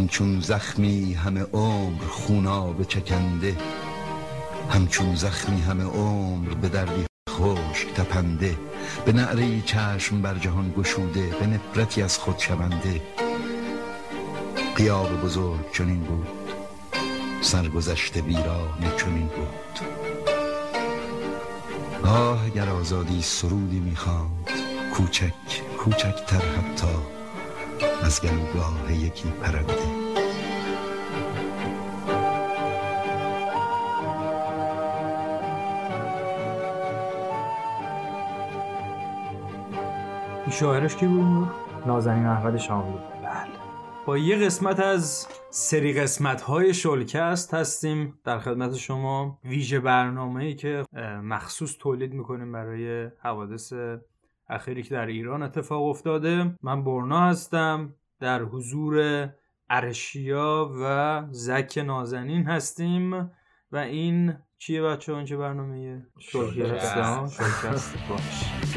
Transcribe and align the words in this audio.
همچون 0.00 0.40
زخمی 0.40 1.14
همه 1.14 1.42
عمر 1.52 2.04
خونا 2.04 2.84
چکنده 2.84 3.56
همچون 4.70 5.14
زخمی 5.14 5.60
همه 5.60 5.84
عمر 5.84 6.48
به 6.54 6.68
دردی 6.68 7.06
خشک 7.30 7.94
تپنده 7.94 8.56
به 9.04 9.12
نعره 9.12 9.60
چشم 9.60 10.22
بر 10.22 10.38
جهان 10.38 10.74
گشوده 10.78 11.26
به 11.40 11.46
نفرتی 11.46 12.02
از 12.02 12.18
خود 12.18 12.38
شونده. 12.38 13.00
قیاب 14.76 15.22
بزرگ 15.22 15.72
چنین 15.72 16.00
بود 16.00 16.28
سرگذشت 17.40 18.16
ویرانه 18.16 18.96
چنین 18.96 19.26
بود. 19.26 19.80
آه 22.06 22.44
اگر 22.44 22.68
آزادی 22.68 23.22
سرودی 23.22 23.80
می‌خواند 23.80 24.50
کوچک 24.94 25.62
کوچکتر 25.78 26.42
حتی 26.56 27.19
از 28.04 28.22
گلوگاه 28.22 28.92
یکی 28.92 29.30
پرنده. 29.30 29.74
شاعرش 40.50 40.96
کی 40.96 41.06
بود؟ 41.06 41.48
نازنین 41.86 42.26
احمد 42.26 42.56
شاملو 42.56 42.98
بله. 42.98 43.50
با 44.06 44.18
یه 44.18 44.36
قسمت 44.36 44.80
از 44.80 45.26
سری 45.50 45.92
قسمت 45.92 46.40
های 46.40 46.74
شلکست 46.74 47.54
هستیم. 47.54 48.18
در 48.24 48.38
خدمت 48.38 48.74
شما 48.74 49.38
ویژه 49.44 49.80
برنامه 49.80 50.44
ای 50.44 50.54
که 50.54 50.84
مخصوص 51.22 51.76
تولید 51.78 52.12
می‌کنیم 52.12 52.52
برای 52.52 53.10
حوادث 53.22 53.72
اخیری 54.50 54.82
که 54.82 54.94
در 54.94 55.06
ایران 55.06 55.42
اتفاق 55.42 55.82
افتاده 55.82 56.54
من 56.62 56.84
برنا 56.84 57.20
هستم 57.20 57.94
در 58.20 58.42
حضور 58.42 59.28
ارشیا 59.70 60.70
و 60.82 61.22
زک 61.30 61.82
نازنین 61.86 62.46
هستیم 62.46 63.12
و 63.72 63.76
این 63.76 64.36
چیه 64.58 64.82
بچه 64.82 65.14
ها 65.14 65.24
چه 65.24 65.36
برنامه 65.36 66.06
شلکست 66.18 67.94
باش. 68.08 68.69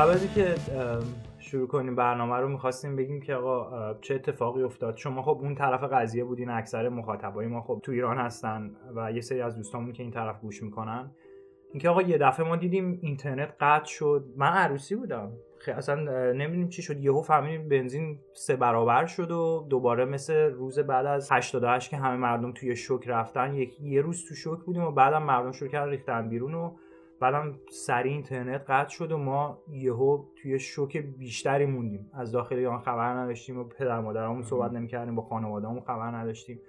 قبل 0.00 0.10
از 0.10 0.34
که 0.34 0.54
شروع 1.38 1.68
کنیم 1.68 1.96
برنامه 1.96 2.36
رو 2.36 2.48
می‌خواستیم 2.48 2.96
بگیم 2.96 3.20
که 3.20 3.34
آقا 3.34 3.94
چه 4.00 4.14
اتفاقی 4.14 4.62
افتاد؟ 4.62 4.96
شما 4.96 5.22
خب 5.22 5.38
اون 5.42 5.54
طرف 5.54 5.82
قضیه 5.82 6.24
بودین 6.24 6.50
اکثر 6.50 6.88
مخاطبای 6.88 7.46
ما 7.46 7.60
خب 7.60 7.80
تو 7.82 7.92
ایران 7.92 8.18
هستن 8.18 8.70
و 8.96 9.12
یه 9.12 9.20
سری 9.20 9.40
از 9.40 9.56
دوستامون 9.56 9.92
که 9.92 10.02
این 10.02 10.12
طرف 10.12 10.40
گوش 10.40 10.62
می‌کنن. 10.62 11.10
اینکه 11.72 11.88
آقا 11.88 12.02
یه 12.02 12.18
دفعه 12.18 12.46
ما 12.46 12.56
دیدیم 12.56 12.98
اینترنت 13.02 13.54
قطع 13.60 13.84
شد. 13.84 14.24
من 14.36 14.52
عروسی 14.52 14.94
بودم. 14.94 15.32
خیلی 15.58 15.76
اصلا 15.76 15.94
نمی‌دونیم 16.32 16.68
چی 16.68 16.82
شد. 16.82 17.00
یهو 17.00 17.22
فهمیدیم 17.22 17.68
بنزین 17.68 18.18
سه 18.32 18.56
برابر 18.56 19.06
شد 19.06 19.30
و 19.30 19.66
دوباره 19.70 20.04
مثل 20.04 20.34
روز 20.34 20.78
بعد 20.78 21.06
از 21.06 21.32
88 21.32 21.90
که 21.90 21.96
همه 21.96 22.16
مردم 22.16 22.52
توی 22.52 22.76
شوک 22.76 23.08
رفتن 23.08 23.54
یک 23.54 23.80
یه 23.80 24.00
روز 24.00 24.28
تو 24.28 24.34
شوک 24.34 24.60
بودیم 24.60 24.82
و 24.82 24.90
بعدم 24.90 25.22
مردم 25.22 25.52
شروع 25.52 25.70
کردن 25.70 25.90
ریختن 25.90 26.28
بیرون 26.28 26.54
و 26.54 26.76
بعدم 27.20 27.54
سریع 27.70 28.12
اینترنت 28.12 28.64
قطع 28.68 28.88
شد 28.88 29.12
و 29.12 29.18
ما 29.18 29.58
یهو 29.68 30.24
توی 30.42 30.58
شوک 30.58 30.96
بیشتری 30.96 31.66
موندیم. 31.66 32.10
از 32.14 32.32
داخل 32.32 32.56
ایران 32.56 32.80
خبر 32.80 33.14
نداشتیم 33.14 33.58
و 33.58 33.64
پدر 33.64 34.00
مادرامون 34.00 34.42
صحبت 34.42 34.72
نمی‌کردیم 34.72 35.14
با 35.14 35.22
خانوادهمون 35.22 35.80
خبر 35.80 36.10
نداشتیم. 36.16 36.60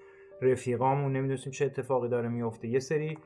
رفیقامون 0.42 1.14
نمی‌دونستیم 1.14 1.52
چه 1.52 1.66
اتفاقی 1.66 2.10
داره 2.10 2.30
میفته 2.30 2.68
یه 2.68 2.80
سری 2.80 3.18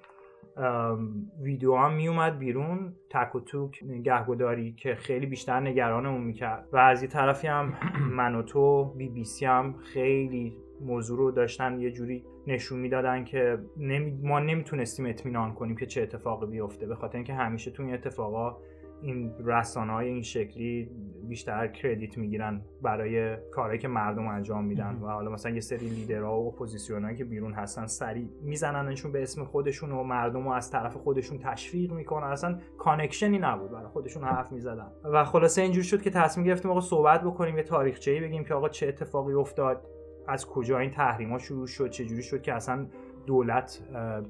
ویدیو 1.42 1.76
هم 1.76 1.94
میومد 1.94 2.40
بیرون 2.40 2.94
تک 3.10 3.36
و 3.36 3.40
توک 3.40 3.84
گهگداری 4.04 4.74
که 4.74 4.96
خیلی 4.96 5.26
بیشتر 5.26 5.60
نگرانمون 5.60 6.22
می‌کرد. 6.22 6.68
و 6.72 6.78
از 6.78 7.04
یه 7.04 7.10
طرفی 7.10 7.48
هم 7.48 7.74
من 8.18 8.36
و 8.36 8.42
تو 8.42 8.84
بی 8.84 9.10
بی 9.10 9.24
سی 9.24 9.46
هم 9.46 9.76
خیلی 9.94 10.58
موضوع 10.82 11.18
رو 11.18 11.32
داشتن 11.32 11.80
یه 11.80 11.92
جوری 11.92 12.26
نشون 12.48 12.80
می‌دادن 12.80 13.24
که 13.24 13.58
نمی... 13.78 14.20
ما 14.24 14.40
نمی‌تونستیم 14.40 15.06
اطمینان 15.06 15.54
کنیم 15.54 15.76
که 15.76 15.86
چه 15.86 16.02
اتفاقی 16.02 16.46
بیفته. 16.46 16.88
به 16.88 16.96
خاطر 16.96 17.18
اینکه 17.18 17.34
همیشه 17.34 17.72
تو 17.72 17.84
این 17.84 17.94
اتفاقا 17.94 18.58
این 19.02 19.32
رسانه 19.46 19.94
های 19.94 20.08
این 20.08 20.22
شکلی 20.22 20.90
بیشتر 21.28 21.68
credit 21.68 22.18
می‌گیرن 22.18 22.62
برای 22.82 23.38
کارهایی 23.52 23.80
که 23.80 23.88
مردم 23.88 24.28
انجام 24.28 24.66
میدن. 24.66 25.00
و 25.02 25.08
حالا 25.08 25.32
مثلا 25.32 25.52
یه 25.52 25.60
سری 25.60 25.90
لیدرها 25.90 26.42
و 26.42 26.48
اپوزیسیونایی 26.48 27.18
که 27.18 27.26
بیرون 27.26 27.54
هستن 27.54 27.86
سریع 27.86 28.30
میزننشون 28.42 29.12
به 29.12 29.24
اسم 29.24 29.44
خودشون 29.44 29.92
و 29.92 30.04
مردم 30.04 30.44
رو 30.44 30.52
از 30.52 30.72
طرف 30.72 30.98
خودشون 30.98 31.38
تشویق 31.38 31.92
می‌کنن. 31.92 32.28
اصلا 32.28 32.60
connection 32.78 33.34
ی 33.34 33.40
نبود 33.40 33.72
برای 33.72 33.88
خودشون 33.88 34.24
حرف 34.24 34.52
می‌زدن. 34.52 34.92
و 35.04 35.24
خلاصه 35.24 35.62
اینجوری 35.62 35.88
شد 35.88 36.02
که 36.02 36.10
تصمیم 36.10 36.48
گرفتیم 36.48 36.72
آقا 36.72 36.82
صحبت 36.82 37.24
بکنیم 37.24 37.58
یه 37.58 37.64
تاریخچه‌ای 37.64 38.20
بگیم 38.20 38.44
که 38.44 38.54
آقا 38.54 38.70
چه 38.70 38.88
اتفاقی 38.88 39.34
افتاد. 39.34 39.86
از 40.28 40.48
کجا 40.48 40.80
این 40.80 40.92
تحریما 40.92 41.38
شروع 41.38 41.68
شد؟ 41.68 41.90
چجوری 41.90 42.24
شد 42.24 42.42
که 42.42 42.54
اصلا 42.54 42.88
دولت 43.26 43.80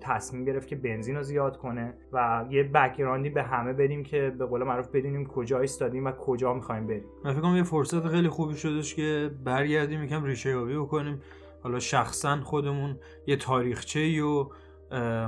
تصمیم 0.02 0.46
گرفت 0.46 0.68
که 0.68 0.76
بنزین 0.76 1.16
رو 1.16 1.24
زیاد 1.24 1.58
کنه؟ 1.58 1.94
و 2.14 2.46
یه 2.50 2.64
بکگراندی 2.64 3.30
به 3.30 3.44
همه 3.44 3.74
بدیم 3.74 4.04
که 4.04 4.36
به 4.40 4.46
قول 4.46 4.64
معروف 4.64 4.88
بدونیم 4.88 5.26
کجا 5.26 5.60
ایستادیم 5.60 6.06
و 6.06 6.12
کجا 6.12 6.54
می‌خوایم 6.54 6.88
بریم. 6.88 7.04
من 7.26 7.34
فکر 7.34 7.42
کنم 7.42 7.56
یه 7.56 7.64
فرصت 7.64 8.08
خیلی 8.08 8.30
خوبی 8.30 8.56
شدش 8.56 8.96
که 8.96 9.32
برگردیم 9.44 10.04
یکم 10.04 10.24
ریشه 10.24 10.50
یابی 10.50 10.78
بکنیم. 10.78 11.22
حالا 11.64 11.80
شخصا 11.80 12.42
خودمون 12.42 13.00
یه 13.28 13.36
تاریخچه 13.36 14.24
و 14.24 14.50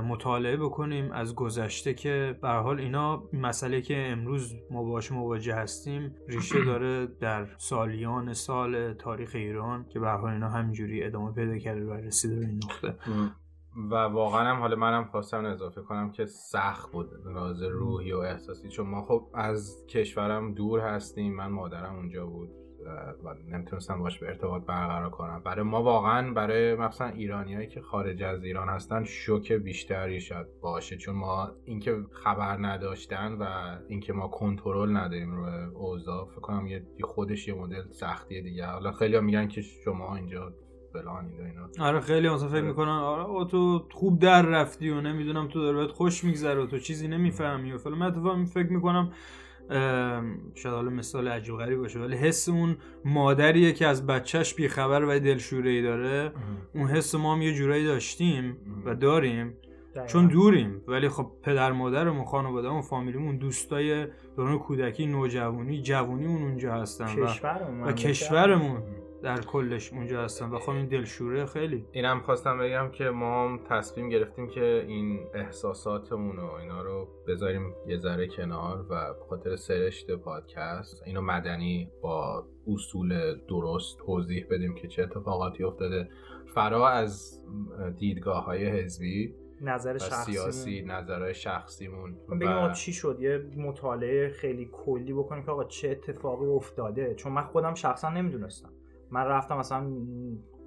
مطالعه 0.08 0.56
بکنیم 0.56 1.12
از 1.12 1.34
گذشته 1.34 1.94
که 1.94 2.38
به 2.42 2.48
حال 2.48 2.80
اینا 2.80 3.22
مسئله 3.32 3.80
که 3.80 3.96
امروز 4.06 4.54
ما 4.70 4.84
باش 4.84 5.12
مواجه 5.12 5.54
هستیم 5.54 6.14
ریشه 6.28 6.64
داره 6.70 7.06
در 7.06 7.46
سالیان 7.56 8.32
سال 8.32 8.94
تاریخ 8.94 9.30
ایران 9.34 9.86
که 9.88 10.00
به 10.00 10.10
حال 10.10 10.32
اینا 10.32 10.48
همینجوری 10.48 11.04
ادامه 11.04 11.32
پیدا 11.32 11.58
کرده 11.58 11.84
و 11.84 11.92
رسیده 11.92 12.36
به 12.36 12.46
این 12.46 12.60
نقطه. 12.64 12.94
و 13.90 13.94
واقعا 13.94 14.54
هم 14.54 14.60
حالا 14.60 14.76
منم 14.76 15.04
خواستم 15.04 15.44
اضافه 15.44 15.80
کنم 15.82 16.12
که 16.12 16.26
سخت 16.26 16.92
بود 16.92 17.10
راز 17.24 17.62
روحی 17.62 18.12
و 18.12 18.18
احساسی 18.18 18.68
چون 18.68 18.86
ما 18.86 19.02
خب 19.02 19.26
از 19.34 19.86
کشورم 19.88 20.54
دور 20.54 20.80
هستیم 20.80 21.36
من 21.36 21.46
مادرم 21.46 21.96
اونجا 21.96 22.26
بود. 22.26 22.67
و 23.24 23.34
نمی‌تونستم 23.48 23.98
باش 23.98 24.18
به 24.18 24.26
ارتباط 24.26 24.62
برقرار 24.62 25.10
کنم. 25.10 25.42
برای 25.44 25.62
ما 25.62 25.82
واقعا 25.82 26.32
برای 26.32 26.74
مثلا 26.74 27.08
ایرانیایی 27.08 27.66
که 27.66 27.80
خارج 27.80 28.22
از 28.22 28.44
ایران 28.44 28.68
هستن 28.68 29.04
شوک 29.04 29.52
بیشتری 29.52 30.20
شاید 30.20 30.46
باشه. 30.60 30.96
چون 30.96 31.14
ما 31.14 31.50
اینکه 31.64 31.96
خبر 32.12 32.56
نداشتن 32.56 33.32
و 33.32 33.44
اینکه 33.88 34.12
ما 34.12 34.28
کنترل 34.28 34.96
نداریم 34.96 35.34
روی 35.34 35.64
اوضاع 35.74 36.26
فکر 36.26 36.40
کنم 36.40 36.66
یه 36.66 36.82
خودش 37.02 37.48
یه 37.48 37.54
مدل 37.54 37.82
سختیه 37.90 38.42
دیگه. 38.42 38.66
حالا 38.66 38.92
خیلی 38.92 39.20
میگن 39.20 39.48
که 39.48 39.60
شما 39.62 40.16
اینجا 40.16 40.52
فلانید 40.92 41.40
اینا 41.40 41.88
آره 41.88 42.00
خیلی 42.00 42.28
مثلا 42.28 42.48
فکر 42.48 42.62
می‌کنن 42.62 42.88
آره 42.88 43.44
تو 43.50 43.88
خوب 43.92 44.18
در 44.18 44.42
رفتی 44.42 44.90
و 44.90 45.00
نمی‌دونم 45.00 45.48
تو 45.48 45.60
داره 45.60 45.86
خوش 45.86 46.24
میگذره 46.24 46.62
و 46.62 46.66
تو 46.66 46.78
چیزی 46.78 47.08
نمی‌فهمی 47.08 47.72
و 47.72 47.78
فلان. 47.78 47.98
من 47.98 48.44
فکر 48.44 48.72
می‌کنم 48.72 49.12
شاید 50.54 50.74
حالا 50.74 50.90
مثال 50.90 51.28
عجیب 51.28 51.56
غریب 51.56 51.78
باشه 51.78 52.00
ولی 52.00 52.16
حس 52.16 52.48
اون 52.48 52.76
مادریه 53.04 53.72
که 53.72 53.86
از 53.86 54.06
بچهش 54.06 54.54
بیخبر 54.54 55.04
و 55.04 55.18
دلشوره 55.20 55.70
ای 55.70 55.82
داره 55.82 56.32
اون 56.74 56.88
حس 56.88 57.14
ما 57.14 57.34
هم 57.34 57.42
یه 57.42 57.54
جورایی 57.54 57.84
داشتیم 57.84 58.56
و 58.84 58.94
داریم 58.94 59.54
چون 60.06 60.26
دوریم. 60.26 60.82
ولی 60.86 61.08
خب 61.08 61.30
پدر 61.42 61.72
مادرمون 61.72 62.24
خانوادهمون 62.24 62.82
فامیلیمون 62.82 63.36
دوستای 63.36 64.06
دوران 64.36 64.58
کودکی 64.58 65.06
نوجوانی 65.06 65.82
جوونیمون 65.82 66.42
اونجا 66.42 66.72
هستن 66.72 67.06
و, 67.18 67.88
و 67.88 67.92
کشورمون. 67.92 68.82
در 69.22 69.40
کلش 69.40 69.92
اونجا 69.92 70.24
هستن 70.24 70.50
و 70.50 70.58
خب 70.58 70.70
این 70.70 70.86
دلشوره 70.86 71.46
خیلی. 71.46 71.84
اینم 71.92 72.20
خواستم 72.20 72.58
بگم 72.58 72.90
که 72.90 73.04
ما 73.04 73.58
تصمیم 73.68 74.08
گرفتیم 74.08 74.48
که 74.48 74.84
این 74.88 75.26
احساساتمون 75.34 76.38
و 76.38 76.52
اینا 76.52 76.82
رو 76.82 77.08
بذاریم 77.26 77.74
یه 77.86 77.98
ذره 77.98 78.28
کنار 78.28 78.86
و 78.90 79.14
خاطر 79.28 79.56
سرشت 79.56 80.10
پادکست 80.10 81.02
اینو 81.06 81.20
مدنی 81.20 81.90
با 82.02 82.46
اصول 82.66 83.38
درست 83.48 83.98
توضیح 83.98 84.46
بدیم 84.50 84.74
که 84.74 84.88
چه 84.88 85.02
اتفاقاتی 85.02 85.64
افتاده. 85.64 86.08
فرا 86.54 86.88
از 86.88 87.42
دیدگاه 87.98 88.44
های 88.44 88.66
حزبی 88.66 89.34
نظر 89.60 89.98
شخصی 89.98 90.32
سیاسی 90.32 90.82
نظرهای 90.82 91.34
شخصیمون 91.34 92.16
بگیم 92.40 92.62
و... 92.62 92.72
چی 92.72 92.92
شد؟ 92.92 93.18
یه 93.20 93.38
مطالعه 93.56 94.28
خیلی 94.28 94.68
کلی 94.72 95.12
بکنیم 95.12 95.44
که 95.44 95.50
آقا 95.50 95.64
چه 95.64 95.90
اتفاقی 95.90 96.46
افتاده؟ 96.46 97.14
چون 97.14 97.32
من 97.32 97.42
خودم 97.42 97.74
شخصا 97.74 98.10
نمی‌دونستم. 98.10 98.70
من 99.10 99.24
رفتم 99.24 99.58
مثلا 99.58 99.90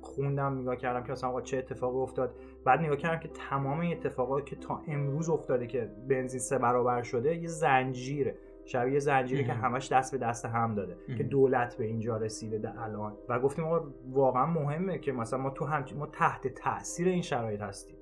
خوندم 0.02 0.60
نگاه 0.60 0.76
کردم 0.76 1.04
که 1.04 1.26
آقا 1.26 1.42
چه 1.42 1.58
اتفاقی 1.58 1.98
افتاد. 1.98 2.36
بعد 2.66 2.80
نگاه 2.80 2.98
کردم 2.98 3.20
که 3.20 3.28
تمام 3.28 3.80
این 3.80 3.98
اتفاقات 3.98 4.46
که 4.46 4.56
تا 4.56 4.82
امروز 4.88 5.30
افتاده 5.30 5.68
که 5.68 5.92
بنزین 6.08 6.40
سه 6.40 6.58
برابر 6.58 7.02
شده 7.02 7.36
یه 7.36 7.48
زنجیره. 7.48 8.36
شبیه 8.66 9.00
زنجیره 9.00 9.44
که 9.44 9.54
همش 9.54 9.92
دست 9.92 10.12
به 10.12 10.18
دست 10.18 10.46
هم 10.46 10.76
داده 10.76 10.98
که 11.18 11.24
دولت 11.24 11.78
به 11.78 11.86
اینجا 11.86 12.18
رسیده 12.18 12.58
در 12.58 12.80
الان. 12.80 13.14
و 13.30 13.40
گفتیم 13.40 13.66
آقا 13.66 13.88
واقعا 14.12 14.46
مهمه 14.46 14.98
که 14.98 15.12
مثلا 15.12 15.40
ما 15.40 15.50
تو 15.50 15.66
هم 15.66 15.86
ما 15.98 16.06
تحت 16.06 16.48
تاثیر 16.48 17.08
این 17.08 17.22
شرایط 17.22 17.62
هستیم. 17.62 17.96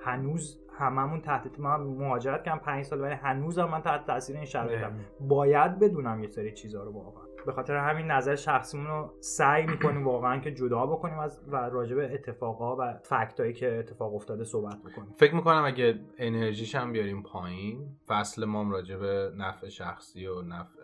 هنوز 0.00 0.60
هممون 0.78 1.20
تحت 1.20 1.60
من 1.60 1.80
مهاجرت 1.80 2.42
کردم 2.42 2.58
5 2.58 2.84
سال 2.84 3.00
ولی 3.00 3.14
هنوزم 3.14 3.64
من 3.64 3.82
تحت 3.82 4.06
تاثیر 4.06 4.36
این 4.36 4.44
شرایطم. 4.44 4.92
باید 5.20 5.78
بدونم 5.78 6.22
یه 6.22 6.28
سری 6.28 6.52
چیزا 6.52 6.84
رو 6.84 6.92
واقعا. 6.92 7.27
به 7.48 7.54
خاطر 7.54 7.76
همین 7.76 8.06
نظر 8.06 8.36
شخصیمون 8.36 8.86
رو 8.86 9.12
سعی 9.20 9.66
می‌کنیم 9.66 10.04
واقعا 10.04 10.38
که 10.40 10.54
جدا 10.54 10.86
بکنیم 10.86 11.18
از 11.18 11.40
و 11.48 11.56
راجع 11.56 11.96
به 11.96 12.14
اتفاقا 12.14 12.76
و 12.76 12.94
فکتایی 13.02 13.52
که 13.52 13.78
اتفاق 13.78 14.14
افتاده 14.14 14.44
صحبت 14.44 14.78
بکنیم. 14.78 15.14
فکر 15.16 15.34
می‌کنم 15.34 15.64
اگه 15.64 16.00
انرژیش 16.18 16.74
هم 16.74 16.92
بیاریم 16.92 17.22
پایین 17.22 17.86
فصل 18.08 18.44
ما 18.44 18.70
راجع 18.70 18.96
به 18.96 19.32
نفع 19.36 19.68
شخصی 19.68 20.26
و 20.26 20.42
نفع 20.42 20.80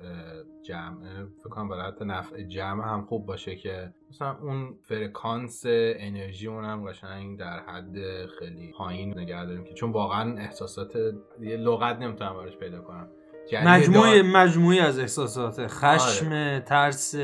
جمع 0.62 1.24
فکر 1.38 1.48
کنم 1.48 1.68
برای 1.68 1.82
حتی 1.82 2.04
نفع 2.04 2.42
جمع 2.42 2.84
هم 2.84 3.04
خوب 3.04 3.26
باشه 3.26 3.56
که 3.56 3.94
مثلا 4.10 4.36
اون 4.42 4.74
فرکانس 4.82 5.62
انرژی 5.66 6.48
اون 6.48 6.64
هم 6.64 6.88
قشنگ 6.88 7.38
در 7.38 7.60
حد 7.60 8.26
خیلی 8.38 8.72
پایین 8.78 9.18
نگه 9.18 9.44
داریم 9.44 9.64
که 9.64 9.74
چون 9.74 9.92
واقعا 9.92 10.38
احساسات 10.38 10.96
یه 11.40 11.56
لغت 11.56 11.98
نمی‌تونم 11.98 12.34
براش 12.34 12.56
پیدا 12.56 12.80
کنم. 12.80 13.08
مجموعه 13.52 14.22
مجموعی 14.22 14.80
از 14.80 14.98
احساسات. 14.98 15.66
خشم 15.66 16.26
آره. 16.26 16.60
ترس 16.60 17.14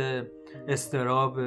استراب. 0.69 1.39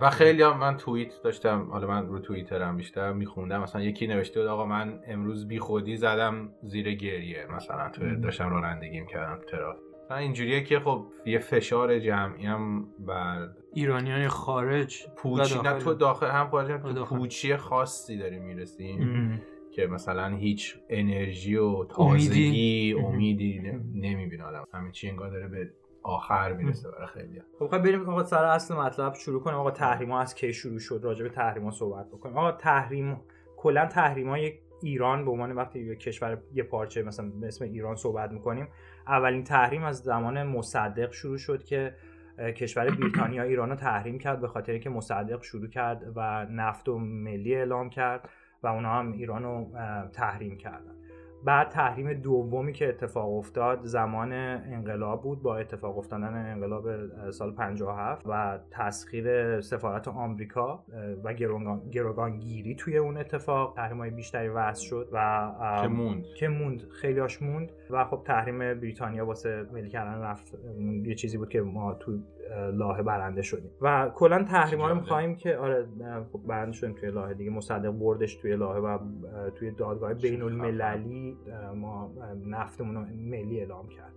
و 0.00 0.10
خیلی 0.10 0.42
هم 0.42 0.58
من 0.58 0.76
توییت 0.76 1.12
داشتم 1.24 1.68
حالا 1.70 1.86
من 1.86 2.06
رو 2.06 2.18
توییترم 2.18 2.76
بیشتر 2.76 3.12
میخوندم. 3.12 3.62
مثلا 3.62 3.82
یکی 3.82 4.06
نوشته 4.06 4.40
بود 4.40 4.48
آقا 4.48 4.66
من 4.66 5.00
امروز 5.08 5.48
بی 5.48 5.58
خودی 5.58 5.96
زدم 5.96 6.48
زیر 6.62 6.94
گریه. 6.94 7.46
مثلا 7.56 7.90
تو 7.90 8.16
داشتم 8.16 8.48
رانندگی 8.48 9.06
کردم 9.06 9.38
ترافیک 9.50 9.84
اینجوریه 10.10 10.62
که 10.62 10.80
خب 10.80 11.06
یه 11.26 11.38
فشار 11.38 11.98
جمعی 11.98 12.46
هم 12.46 12.88
بر 12.98 13.48
ایرانیان 13.74 14.28
خارج. 14.28 15.06
پوچی 15.16 15.62
نه 15.62 15.78
تو 15.78 15.94
داخل 15.94 16.26
هم 16.26 16.48
خارج 16.50 16.70
هم 16.70 16.92
تو 16.94 17.04
پوچی 17.04 17.56
خاصی 17.56 18.18
داریم 18.18 18.42
می‌رسیم 18.42 19.40
که 19.74 19.86
مثلا 19.86 20.36
هیچ 20.36 20.76
انرژی 20.88 21.56
و 21.56 21.84
تازگی 21.84 22.94
امیدی. 22.98 23.60
نمی‌بینه 23.94 24.44
آدم. 24.44 24.64
همه 24.72 24.90
چی 24.90 25.08
انگار 25.08 25.30
داره 25.30 25.48
به 25.48 25.70
آخر 26.02 26.52
می‌رسه 26.52 26.90
برای 26.90 27.06
خیلی. 27.06 27.42
خب 27.58 27.66
خب 27.66 27.78
بریم 27.78 28.08
آقا 28.08 28.24
سر 28.24 28.44
اصل 28.44 28.74
مطلب 28.74 29.14
شروع 29.14 29.42
کنیم. 29.42 29.56
آقا 29.56 29.70
تحریم 29.70 30.10
ها 30.10 30.20
از 30.20 30.34
کی 30.34 30.52
شروع 30.52 30.78
شد؟ 30.78 31.00
راجع 31.02 31.22
به 31.22 31.28
تحریم 31.28 31.64
ها 31.64 31.70
صحبت 31.70 32.08
بکنیم. 32.08 32.36
آقا 32.36 32.52
تحریم 32.52 33.20
کلا 33.56 33.86
تحریم 33.86 34.28
های 34.28 34.52
ایران 34.82 35.24
به 35.24 35.30
عنوان 35.30 35.52
وقتی 35.52 35.80
یه 35.80 35.96
کشور 35.96 36.38
یه 36.54 36.62
پارچه 36.62 37.02
مثلا 37.02 37.30
به 37.40 37.46
اسم 37.46 37.64
ایران 37.64 37.96
صحبت 37.96 38.32
می‌کنیم 38.32 38.68
اولین 39.06 39.44
تحریم 39.44 39.82
از 39.82 39.98
زمان 39.98 40.42
مصدق 40.42 41.12
شروع 41.12 41.38
شد 41.38 41.64
که 41.64 41.94
کشور 42.38 42.90
بریتانیا 42.90 43.42
ایران 43.42 43.70
رو 43.70 43.76
تحریم 43.76 44.18
کرد 44.18 44.40
به 44.40 44.48
خاطر 44.48 44.78
که 44.78 44.90
مصدق 44.90 45.42
شروع 45.42 45.68
کرد 45.68 46.12
و 46.16 46.46
نفت 46.50 46.88
و 46.88 46.98
ملی 46.98 47.54
اعلام 47.54 47.90
کرد. 47.90 48.28
و 48.64 48.66
اونا 48.66 48.92
هم 48.92 49.12
ایران 49.12 49.42
رو 49.42 49.66
تحریم 50.12 50.56
کردن. 50.56 50.94
بعد 51.44 51.68
تحریم 51.68 52.12
دومی 52.12 52.72
که 52.72 52.88
اتفاق 52.88 53.36
افتاد 53.36 53.84
زمان 53.84 54.32
انقلاب 54.32 55.22
بود 55.22 55.42
با 55.42 55.56
اتفاق 55.56 55.98
افتادن 55.98 56.52
انقلاب 56.52 56.86
سال 57.30 57.52
57 57.52 58.26
و 58.26 58.58
تسخیر 58.70 59.60
سفارت 59.60 60.08
آمریکا 60.08 60.84
و 61.24 61.34
گروگانگیری 61.92 62.74
توی 62.74 62.96
اون 62.96 63.16
اتفاق. 63.16 63.74
تحریم 63.76 63.98
های 63.98 64.10
بیشتری 64.10 64.48
وضع 64.48 64.84
شد 64.84 65.08
و 65.12 65.50
که 65.82 65.88
موند. 65.88 66.24
که 66.36 66.48
موند. 66.48 66.82
خیلیاش 66.82 67.42
موند. 67.42 67.72
و 67.90 68.04
خب 68.04 68.22
تحریم 68.24 68.58
بریتانیا 68.58 69.26
واسه 69.26 69.66
ملی 69.72 69.88
کردن 69.88 70.22
رفت. 70.22 70.58
یه 71.04 71.14
چیزی 71.14 71.38
بود 71.38 71.48
که 71.48 71.60
ما 71.60 71.94
تو 71.94 72.18
لاهه 72.72 73.02
برنده 73.02 73.42
شدیم. 73.42 73.70
و 73.80 74.10
کلا 74.14 74.44
تحریم 74.44 74.80
ها 74.80 74.88
رو 74.88 74.94
می‌خوایم 74.94 75.36
که 75.36 75.56
آره 75.56 75.86
خب 76.32 76.40
برنده 76.46 76.72
شدیم 76.72 76.94
توی 76.94 77.10
لاهه 77.10 77.34
دیگه. 77.34 77.50
مصدق 77.50 77.90
بردش 77.90 78.34
توی 78.34 78.56
لاهه 78.56 78.78
و 78.78 78.98
توی 79.54 79.70
دادگاه 79.70 80.14
بین 80.14 80.42
المللی 80.42 81.36
ما 81.74 82.10
نفتمون 82.46 82.94
رو 82.94 83.00
ملی 83.00 83.60
اعلام 83.60 83.88
کرد. 83.88 84.12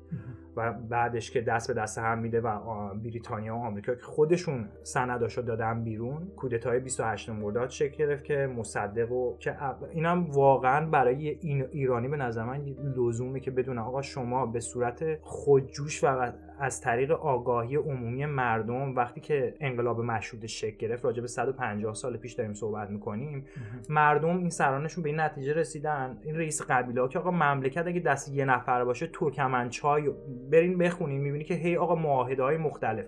و 0.57 0.73
بعدش 0.73 1.31
که 1.31 1.41
دست 1.41 1.67
به 1.67 1.73
دست 1.81 1.97
هم 1.97 2.19
میده 2.19 2.41
و 2.41 2.59
بریتانیا 2.93 3.55
و 3.55 3.59
آمریکا 3.59 3.95
که 3.95 4.01
خودشون 4.01 4.69
سنداشو 4.83 5.41
دادن 5.41 5.83
بیرون 5.83 6.27
کودتای 6.35 6.79
28 6.79 7.29
مرداد 7.29 7.69
شکل 7.69 7.97
گرفت 7.97 8.23
که 8.23 8.47
مصدق 8.57 9.11
و 9.11 9.37
که 9.37 9.55
اینم 9.91 10.23
واقعا 10.23 10.85
برای 10.85 11.29
این 11.29 11.65
ایرانی 11.71 12.07
به 12.07 12.17
نظر 12.17 12.43
من 12.43 12.65
لزومه 12.97 13.39
که 13.39 13.51
بدون 13.51 13.77
آقا 13.77 14.01
شما 14.01 14.45
به 14.45 14.59
صورت 14.59 15.19
خودجوش 15.21 16.03
و 16.03 16.31
از 16.59 16.81
طریق 16.81 17.11
آگاهی 17.11 17.75
عمومی 17.75 18.25
مردم 18.25 18.95
وقتی 18.95 19.21
که 19.21 19.55
انقلاب 19.59 20.01
مشروطه 20.01 20.47
شکل 20.47 20.77
گرفت 20.77 21.05
راجع 21.05 21.21
به 21.21 21.27
150 21.27 21.93
سال 21.93 22.17
پیش 22.17 22.33
داریم 22.33 22.53
صحبت 22.53 22.89
می‌کنیم 22.89 23.45
مردم 23.89 24.37
این 24.37 24.49
سرانشون 24.49 25.03
به 25.03 25.09
این 25.09 25.19
نتیجه 25.19 25.53
رسیدن. 25.53 26.17
این 26.23 26.35
رئیس 26.35 26.61
قبیله 26.61 27.01
ها 27.01 27.07
که 27.07 27.19
آقا 27.19 27.31
مملکت 27.31 27.87
اگه 27.87 27.99
دست 27.99 28.33
یه 28.33 28.45
نفر 28.45 28.83
باشه 28.83 29.07
ترکمنچای 29.07 30.11
برین 30.51 30.77
بخونین 30.77 31.21
می‌بینی 31.21 31.43
که 31.43 31.53
هی 31.53 31.77
آقا 31.77 31.95
معاهده 31.95 32.43
های 32.43 32.57
مختلف 32.57 33.05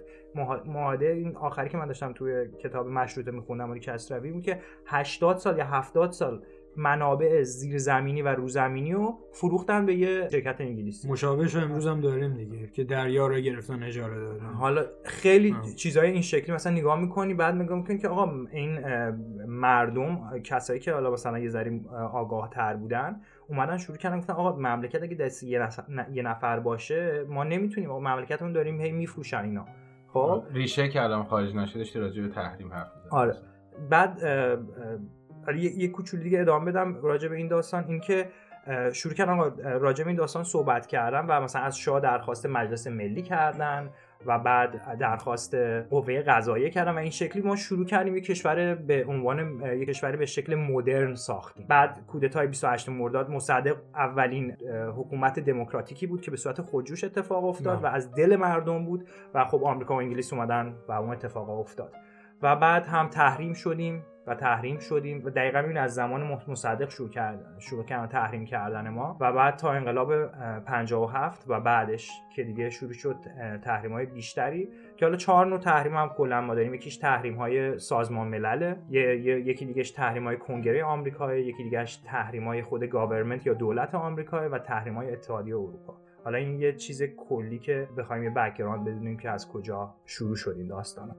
معاهده 0.65 1.05
این 1.05 1.35
آخری 1.35 1.69
که 1.69 1.77
من 1.77 1.85
داشتم 1.85 2.13
توی 2.13 2.47
کتاب 2.63 2.87
مشروطه 2.87 3.31
میخوندم 3.31 3.71
علی 3.71 3.79
کسروی 3.79 4.31
بود 4.31 4.43
که 4.43 4.59
80 4.85 5.37
سال 5.37 5.57
یا 5.57 5.65
70 5.65 6.11
سال 6.11 6.41
منابع 6.75 7.43
زیرزمینی 7.43 8.21
و 8.21 8.27
روزمینی 8.27 8.93
رو 8.93 9.17
فروختن 9.31 9.85
به 9.85 9.95
یه 9.95 10.27
شرکت 10.31 10.61
انگلیسی. 10.61 11.09
مشابهش 11.09 11.55
امروز 11.55 11.87
هم 11.87 12.01
داریم 12.01 12.33
دیگه 12.33 12.67
که 12.67 12.83
دریا 12.83 13.27
رو 13.27 13.35
گرفتن 13.35 13.83
اجاره 13.83 14.19
دادن 14.19 14.45
حالا 14.45 14.85
خیلی 15.03 15.55
چیزای 15.75 16.11
این 16.11 16.21
شکلی 16.21 16.55
مثلا 16.55 16.73
نگاه 16.73 16.99
می‌کنی 16.99 17.33
بعد 17.33 17.55
نگاه 17.55 17.77
می‌کنی 17.77 17.97
که 17.97 18.07
آقا 18.07 18.31
این 18.51 18.79
مردم 19.47 20.39
کسایی 20.43 20.79
که 20.79 20.93
حالا 20.93 21.11
مثلا 21.11 21.39
یه 21.39 21.49
ذره 21.49 21.81
آگاه 22.13 22.49
تر 22.49 22.75
بودن 22.75 23.21
اومدن 23.49 23.77
شروع 23.77 23.97
کردن 23.97 24.19
گفتن 24.19 24.33
آقا 24.33 24.55
مملکت 24.55 25.03
اگه 25.03 25.15
دست 25.15 25.43
یه 25.43 26.21
نفر 26.23 26.59
باشه 26.59 27.25
ما 27.29 27.43
نمی‌تونیم 27.43 27.89
آقا 27.89 27.99
مملکتمون 27.99 28.53
داریم 28.53 28.81
هی 28.81 28.91
میفروشن 28.91 29.43
اینا. 29.43 29.65
خب؟ 30.13 30.43
ریشه 30.51 30.91
الان 30.95 31.23
خارج 31.23 31.55
نشده 31.55 31.79
داشتی 31.79 31.99
راجع 31.99 32.21
به 32.21 32.27
تحریم 32.27 32.73
حرف 32.73 32.91
آره. 33.09 33.35
بعد 33.89 34.19
یه, 35.55 35.79
یه 35.79 35.87
کوچولو 35.87 36.23
دیگه 36.23 36.39
ادامه 36.39 36.71
بدم 36.71 37.01
راجع 37.01 37.27
به 37.27 37.35
این 37.35 37.47
داستان 37.47 37.85
اینکه 37.87 38.29
شروع 38.93 39.13
کردن 39.13 39.37
راجع 39.79 40.03
به 40.03 40.07
این 40.07 40.17
داستان 40.17 40.43
صحبت 40.43 40.87
کردن 40.87 41.25
و 41.25 41.41
مثلا 41.41 41.61
از 41.61 41.77
شاه 41.77 41.99
درخواست 41.99 42.45
مجلس 42.45 42.87
ملی 42.87 43.21
کردن 43.21 43.89
و 44.25 44.39
بعد 44.39 44.97
درخواست 44.99 45.55
قوه 45.89 46.21
قضاییه 46.21 46.69
کردن 46.69 46.91
و 46.91 46.97
این 46.97 47.09
شکلی 47.09 47.41
ما 47.41 47.55
شروع 47.55 47.85
کردیم 47.85 48.17
یک 48.17 48.25
کشور 48.25 48.75
به 48.75 49.05
عنوان 49.05 49.61
یک 49.65 49.89
کشوری 49.89 50.17
به 50.17 50.25
شکل 50.25 50.55
مدرن 50.55 51.15
ساختیم. 51.15 51.65
بعد 51.67 51.99
کودتای 52.07 52.47
28 52.47 52.89
مرداد 52.89 53.29
مصدق 53.29 53.77
اولین 53.95 54.51
حکومت 54.97 55.39
دموکراتیکی 55.39 56.07
بود 56.07 56.21
که 56.21 56.31
به 56.31 56.37
صورت 56.37 56.61
خودجوش 56.61 57.03
اتفاق 57.03 57.45
افتاد 57.45 57.83
و 57.83 57.87
از 57.87 58.11
دل 58.13 58.35
مردم 58.35 58.85
بود 58.85 59.07
و 59.33 59.45
خب 59.45 59.63
آمریکا 59.63 59.93
و 59.93 59.97
انگلیس 59.97 60.33
اومدن 60.33 60.75
و 60.87 60.91
اون 60.91 61.09
اتفاق 61.09 61.49
افتاد. 61.49 61.93
و 62.41 62.55
بعد 62.55 62.85
هم 62.85 63.07
تحریم 63.07 63.53
شدیم. 63.53 64.05
و 64.29 64.35
تحریم 64.35 64.79
شدیم 64.79 65.21
و 65.25 65.29
دقیقا 65.29 65.59
این 65.59 65.77
از 65.77 65.93
زمان 65.93 66.39
مصدق 66.47 66.89
شروع 66.89 67.09
کردن 67.09 67.59
شروع 67.59 67.83
کردن 67.83 68.07
تحریم 68.07 68.45
کردن 68.45 68.89
ما 68.89 69.17
و 69.19 69.33
بعد 69.33 69.55
تا 69.55 69.71
انقلاب 69.71 70.25
57 70.59 71.45
و 71.47 71.59
بعدش 71.59 72.11
که 72.35 72.43
دیگه 72.43 72.69
شروع 72.69 72.93
شد 72.93 73.15
تحریم 73.63 73.93
های 73.93 74.05
بیشتری 74.05 74.69
که 74.97 75.05
حالا 75.05 75.17
چهار 75.17 75.45
نوع 75.45 75.59
تحریم 75.59 75.95
هم 75.95 76.09
کلا 76.09 76.41
ما 76.41 76.55
داریم. 76.55 76.73
یکیش 76.73 76.97
تحریم 76.97 77.35
های 77.35 77.79
سازمان 77.79 78.27
ملله 78.27 78.75
یکی 78.89 79.65
دیگهش 79.65 79.91
تحریم 79.91 80.23
های 80.23 80.37
کنگره 80.37 80.83
آمریکا 80.83 81.35
یکی 81.35 81.63
دیگهش 81.63 81.95
تحریم 81.95 82.47
های 82.47 82.61
خود 82.61 82.83
government 82.83 83.45
یا 83.45 83.53
دولت 83.53 83.95
آمریکا 83.95 84.49
و 84.49 84.59
تحریم 84.59 84.95
های 84.95 85.11
اتحادیه 85.11 85.55
اروپا. 85.55 85.97
حالا 86.23 86.37
این 86.37 86.59
یه 86.59 86.73
چیز 86.73 87.03
کلی 87.03 87.59
که 87.59 87.87
بخوایم 87.97 88.23
یه 88.23 88.29
background 88.29 88.85
بدونیم 88.85 89.17
که 89.17 89.29
از 89.29 89.49
کجا 89.49 89.95
شروع 90.05 90.35
شد 90.35 90.55
این 90.57 90.67
داستانا. 90.67 91.15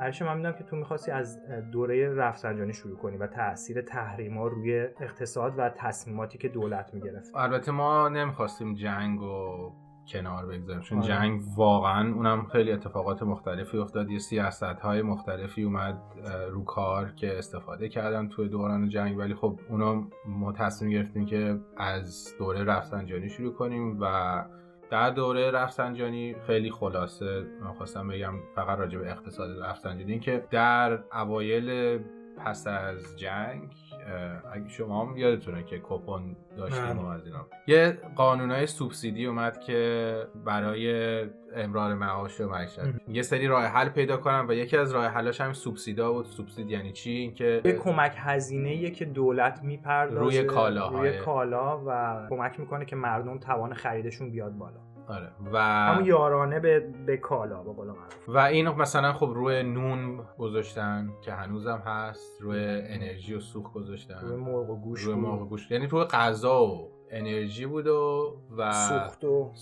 عرشه 0.00 0.24
من 0.24 0.36
می‌دونم 0.36 0.54
که 0.54 0.64
تو 0.64 0.76
می‌خواستی 0.76 1.10
از 1.10 1.40
دوره 1.72 2.14
رفسنجانی 2.14 2.72
شروع 2.72 2.96
کنی 2.96 3.16
و 3.16 3.26
تاثیر 3.26 3.82
تحریما 3.82 4.46
روی 4.46 4.88
اقتصاد 5.00 5.54
و 5.58 5.70
تصمیماتی 5.76 6.38
که 6.38 6.48
دولت 6.48 6.94
می‌گرفت. 6.94 7.36
البته 7.36 7.72
ما 7.72 8.08
نمی‌خواستیم 8.08 8.74
جنگ 8.74 9.22
و 9.22 9.72
کنار 10.12 10.46
بگذاریم 10.46 10.82
چون 10.82 10.98
آره. 10.98 11.08
جنگ 11.08 11.40
واقعا 11.56 12.14
اونم 12.14 12.46
خیلی 12.46 12.72
اتفاقات 12.72 13.22
مختلفی 13.22 13.78
افتاد. 13.78 14.10
یه 14.10 14.18
سیاست 14.18 14.62
های 14.62 15.02
مختلفی 15.02 15.62
اومد 15.62 16.02
رو 16.50 16.64
کار 16.64 17.12
که 17.12 17.38
استفاده 17.38 17.88
کردن 17.88 18.28
توی 18.28 18.48
دوران 18.48 18.88
جنگ. 18.88 19.18
ولی 19.18 19.34
خب 19.34 19.60
اونا 19.68 20.08
ما 20.26 20.52
تصمیم 20.52 20.90
گرفتیم 20.90 21.26
که 21.26 21.58
از 21.76 22.34
دوره 22.38 22.64
رفسنجانی 22.64 23.28
شروع 23.28 23.54
کنیم 23.54 23.98
و 24.00 24.04
در 24.90 25.10
دوره 25.10 25.50
رفسنجانی 25.50 26.36
خیلی 26.46 26.70
خلاصه. 26.70 27.46
من 27.60 27.72
خواستم 27.72 28.08
بگم 28.08 28.34
فقط 28.54 28.78
راجع 28.78 28.98
به 28.98 29.10
اقتصاد 29.10 29.62
رفسنجانی 29.62 30.20
که 30.20 30.44
در 30.50 30.98
اوایل 31.12 31.98
پس 32.36 32.66
از 32.66 33.18
جنگ 33.18 33.72
اگه 34.52 34.68
شما 34.68 35.04
هم 35.04 35.16
یادتونه 35.16 35.64
که 35.64 35.78
کوپن 35.78 36.36
داشتیم 36.56 36.94
بله. 36.94 37.08
از 37.08 37.26
اینا. 37.26 37.46
یه 37.66 37.98
قانونای 38.16 38.66
سوبسیدی 38.66 39.26
اومد 39.26 39.60
که 39.60 40.26
برای 40.44 41.20
امرار 41.54 41.94
معاش 41.94 42.40
و 42.40 42.48
معیشت. 42.48 42.80
یه 43.08 43.22
سری 43.22 43.46
راه 43.46 43.64
حل 43.64 43.88
پیدا 43.88 44.16
کنن 44.16 44.46
و 44.48 44.52
یکی 44.52 44.76
از 44.76 44.92
راه 44.92 45.06
حلاش 45.06 45.40
هم 45.40 45.52
سوبسیدا 45.52 46.12
بود. 46.12 46.26
سوبسید 46.26 46.70
یعنی 46.70 46.92
چی؟ 46.92 47.10
اینکه 47.10 47.60
یه 47.64 47.72
کمک 47.72 48.14
هزینه 48.18 48.90
که 48.90 49.04
دولت 49.04 49.60
می‌پردازه 49.62 50.20
روی 50.20 50.42
کالاهای. 50.42 51.08
روی 51.08 51.18
کالا 51.18 51.84
و 51.86 52.26
کمک 52.30 52.60
می‌کنه 52.60 52.84
که 52.84 52.96
مردم 52.96 53.38
توان 53.38 53.74
خریدشون 53.74 54.30
بیاد 54.30 54.52
بالا. 54.52 54.87
آره. 55.08 55.28
و 55.52 55.58
همون 55.58 56.04
یارانه 56.04 56.60
به, 56.60 56.80
به 57.06 57.16
کالا 57.16 57.62
به 57.62 57.72
قول 57.72 57.86
معروف. 57.86 58.28
و 58.28 58.38
اینو 58.38 58.74
مثلا 58.74 59.12
خب 59.12 59.30
روی 59.34 59.62
نون 59.62 60.20
گذاشتن 60.38 61.10
که 61.22 61.32
هنوزم 61.32 61.82
هست 61.86 62.42
روی 62.42 62.58
انرژی 62.64 63.34
و 63.34 63.40
سوخت 63.40 63.72
گذاشتن. 63.72 64.20
روی 64.20 64.36
مرغ 64.36 64.70
و 64.70 64.80
گوش 64.80 65.02
روی 65.02 65.14
مرغ 65.14 65.42
و 65.42 65.44
گوشت. 65.44 65.72
یعنی 65.72 65.86
روی 65.86 66.04
غذا 66.04 66.66
و 66.66 66.90
انرژی 67.10 67.66
بود 67.66 67.86
و 67.86 68.34
و 68.56 68.72
سوخت 68.72 69.24
و 69.24 69.52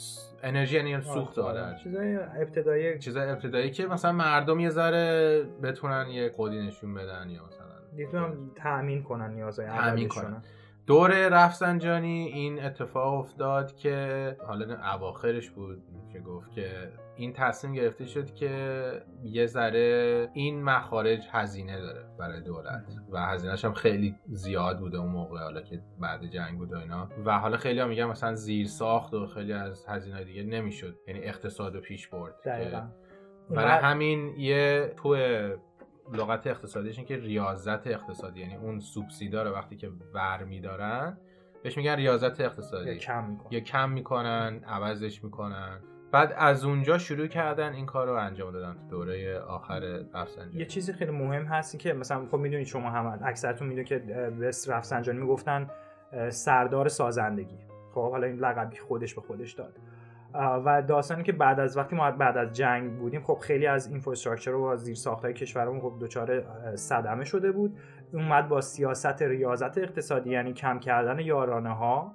انرژی 0.42 0.76
یعنی 0.76 1.00
سوخت 1.00 1.38
آره. 1.38 1.76
چیزای 1.82 2.16
ابتدایی. 2.16 2.98
چیزای 2.98 3.30
ابتدایی 3.30 3.70
که 3.70 3.86
مثلا 3.86 4.12
مردم 4.12 4.60
یه 4.60 4.70
ذره 4.70 5.44
بتونن 5.62 6.06
یه 6.08 6.30
خودی 6.30 6.66
نشون 6.66 6.94
بدن 6.94 7.30
یا 7.30 7.40
مثلا 7.46 7.66
می‌تونم 7.92 8.50
تأمین 8.56 9.02
کنن 9.02 9.30
نیازهای. 9.34 10.08
کنن. 10.08 10.42
دور 10.87 11.28
رفسنجانی 11.28 12.26
این 12.26 12.64
اتفاق 12.64 13.14
افتاد 13.14 13.76
که 13.76 14.37
حالا 14.47 14.95
اواخرش 14.95 15.50
بود 15.50 15.83
که 16.12 16.21
گفت 16.21 16.52
که 16.52 16.93
این 17.16 17.33
تصمیم 17.33 17.75
گرفته 17.75 18.07
شد 18.07 18.35
که 18.35 19.02
یه 19.25 19.47
ذره 19.47 20.28
این 20.35 20.62
مخارج 20.62 21.28
هزینه 21.31 21.81
داره 21.81 22.05
برای 22.19 22.40
دولت. 22.40 22.85
و 23.12 23.26
هزینهش 23.26 23.64
هم 23.64 23.73
خیلی 23.73 24.14
زیاد 24.26 24.78
بوده 24.78 24.99
اون 24.99 25.11
موقع 25.11 25.38
حالا 25.38 25.62
که 25.62 25.83
بعد 26.00 26.26
جنگ 26.26 26.59
بود 26.59 26.73
و 26.73 26.76
اینا. 26.76 27.09
و 27.25 27.38
حالا 27.38 27.57
خیلی 27.57 27.81
هم 27.81 27.88
میگن 27.88 28.05
مثلا 28.05 28.35
زیر 28.35 28.66
ساخت 28.66 29.14
و 29.14 29.26
خیلی 29.26 29.52
از 29.52 29.87
هزینه 29.88 30.25
دیگه 30.25 30.43
نمی‌شد. 30.43 30.97
یعنی 31.09 31.21
اقتصاد 31.21 31.75
رو 31.75 31.81
پیش 31.81 32.09
برد 32.09 32.35
برای 33.50 33.83
همین 33.83 34.35
یه 34.38 34.93
تو 34.97 35.16
لغت 36.12 36.46
اقتصادیش 36.46 36.98
این 36.98 37.06
که 37.06 37.16
ریاضت 37.16 37.86
اقتصادی 37.86 38.40
یعنی 38.40 38.56
اون 38.56 38.80
سوبسیدا 38.80 39.42
رو 39.42 39.50
وقتی 39.50 39.76
که 39.76 39.90
ور 40.14 40.44
میدارن 40.44 41.18
بهش 41.62 41.76
میگن 41.76 41.96
ریاضت 41.96 42.40
اقتصادی. 42.40 42.90
یا 42.90 42.96
کم 42.98 43.25
می‌کنه 43.25 43.54
یا 43.54 43.60
کم 43.60 43.90
می‌کنن 43.90 44.60
عوضش 44.66 45.25
می‌کنن. 45.25 45.80
بعد 46.12 46.34
از 46.36 46.64
اونجا 46.64 46.98
شروع 46.98 47.26
کردن 47.26 47.72
این 47.72 47.86
کار 47.86 48.06
رو 48.06 48.14
انجام 48.14 48.52
دادن 48.52 48.75
تو 48.75 48.88
دوره 48.90 49.38
آخر 49.38 49.80
رفسنجانی 50.14 50.58
یه 50.58 50.66
چیزی 50.66 50.92
خیلی 50.92 51.10
مهم 51.10 51.44
هست 51.44 51.75
این 51.75 51.80
که 51.80 51.92
مثلا 51.92 52.26
خب 52.26 52.38
می‌دونید 52.38 52.66
شما 52.66 52.90
هم 52.90 53.18
اکثرتون 53.25 53.68
می‌دونید 53.68 53.88
که 53.88 53.98
به 54.38 54.50
رفسنجانی 54.68 55.18
می‌گفتن 55.18 55.70
سردار 56.28 56.88
سازندگی. 56.88 57.58
خب 57.94 58.10
حالا 58.10 58.26
این 58.26 58.36
لقبی 58.36 58.76
خودش 58.76 59.14
به 59.14 59.20
خودش 59.20 59.52
داد. 59.52 59.76
و 60.38 60.83
داستانی 60.83 61.23
که 61.23 61.33
بعد 61.33 61.61
از 61.61 61.76
وقتی 61.76 61.97
ما 61.97 62.11
بعد 62.11 62.37
از 62.37 62.52
جنگ 62.52 62.99
بودیم 62.99 63.23
خب 63.23 63.38
خیلی 63.38 63.66
از 63.66 63.87
اینفراستراکچر 63.87 64.55
و 64.55 64.76
زیر 64.76 64.95
ساختای 64.95 65.35
کشورمون 65.35 65.81
خب 65.81 65.95
دچار 66.00 66.45
صدمه 66.76 67.25
شده 67.25 67.52
بود. 67.52 67.78
اومد 68.12 68.49
با 68.49 68.61
سیاست 68.61 69.23
ریاضت 69.23 69.78
اقتصادی 69.78 70.31
یعنی 70.31 70.52
کم 70.52 70.78
کردن 70.78 71.19
یارانه 71.19 71.75
ها 71.75 72.14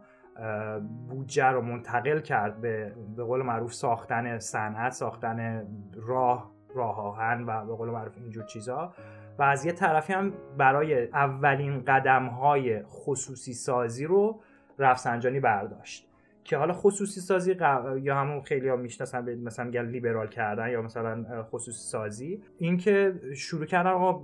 بودجه 1.09 1.45
رو 1.45 1.61
منتقل 1.61 2.19
کرد 2.19 2.61
به 2.61 2.95
به 3.15 3.23
قول 3.23 3.41
معروف 3.41 3.73
ساختن 3.73 4.39
صنعت 4.39 4.91
ساختن 4.91 5.67
راه 6.07 6.51
راه 6.75 6.99
آهن 6.99 7.43
و 7.47 7.65
به 7.65 7.75
قول 7.75 7.89
معروف 7.89 8.17
اینجور 8.17 8.43
چیزا. 8.43 8.93
و 9.39 9.43
از 9.43 9.65
یه 9.65 9.71
طرفی 9.71 10.13
هم 10.13 10.33
برای 10.57 11.07
اولین 11.07 11.83
قدم 11.85 12.27
های 12.27 12.83
خصوصی 12.83 13.53
سازی 13.53 14.05
رو 14.05 14.41
رفسنجانی 14.79 15.39
برداشت. 15.39 16.10
که 16.51 16.57
حالا 16.57 16.73
خصوصی 16.73 17.21
سازی 17.21 17.55
یا 18.01 18.15
همون 18.15 18.41
خیلی 18.41 18.67
ها 18.69 18.75
می‌شناسن 18.75 19.25
به- 19.25 19.35
مثلا 19.35 19.65
میگن 19.65 19.85
لیبرال 19.85 20.27
کردن 20.27 20.69
یا 20.69 20.81
مثلا 20.81 21.43
خصوصی 21.43 21.89
سازی. 21.89 22.43
اینکه 22.57 23.13
شروع 23.35 23.65
کردن 23.65 23.89
آقا 23.89 24.23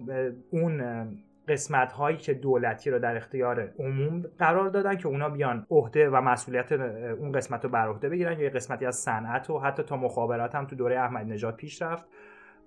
اون 0.52 1.08
قسمت 1.48 1.92
هایی 1.92 2.18
که 2.18 2.34
دولتی 2.34 2.90
رو 2.90 3.00
در 3.00 3.18
اختیار 3.18 3.74
عموم 3.80 4.26
قرار 4.40 4.70
دادن 4.70 4.96
که 4.98 5.08
اونا 5.08 5.30
بیان 5.30 5.66
عهده 5.72 6.10
و 6.10 6.22
مسئولیت 6.22 6.72
اون 6.72 7.32
قسمت 7.32 7.64
رو 7.64 7.70
بر 7.70 7.88
عهده 7.88 8.10
بگیرن. 8.10 8.40
یا 8.40 8.50
قسمتی 8.50 8.86
از 8.86 8.96
صنعت 8.96 9.50
و 9.50 9.60
حتی 9.60 9.84
تا 9.84 9.98
مخابرات 9.98 10.56
هم 10.56 10.66
تو 10.66 10.76
دوره 10.76 11.00
احمدی 11.00 11.30
نژاد 11.30 11.56
پیش 11.56 11.82
رفت. 11.82 12.06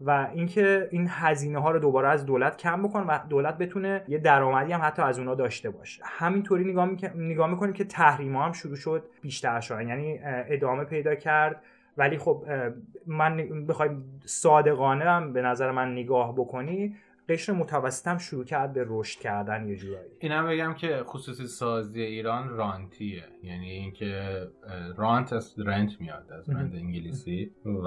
و 0.00 0.28
اینکه 0.34 0.88
این 0.90 1.06
هزینه 1.10 1.58
ها 1.58 1.70
رو 1.70 1.78
دوباره 1.78 2.08
از 2.08 2.26
دولت 2.26 2.56
کم 2.56 2.82
بکن 2.82 3.00
و 3.08 3.18
دولت 3.28 3.58
بتونه 3.58 4.02
یه 4.08 4.18
درآمدی 4.18 4.72
هم 4.72 4.80
حتی 4.82 5.02
از 5.02 5.18
اونا 5.18 5.34
داشته 5.34 5.70
باشه. 5.70 6.02
همینطوری 6.06 6.64
نگاه 6.64 6.88
میک- 6.96 7.16
نگاه 7.16 7.50
می‌کنیم 7.50 7.72
که 7.72 7.84
تحریم 7.84 8.36
هم 8.36 8.52
شروع 8.52 8.76
شد 8.76 9.02
بیشتر 9.22 9.60
شدن. 9.60 9.88
یعنی 9.88 10.18
ادامه 10.22 10.84
پیدا 10.84 11.14
کرد. 11.14 11.62
ولی 11.96 12.18
خب 12.18 12.44
من 13.06 13.66
بخوایم 13.66 14.20
صادقانه 14.24 15.04
هم 15.04 15.32
به 15.32 15.42
نظر 15.42 15.70
من 15.70 15.92
نگاه 15.92 16.34
بکنی 16.34 16.96
قشر 17.30 17.52
متوسط 17.52 18.08
هم 18.08 18.18
شروع 18.18 18.44
کرد 18.44 18.72
به 18.72 18.84
رشد 18.88 19.20
کردن 19.20 19.68
یه 19.68 19.76
جورایی. 19.76 20.10
اینم 20.18 20.48
بگم 20.48 20.74
که 20.74 21.02
خصوصی 21.04 21.46
سازی 21.46 22.02
ایران 22.02 22.48
رانتیه. 22.48 23.24
یعنی 23.42 23.70
اینکه 23.70 24.46
رانت 24.96 25.32
از 25.32 25.54
رنت 25.58 26.00
میاد 26.00 26.32
از 26.32 26.50
رنت 26.50 26.74
انگلیسی. 26.74 27.52
و 27.64 27.86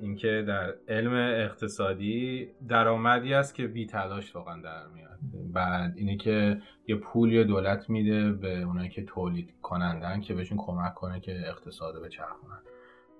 اینکه 0.00 0.44
در 0.46 0.74
علم 0.88 1.14
اقتصادی 1.14 2.48
درآمدی 2.68 3.34
است 3.34 3.54
که 3.54 3.66
بی 3.66 3.86
تلاش 3.86 4.36
واقعا 4.36 4.62
در 4.62 4.86
میاد. 4.86 5.18
بعد 5.52 5.92
اینه 5.96 6.16
که 6.16 6.62
یه 6.86 6.96
پول 6.96 7.32
یا 7.32 7.44
دولت 7.44 7.90
میده 7.90 8.32
به 8.32 8.62
اونایی 8.62 8.88
که 8.88 9.04
تولید 9.04 9.54
کنندن 9.62 10.20
که 10.20 10.34
بهشون 10.34 10.58
کمک 10.58 10.94
کنه 10.94 11.20
که 11.20 11.48
اقتصاد 11.48 11.94
رو 11.94 12.02
بچرخونن 12.02 12.58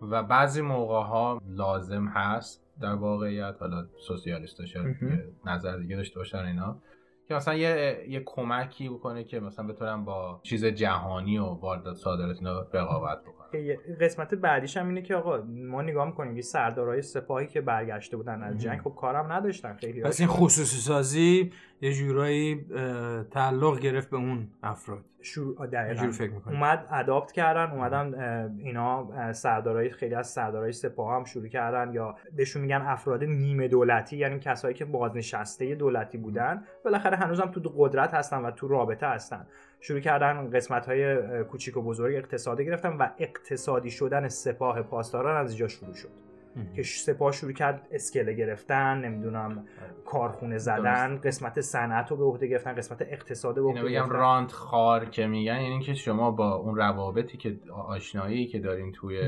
و 0.03 0.23
بعضی 0.23 0.63
موقع 0.63 1.03
ها 1.03 1.41
لازم 1.49 2.05
هست 2.05 2.70
در 2.81 2.95
واقعیت 2.95 3.57
حالا 3.61 3.87
سوسیالیست 4.07 4.65
شاید 4.65 4.97
نظر 5.45 5.77
دیگه 5.77 5.97
داشته 5.97 6.19
باشن 6.19 6.39
اینا. 6.39 6.83
که 7.29 7.35
مثلا 7.35 7.55
یه, 7.55 8.05
یه 8.09 8.23
کمکی 8.27 8.89
بکنه 8.89 9.25
که 9.25 9.41
مثلا 9.41 9.67
بتونن 9.67 10.05
با 10.05 10.41
چیز 10.43 10.65
جهانی 10.65 11.39
و 11.39 11.45
واردات 11.45 11.97
صادرات 11.97 12.37
اینا 12.37 12.61
رقابت 12.61 13.23
بکنن. 13.23 13.40
قسمت 14.01 14.35
بعدیش 14.35 14.77
هم 14.77 14.89
اینه 14.89 15.03
که 15.03 15.15
آقا 15.15 15.43
ما 15.49 15.83
نگاه 15.83 16.07
می‌کنیم 16.07 16.37
یه 16.37 16.43
سردارای 16.43 17.03
سپاهی 17.03 17.47
که 17.47 17.61
برگشته 17.61 18.17
بودن 18.17 18.43
از 18.43 18.59
جنگ 18.59 18.81
خب 18.81 18.95
کارم 18.97 19.33
نداشتن 19.33 19.75
خیلی 19.75 20.03
پس 20.03 20.21
این 20.21 20.29
خصوصی 20.29 20.77
سازی 20.77 21.53
یه 21.81 21.93
جورایی 21.93 22.67
تعلق 23.31 23.79
گرفت 23.79 24.11
به 24.11 24.17
اون 24.17 24.49
افراد. 24.63 25.05
شروع 25.23 25.67
دقیقاً. 25.67 26.11
فکر 26.11 26.31
می‌کنم 26.31 26.55
اومد 26.55 26.87
اداپت 26.91 27.33
کردن 27.33 27.71
اومدن 27.71 28.15
اینا 28.59 29.09
سردارای 29.33 29.91
خیلی 29.91 30.15
از 30.15 30.27
سردارای 30.27 30.73
سپاه 30.73 31.17
هم 31.17 31.25
شروع 31.25 31.49
کردن 31.49 31.93
یا 31.93 32.17
بهشون 32.37 32.63
میگن 32.63 32.83
افراد 32.87 33.25
نیمه 33.25 33.69
دولتی 33.69 34.17
یعنی 34.17 34.39
کسایی 34.39 34.75
که 34.75 34.85
بازنشسته 34.85 35.75
دولتی 35.75 36.19
بودن 36.19 36.63
بالاخره 36.85 37.17
هنوزم 37.17 37.47
تو 37.47 37.73
قدرت 37.77 38.15
هستن 38.15 38.39
و 38.39 38.51
تو 38.51 38.69
رابطه 38.69 39.07
هستن. 39.07 39.47
شروع 39.81 40.01
کردن 40.01 40.51
قسمت 40.51 40.87
های 40.87 41.45
کوچیک 41.45 41.77
و 41.77 41.83
بزرگ 41.83 42.17
اقتصادی 42.17 42.65
گرفتن 42.65 42.97
و 42.97 43.09
اقتصادی 43.19 43.91
شدن 43.91 44.29
سپاه 44.29 44.83
پاسداران 44.83 45.37
از 45.37 45.51
اینجا 45.51 45.69
شروع 45.69 45.95
شد. 45.95 46.09
که 46.77 46.83
سپاه 46.83 47.33
شروع 47.33 47.53
کرد 47.53 47.89
اسکله 47.93 48.33
گرفتن 48.33 49.01
نمی‌دونم 49.01 49.65
کارخونه 50.05 50.59
زدن 50.59 51.21
قسمت 51.25 51.61
صنعت 51.61 52.11
رو 52.11 52.17
به 52.17 52.25
عهده 52.25 52.47
گرفتن 52.47 52.75
قسمت 52.75 53.03
اقتصاد 53.03 53.59
رو 53.59 53.65
به 53.65 53.69
عهده 53.69 53.91
بگم 53.91 54.11
رانت 54.11 54.53
خار 54.53 55.05
که 55.05 55.27
میگن 55.27 55.61
یعنی 55.61 55.81
که 55.81 55.95
شما 55.95 56.31
با 56.31 56.55
اون 56.55 56.77
روابطی 56.77 57.39
که 57.39 57.59
آشنایی 57.87 58.47
که 58.47 58.59
دارین 58.59 58.93
توی 58.93 59.21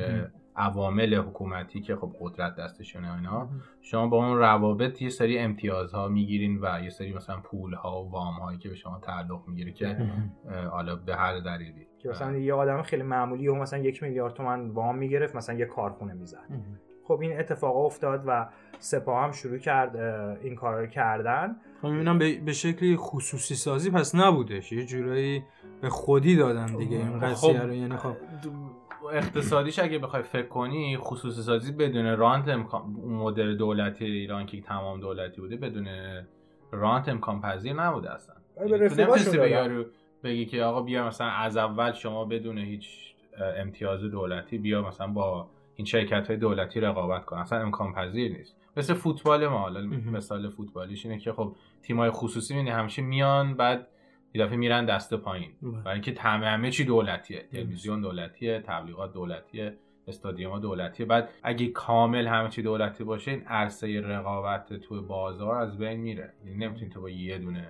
عوامل 0.56 1.14
حکومتی 1.14 1.80
که 1.80 1.96
خب 1.96 2.12
قدرت 2.20 2.56
دستشونه 2.56 3.14
اینا 3.14 3.48
شما 3.80 4.06
با 4.06 4.26
اون 4.26 4.38
روابط 4.38 5.02
یه 5.02 5.08
سری 5.08 5.38
امتیازها 5.38 6.08
می‌گیرین 6.08 6.58
و 6.62 6.84
یه 6.84 6.90
سری 6.90 7.14
مثلا 7.14 7.40
پول 7.40 7.74
ها 7.74 8.04
و 8.04 8.10
وام 8.10 8.34
هایی 8.34 8.58
که 8.58 8.68
به 8.68 8.74
شما 8.74 8.98
تعلق 8.98 9.48
می‌گیره 9.48 9.72
که 9.72 9.96
حالا 10.70 10.96
به 10.96 11.16
هر 11.16 11.38
دلیلی. 11.38 11.86
که 11.98 12.08
مثلا 12.08 12.36
یه 12.36 12.54
آدم 12.54 12.82
خیلی 12.82 13.02
معمولی 13.02 13.48
و 13.48 13.54
مثلا 13.54 13.78
یک 13.78 14.02
میلیارد 14.02 14.34
تومن 14.34 14.70
وام 14.70 14.98
می‌گرفت 14.98 15.36
مثلا 15.36 15.58
یه 15.58 15.66
کارخونه 15.66 16.12
می‌زد. 16.12 16.48
خب 17.04 17.18
این 17.20 17.38
اتفاق 17.38 17.76
افتاد 17.76 18.24
و 18.26 18.48
سپاه 18.78 19.24
هم 19.24 19.32
شروع 19.32 19.58
کرد 19.58 19.96
این 20.42 20.54
کار 20.54 20.80
رو 20.80 20.86
کردن. 20.86 21.56
خب 21.82 21.88
می‌بینم 21.88 22.18
به, 22.18 22.40
به 22.40 22.52
شکلی 22.52 22.96
خصوصی 22.96 23.54
سازی 23.54 23.90
پس 23.90 24.14
نبودش. 24.14 24.72
یه 24.72 24.86
جورایی 24.86 25.44
به 25.80 25.88
خودی 25.88 26.36
دادن 26.36 26.66
دیگه 26.66 26.96
این 26.96 27.20
قضیه 27.20 27.62
رو. 27.62 27.74
یعنی 27.74 27.96
خب 27.96 28.16
اقتصادیش 29.06 29.78
اگه 29.78 29.98
بخوای 29.98 30.22
فکر 30.22 30.46
کنی 30.46 30.96
خصوصی 30.96 31.42
سازی 31.42 31.72
بدون 31.72 32.16
رانت 32.16 32.48
امکان 32.48 32.82
اون 33.02 33.14
مدل 33.14 33.56
دولتی 33.56 34.04
ایران 34.04 34.46
که 34.46 34.60
تمام 34.60 35.00
دولتی 35.00 35.40
بوده 35.40 35.56
بدون 35.56 35.88
رانت 36.70 37.08
امکان 37.08 37.40
پذیر 37.40 37.72
نبوده 37.72 38.12
اصلا 38.12 38.34
نمی‌تونستی 38.60 39.38
به. 39.38 39.50
یارو 39.50 39.84
بگی 40.24 40.46
که 40.46 40.62
آقا 40.62 40.82
بیا 40.82 41.06
مثلا 41.06 41.26
از 41.26 41.56
اول 41.56 41.92
شما 41.92 42.24
بدون 42.24 42.58
هیچ 42.58 43.14
امتیاز 43.56 44.00
دولتی 44.00 44.58
بیا 44.58 44.82
مثلا 44.82 45.06
با 45.06 45.48
این 45.76 45.86
شرکت 45.86 46.26
های 46.28 46.36
دولتی 46.36 46.80
رقابت 46.80 47.24
کن 47.24 47.36
اصلا 47.36 47.58
امکان 47.58 47.92
پذیر 47.92 48.32
نیست 48.32 48.56
مثل 48.76 48.94
فوتبال 48.94 49.46
ما 49.46 49.58
حالا. 49.58 49.80
مثال 50.12 50.48
فوتبالیش 50.48 51.06
اینه 51.06 51.18
که 51.18 51.32
خب 51.32 51.56
تیمای 51.82 52.10
خصوصی 52.10 52.54
می‌بینی 52.54 52.70
همیشه 52.70 53.02
میان 53.02 53.54
بعد 53.54 53.88
یه 54.34 54.44
دفعه 54.44 54.56
میرن 54.56 54.84
دست 54.84 55.14
پایین. 55.14 55.50
بله. 55.62 55.70
برای 55.70 55.92
اینکه 55.92 56.20
همه 56.20 56.46
همه 56.46 56.70
چی 56.70 56.84
دولتیه. 56.84 57.44
تلویزیون 57.52 58.00
دولتیه 58.00 58.60
تبلیغات 58.60 59.12
دولتیه 59.12 59.74
استادیوم 60.08 60.58
دولتیه. 60.60 61.06
بعد 61.06 61.28
اگه 61.42 61.66
کامل 61.66 62.26
همه 62.26 62.48
چی 62.48 62.62
دولتی 62.62 63.04
باشه 63.04 63.30
این 63.30 63.42
عرصه 63.42 64.00
رقابت 64.00 64.72
توی 64.72 65.00
بازار 65.00 65.56
از 65.56 65.78
بین 65.78 66.00
میره. 66.00 66.32
یعنی 66.46 66.66
نمی‌تونی 66.66 66.90
تو 66.90 67.00
با 67.00 67.10
یه 67.10 67.38
دونه 67.38 67.68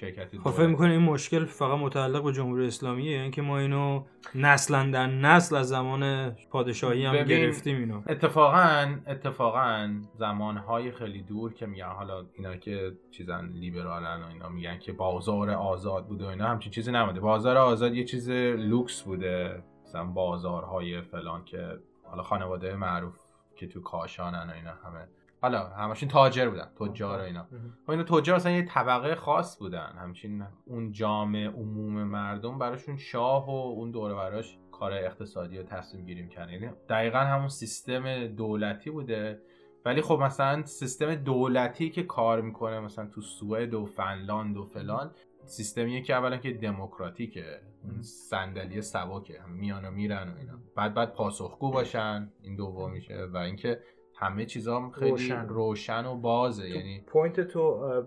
شرکت 0.00 0.38
خب 0.38 0.50
فکر 0.50 0.66
می‌کنه 0.66 0.90
این 0.90 1.02
مشکل 1.02 1.44
فقط 1.44 1.78
متعلق 1.78 2.24
به 2.24 2.32
جمهوری 2.32 2.66
اسلامیه؟ 2.66 3.12
یعنی 3.12 3.30
که 3.30 3.42
ما 3.42 3.58
اینو 3.58 4.04
نسلا 4.34 4.90
در 4.90 5.06
نسل 5.06 5.56
از 5.56 5.68
زمان 5.68 6.30
پادشاهی 6.30 7.04
هم 7.04 7.24
گرفتیم 7.24 7.76
اینو. 7.78 8.02
اتفاقا 8.08 8.96
اتفاقا 9.06 9.94
زمانهای 10.14 10.92
خیلی 10.92 11.22
دور 11.22 11.54
که 11.54 11.66
میگن 11.66 11.88
حالا 11.88 12.26
اینا 12.34 12.56
که 12.56 12.92
چیزن 13.10 13.48
لیبرالن 13.54 14.22
و 14.22 14.26
اینا 14.26 14.48
میگن 14.48 14.78
که 14.78 14.92
بازار 14.92 15.50
آزاد 15.50 16.06
بوده 16.06 16.24
و 16.24 16.28
اینا 16.28 16.48
همچین 16.48 16.72
چیزی 16.72 16.92
نبوده. 16.92 17.20
بازار 17.20 17.56
آزاد 17.56 17.94
یه 17.94 18.04
چیز 18.04 18.30
لوکس 18.30 19.02
بوده. 19.02 19.62
مثلا 19.84 20.04
بازارهای 20.04 21.02
فلان 21.02 21.44
که 21.44 21.78
حالا 22.04 22.22
خانواده 22.22 22.76
معروف 22.76 23.18
که 23.56 23.66
تو 23.66 23.80
کاشانن 23.80 24.50
و 24.50 24.52
اینا 24.54 24.70
همه. 24.70 25.08
حالا 25.46 25.68
همشون 25.68 26.08
تاجر 26.08 26.48
بودن 26.48 26.68
تجار 26.76 27.18
و 27.18 27.22
اینا. 27.22 27.46
و 27.88 27.90
اینا 27.90 28.02
تجار 28.02 28.36
مثلا 28.36 28.52
یه 28.52 28.64
طبقه 28.64 29.14
خاص 29.14 29.58
بودن. 29.58 29.92
همچین 29.98 30.44
اون 30.66 30.92
جامعه 30.92 31.48
عموم 31.48 32.04
مردم 32.04 32.58
براشون 32.58 32.96
شاه 32.96 33.46
و 33.46 33.50
اون 33.50 33.90
دوره 33.90 34.14
براش 34.14 34.58
کار 34.72 34.92
اقتصادی 34.92 35.58
رو 35.58 35.62
تصمیم 35.62 36.06
گیریم 36.06 36.28
کردن 36.28 36.52
یعنی 36.52 36.70
دقیقا 36.88 37.18
همون 37.18 37.48
سیستم 37.48 38.26
دولتی 38.26 38.90
بوده. 38.90 39.40
ولی 39.84 40.00
خب 40.00 40.18
مثلا 40.22 40.64
سیستم 40.64 41.14
دولتی 41.14 41.90
که 41.90 42.02
کار 42.02 42.40
می‌کنه 42.40 42.80
مثلا 42.80 43.06
تو 43.06 43.20
سوئد 43.20 43.74
و 43.74 43.86
فنلاند 43.86 44.56
و 44.56 44.64
فلان 44.64 45.10
سیستمیه 45.44 46.02
که 46.02 46.14
اولا 46.14 46.36
که 46.36 46.52
دموکراتیکه. 46.52 47.60
اون 47.84 48.02
صندلی 48.02 48.82
سبکه 48.82 49.40
هم 49.40 49.50
میان 49.50 49.84
و 49.84 49.90
میرن 49.90 50.28
و 50.28 50.36
اینا. 50.38 50.58
بعد 50.76 50.94
بعد 50.94 51.12
پاسخگو 51.12 51.70
باشن 51.70 52.32
این 52.42 52.56
دومیشه 52.56 53.28
و 53.32 53.36
اینکه 53.36 53.80
همه 54.18 54.44
چیزا 54.44 54.90
خیلی 54.90 55.10
روشن. 55.10 55.48
روشن, 55.48 56.06
و 56.06 56.16
بازه. 56.16 56.70
یعنی 56.70 57.00
point 57.06 57.40
تو 57.40 57.60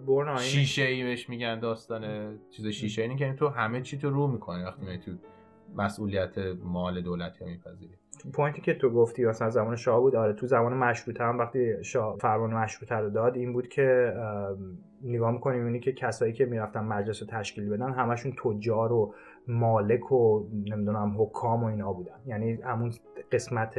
این 0.08 0.38
شیشه 0.38 0.82
ای 0.84 1.04
بهش 1.04 1.30
میگن 1.30 1.60
داستان 1.60 2.34
چیز 2.50 2.68
شیشه 2.68 3.02
اینه 3.02 3.16
که 3.16 3.26
یعنی 3.26 3.38
تو 3.38 3.48
همه 3.48 3.82
چی 3.82 3.98
تو 3.98 4.10
رو 4.10 4.28
می‌کنی 4.28 4.64
وقتی 4.64 4.82
میای 4.82 4.98
تو 4.98 5.12
مسئولیت 5.76 6.38
مال 6.64 7.02
دولتی 7.02 7.46
میپذیری. 7.46 7.94
پوینتی 8.34 8.62
که 8.62 8.74
تو 8.74 8.90
گفتی 8.90 9.26
مثلا 9.26 9.50
زمان 9.50 9.76
شاه 9.76 10.00
بود 10.00 10.16
آره 10.16 10.34
تو 10.34 10.48
زمان 10.48 10.74
مشروطه 10.74 11.24
هم 11.24 11.40
وقتی 11.40 11.84
شاه 11.84 12.18
فرمان 12.18 12.54
مشروطه 12.54 12.96
رو 12.96 13.10
داد 13.10 13.36
این 13.36 13.54
بود 13.54 13.68
که 13.68 14.14
نگاه 15.04 15.32
می‌کنیم 15.32 15.66
اینی 15.66 15.80
که 15.80 15.92
کسایی 15.92 16.34
که 16.34 16.46
می‌رفتن 16.46 16.84
مجلس 16.84 17.22
رو 17.22 17.28
تشکیل 17.28 17.70
بدن 17.70 17.94
همشون 17.94 18.34
تجار 18.44 18.94
و 18.94 19.14
مالک 19.50 20.12
و 20.12 20.48
نمی‌دونم 20.54 21.16
حکام 21.22 21.64
و 21.64 21.68
اینا 21.68 21.94
بودن. 21.94 22.16
یعنی 22.26 22.54
همون 22.54 22.94
قسمت 23.32 23.76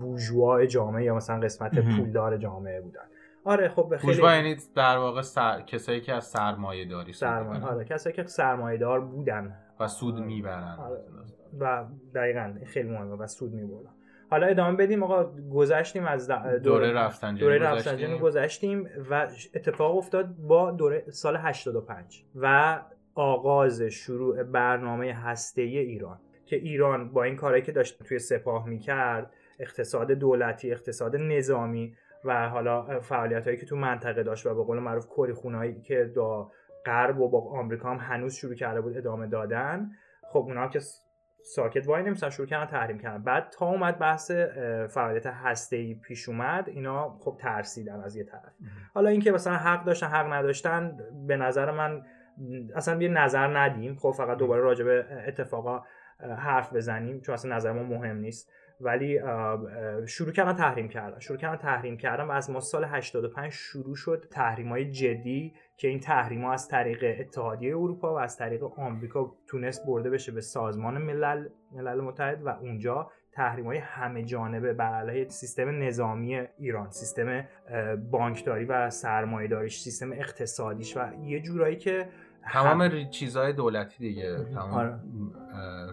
بوژوا 0.00 0.66
جامعه 0.66 1.04
یا 1.04 1.14
مثلا 1.14 1.40
قسمت. 1.40 1.78
پولدار 1.96 2.36
جامعه 2.36 2.80
بودن. 2.80 3.00
آره 3.44 3.68
خب 3.68 3.96
خیلی 3.96 4.12
بوجوا 4.12 4.34
یعنی 4.36 4.56
در 4.76 4.98
واقع 4.98 5.22
سر... 5.22 5.60
کسایی 5.60 6.00
که 6.00 6.12
از 6.14 6.24
سرمایه 6.24 6.84
داری 6.84 7.12
سرمایه 7.12 7.58
می‌برن. 7.60 7.74
آره 7.74 7.84
کسایی 7.84 8.16
که 8.16 8.22
سرمایه 8.24 8.78
دار 8.78 9.00
بودن. 9.00 9.56
و 9.80 9.88
سود 9.88 10.20
می‌برن. 10.20 10.76
آره. 10.78 11.00
و 11.60 11.84
دقیقا 12.14 12.54
خیلی 12.66 12.88
مهمه 12.88 13.14
و 13.14 13.26
سود 13.26 13.52
میبردن. 13.52 13.90
حالا 14.30 14.46
ادامه 14.46 14.76
بدیم 14.76 15.02
آقا 15.02 15.24
گذشتیم 15.54 16.04
از 16.06 16.30
د- 16.30 16.46
دوره 16.62 16.92
رفتنجانی 16.92 17.40
دوره 17.40 17.58
گذشتیم. 17.58 17.76
رفسنجانی 17.76 18.18
گذشتیم 18.18 18.88
و 19.10 19.28
اتفاق 19.54 19.96
افتاد 19.96 20.36
با 20.36 20.70
دوره 20.70 21.04
سال 21.10 21.36
85 21.36 22.24
و 22.34 22.80
آغاز 23.14 23.82
شروع 23.82 24.42
برنامه 24.42 25.12
هسته‌ای 25.12 25.78
ایران 25.78 26.20
که 26.46 26.56
ایران 26.56 27.12
با 27.12 27.22
این 27.22 27.36
کارهایی 27.36 27.62
که 27.62 27.72
داشت 27.72 28.02
توی 28.02 28.18
سپاه 28.18 28.68
می‌کرد 28.68 29.30
اقتصاد 29.58 30.10
دولتی 30.10 30.72
اقتصاد 30.72 31.16
نظامی 31.16 31.96
و 32.24 32.48
حالا 32.48 33.00
فعالیت 33.00 33.44
هایی 33.44 33.56
که 33.56 33.66
تو 33.66 33.76
منطقه 33.76 34.22
داشت 34.22 34.46
و 34.46 34.54
به 34.54 34.64
قول 34.64 34.78
معروف 34.78 35.06
کری 35.06 35.32
خونهایی 35.32 35.80
که 35.80 36.12
دا 36.14 36.50
غرب 36.86 37.20
و 37.20 37.28
با 37.28 37.40
آمریکا 37.40 37.90
هم 37.90 38.14
هنوز 38.14 38.34
شروع 38.34 38.54
کرده 38.54 38.80
بود 38.80 38.96
ادامه 38.96 39.26
دادن 39.26 39.90
خب 40.32 40.38
اونا 40.38 40.68
که 40.68 40.80
ساکت 41.54 41.88
وای 41.88 42.02
نمیستن 42.02 42.30
شروع 42.30 42.46
کردن 42.46 42.70
تحریم 42.70 42.98
کردن. 42.98 43.22
بعد 43.22 43.48
تا 43.50 43.66
اومد 43.66 43.98
بحث 43.98 44.30
فعالیت 44.88 45.26
هسته‌ای 45.26 45.94
پیش 45.94 46.28
اومد 46.28 46.68
اینا 46.68 47.18
خب 47.18 47.36
ترسیدن 47.40 48.00
از 48.00 48.16
یه 48.16 48.24
طرف. 48.24 48.52
حالا 48.94 49.08
اینکه 49.08 49.32
مثلا 49.32 49.56
حق 49.56 49.84
داشتن 49.84 50.06
حق 50.06 50.32
نداشتن 50.32 50.98
به 51.26 51.36
نظر 51.36 51.70
من 51.70 52.02
اصلا 52.74 53.02
یه 53.02 53.08
نظر 53.08 53.58
ندیم. 53.58 53.96
خب 53.96 54.10
فقط 54.10 54.38
دوباره 54.38 54.62
راجع 54.62 54.84
به 54.84 55.06
اتفاقا 55.28 55.82
حرف 56.38 56.72
بزنیم 56.72 57.20
چون 57.20 57.32
اصلا 57.32 57.56
نظر 57.56 57.72
ما 57.72 57.82
مهم 57.82 58.16
نیست. 58.16 58.52
ولی 58.80 59.20
شروع 60.06 60.32
کردن 60.32 60.52
تحریم 60.52 60.88
کردن. 60.88 61.18
شروع 61.18 61.38
کردن 61.38 61.56
تحریم 61.56 61.96
کردن 61.96 62.24
و 62.24 62.30
از 62.30 62.50
ما 62.50 62.60
سال 62.60 62.84
85 62.84 63.52
شروع 63.52 63.96
شد 63.96 64.24
تحریم 64.30 64.68
های 64.68 64.90
جدی 64.90 65.54
که 65.76 65.88
این 65.88 66.00
تحریم 66.00 66.44
ها 66.44 66.52
از 66.52 66.68
طریق 66.68 67.20
اتحادیه 67.20 67.76
اروپا 67.76 68.14
و 68.14 68.18
از 68.18 68.36
طریق 68.36 68.64
آمریکا 68.78 69.36
تونست 69.46 69.86
برده 69.86 70.10
بشه 70.10 70.32
به 70.32 70.40
سازمان 70.40 70.98
ملل 70.98 71.48
ملل 71.72 72.00
متحد 72.00 72.42
و 72.42 72.48
اونجا 72.48 73.10
تحریم 73.34 73.66
های 73.66 73.78
همه 73.78 74.22
جانبه 74.22 74.72
بر 74.72 74.94
علیه 74.94 75.28
سیستم 75.28 75.82
نظامی 75.82 76.42
ایران 76.58 76.90
سیستم 76.90 77.44
بانکداری 78.10 78.64
و 78.64 78.90
سرمایه 78.90 79.48
داریش 79.48 79.80
سیستم 79.80 80.12
اقتصادیش 80.12 80.96
و 80.96 81.00
یه 81.22 81.40
جورایی 81.40 81.76
که 81.76 82.08
تمام 82.52 82.82
ری... 82.82 83.08
چیزهای 83.08 83.52
دولتی 83.52 83.98
دیگه 83.98 84.44
تمام 84.54 84.74
آره. 84.74 84.98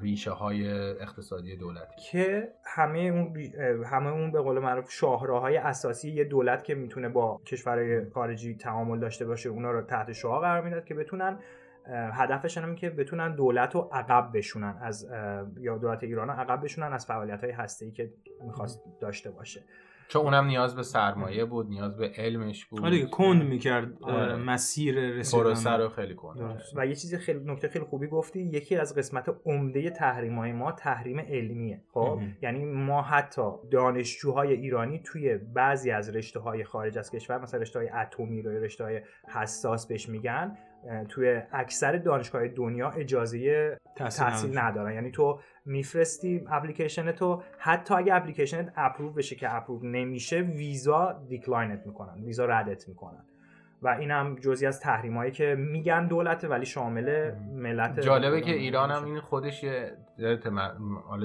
ریشه 0.01 0.31
های 0.31 0.71
اقتصادی 1.01 1.57
دولتی 1.57 1.95
که 2.11 2.53
همه 2.65 2.99
اون 2.99 3.35
ری- 3.35 3.53
همه 3.85 4.07
اون 4.07 4.31
به 4.31 4.41
قول 4.41 4.59
معروف 4.59 4.91
شاهراهای 4.91 5.57
اساسی 5.57 6.11
یه 6.11 6.23
دولت 6.23 6.63
که 6.63 6.75
می‌تونه 6.75 7.09
با 7.09 7.41
کشورهای 7.45 8.09
خارجی 8.09 8.55
تعامل 8.55 8.99
داشته 8.99 9.25
باشه 9.25 9.49
اونا 9.49 9.71
رو 9.71 9.81
تحت 9.81 10.11
شعار 10.11 10.41
قرار 10.41 10.63
می‌داد 10.63 10.85
که 10.85 10.93
بتونن 10.93 11.39
اه، 11.85 11.95
هدفش 11.95 12.57
اینه 12.57 12.75
که 12.75 12.89
بتونن 12.89 13.35
دولت 13.35 13.75
رو 13.75 13.89
عقب 13.91 14.37
بشونن 14.37 14.77
از 14.81 15.09
یا 15.59 15.77
دولت 15.77 16.03
ایران 16.03 16.27
رو 16.27 16.33
عقب 16.33 16.63
بشونن 16.63 16.93
از 16.93 17.05
فعالیت 17.05 17.43
های 17.43 17.51
هسته 17.51 17.91
که 17.91 18.13
می‌خواست 18.45 18.83
داشته 19.01 19.31
باشه. 19.31 19.63
چون 20.11 20.21
اونم 20.21 20.45
نیاز 20.45 20.75
به 20.75 20.83
سرمایه 20.83 21.45
بود 21.45 21.69
نیاز 21.69 21.97
به 21.97 22.11
علمش 22.17 22.65
بود. 22.65 22.85
آره 22.85 23.05
کند 23.05 23.43
می‌کرد 23.43 24.03
آره. 24.03 24.35
مسیر 24.35 24.95
رسیدن. 24.95 25.79
رو 25.79 25.89
خیلی 25.89 26.15
کند. 26.15 26.61
و 26.75 26.85
یه 26.85 26.95
چیزی 26.95 27.17
خیلی 27.17 27.39
نکته 27.45 27.67
خیلی 27.67 27.85
خوبی 27.85 28.07
گفتی 28.07 28.39
یکی 28.39 28.75
از 28.75 28.95
قسمت 28.95 29.35
عمده 29.45 29.89
تحریم 29.89 30.39
های 30.39 30.51
ما 30.51 30.71
تحریم 30.71 31.19
علمیه 31.19 31.81
خب. 31.93 32.19
یعنی 32.41 32.65
ما 32.65 33.01
حتی 33.01 33.41
دانشجوهای 33.71 34.53
ایرانی 34.53 34.99
توی 34.99 35.37
بعضی 35.37 35.91
از 35.91 36.15
رشته 36.15 36.39
های 36.39 36.63
خارج 36.63 36.97
از 36.97 37.11
کشور 37.11 37.37
مثلا 37.37 37.59
رشته 37.59 37.79
های 37.79 37.89
اتمی 37.89 38.41
رو 38.41 38.51
رشته 38.51 38.83
های 38.83 39.01
حساس 39.27 39.87
بهش 39.87 40.09
میگن 40.09 40.57
توی 41.09 41.41
اکثر 41.51 41.97
دانشگاه 41.97 42.47
دنیا 42.47 42.89
اجازه 42.89 43.77
تحصیل. 43.95 44.57
ندارن. 44.57 44.93
یعنی 44.93 45.11
تو 45.11 45.39
میفرستی 45.65 46.45
اپلیکیشن 46.49 47.11
تو 47.11 47.43
حتی 47.57 47.93
اگه 47.93 48.15
application 48.15 48.69
ت 48.69 48.73
approve 48.75 49.13
بشه 49.13 49.35
که 49.35 49.55
approve 49.55 49.85
نمیشه 49.85 50.39
ویزا 50.39 51.25
decline 51.27 51.78
ت 51.78 51.85
می‌کنن 51.85 52.23
ویزا 52.23 52.45
ردت 52.45 52.87
می‌کنن. 52.87 53.25
و 53.83 53.87
این 53.87 54.11
هم 54.11 54.35
جزی 54.35 54.65
از 54.65 54.79
تحریمایی 54.79 55.31
که 55.31 55.55
میگن 55.55 56.07
دولته 56.07 56.47
ولی 56.47 56.65
شامل 56.65 57.31
ملت 57.53 57.99
جالبه 57.99 58.41
که 58.41 58.51
ایران 58.51 58.91
هم 58.91 59.05
این 59.05 59.19
خودش 59.19 59.63
یه 59.63 59.97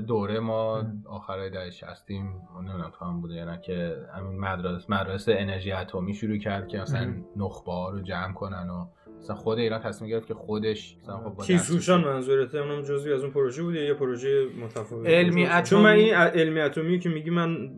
دوره 0.07 0.41
ما 0.41 0.85
آخرای 1.05 1.51
دهه 1.51 1.71
60 1.71 2.11
نمی‌دونم 2.11 2.93
تو 2.99 3.05
هم 3.05 3.21
بوده 3.21 3.35
یا 3.35 3.45
نه 3.45 3.61
که 3.61 3.97
همین 4.15 4.41
مدرسه 4.41 4.93
مدرسه 4.93 5.35
انرژی 5.39 5.73
اتمی 5.73 6.15
شروع 6.15 6.39
کرد 6.39 6.69
که 6.69 6.79
مثلا 6.79 7.15
نخبه 7.37 7.73
ها 7.73 7.91
رو 7.91 8.01
جمع 8.01 8.33
کنن 8.33 8.71
و 8.71 8.87
مثلا 9.21 9.37
خود 9.37 9.59
ایران 9.59 9.81
تصمیم 9.81 10.11
گرفت 10.11 10.27
که 10.27 10.35
خودش 10.35 10.97
مثلا 11.03 11.17
خب 11.17 11.43
کیسوشان 11.43 12.05
منظورته؟ 12.05 12.59
اونم 12.59 12.83
جزوی 12.83 13.13
از 13.13 13.23
اون 13.23 13.31
پروژه 13.33 13.63
بود 13.63 13.75
یا 13.75 13.83
یه 13.85 13.95
پروژه 13.95 14.47
متفاوت؟ 14.65 15.07
علمی 15.07 15.47
چون 15.47 15.53
اتمی- 15.57 15.79
من 15.83 15.93
این 15.93 16.15
علمی 16.15 16.61
اتمی 16.61 16.99
که 16.99 17.09
میگی 17.09 17.31
من 17.31 17.71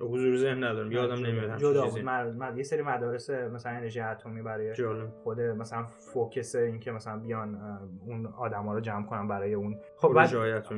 حضور 0.00 0.36
ذهن 0.36 0.64
ندارم 0.64 0.92
یادم 0.92 1.26
نمیاد 1.26 1.58
جدا 1.58 1.84
چیزی. 1.84 2.00
بود 2.00 2.08
مد- 2.10 2.56
یه 2.56 2.62
سری 2.62 2.82
مدارس 2.82 3.30
مثلا 3.30 3.72
انرژی 3.72 4.00
اتمی 4.00 4.42
برای 4.42 4.74
جالب. 4.74 5.10
خود 5.10 5.40
مثلا 5.40 5.84
فوکس 6.12 6.54
این 6.54 6.80
که 6.80 6.92
مثلا 6.92 7.18
بیان 7.18 7.58
اون 8.06 8.26
آدما 8.26 8.74
رو 8.74 8.80
جمع 8.80 9.06
کنن 9.06 9.28
برای 9.28 9.54
اون. 9.54 9.76
خب 9.96 10.08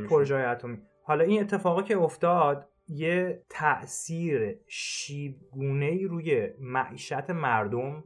پروژه 0.08 0.34
اتمی 0.34 0.78
حالا 1.02 1.24
این 1.24 1.40
اتفاقا 1.40 1.82
که 1.82 1.96
افتاد 1.98 2.68
یه 2.88 3.42
تاثیر 3.48 4.56
شیبگونه 4.68 5.86
ای 5.86 6.04
روی 6.04 6.48
معیشت 6.60 7.30
مردم 7.30 8.04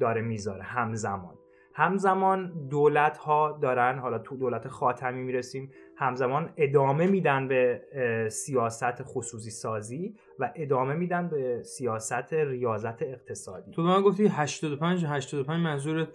داره 0.00 0.22
می‌ذاره 0.22 0.62
همزمان. 0.62 1.34
همزمان 1.74 2.68
دولت 2.68 3.18
ها 3.18 3.58
دارن 3.62 3.98
حالا 3.98 4.18
تو 4.18 4.36
دولت 4.36 4.68
خاتمی 4.68 5.22
می‌رسیم 5.22 5.70
همزمان 5.98 6.52
ادامه 6.56 7.06
میدن 7.06 7.48
به 7.48 7.82
سیاست 8.30 9.02
خصوصی 9.02 9.50
سازی 9.50 10.14
و 10.38 10.52
ادامه 10.56 10.94
میدن 10.94 11.28
به 11.28 11.62
سیاست 11.62 12.32
ریاضت 12.32 13.02
اقتصادی. 13.02 13.70
تو 13.72 13.82
من 13.82 14.02
گفتی 14.02 14.26
85 14.26 15.04
85 15.04 15.64
منظورت 15.64 16.08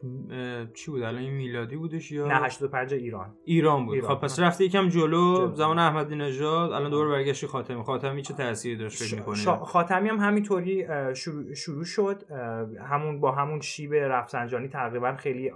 چی 0.74 0.91
بود؟ 0.91 1.02
الان 1.02 1.22
این 1.22 1.34
میلادی 1.34 1.76
بودش 1.76 2.12
یا؟ 2.12 2.28
نه 2.28 2.34
85 2.34 2.94
ایران. 2.94 3.36
ایران 3.46 3.86
بود. 3.86 3.96
ایران. 3.96 4.15
خب 4.15 4.22
پس 4.22 4.39
رفتی 4.39 4.65
یکم 4.65 4.89
جلو 4.89 5.02
جلو. 5.38 5.56
زمان 5.56 5.80
احمدی 5.80 6.15
نژاد 6.15 6.72
الان 6.72 6.91
دوباره 6.91 7.10
برگشتی 7.10 7.48
خاتمی. 7.48 7.84
خاتمی 7.84 8.22
چه 8.22 8.34
تأثیری 8.34 8.78
داشت 8.78 9.04
فکر 9.04 9.15
می‌کنی؟ 9.15 9.65
خاتمی 9.65 10.10
هم 10.10 10.20
همینطوری 10.20 10.86
شروع, 11.15 11.54
شروع 11.54 11.84
شد. 11.84 12.24
همون 12.89 13.20
با 13.20 13.32
همون 13.32 13.62
شیب 13.62 13.94
رفسنجانی 13.94 14.67
تقریبا 14.67 15.15
خیلی 15.15 15.52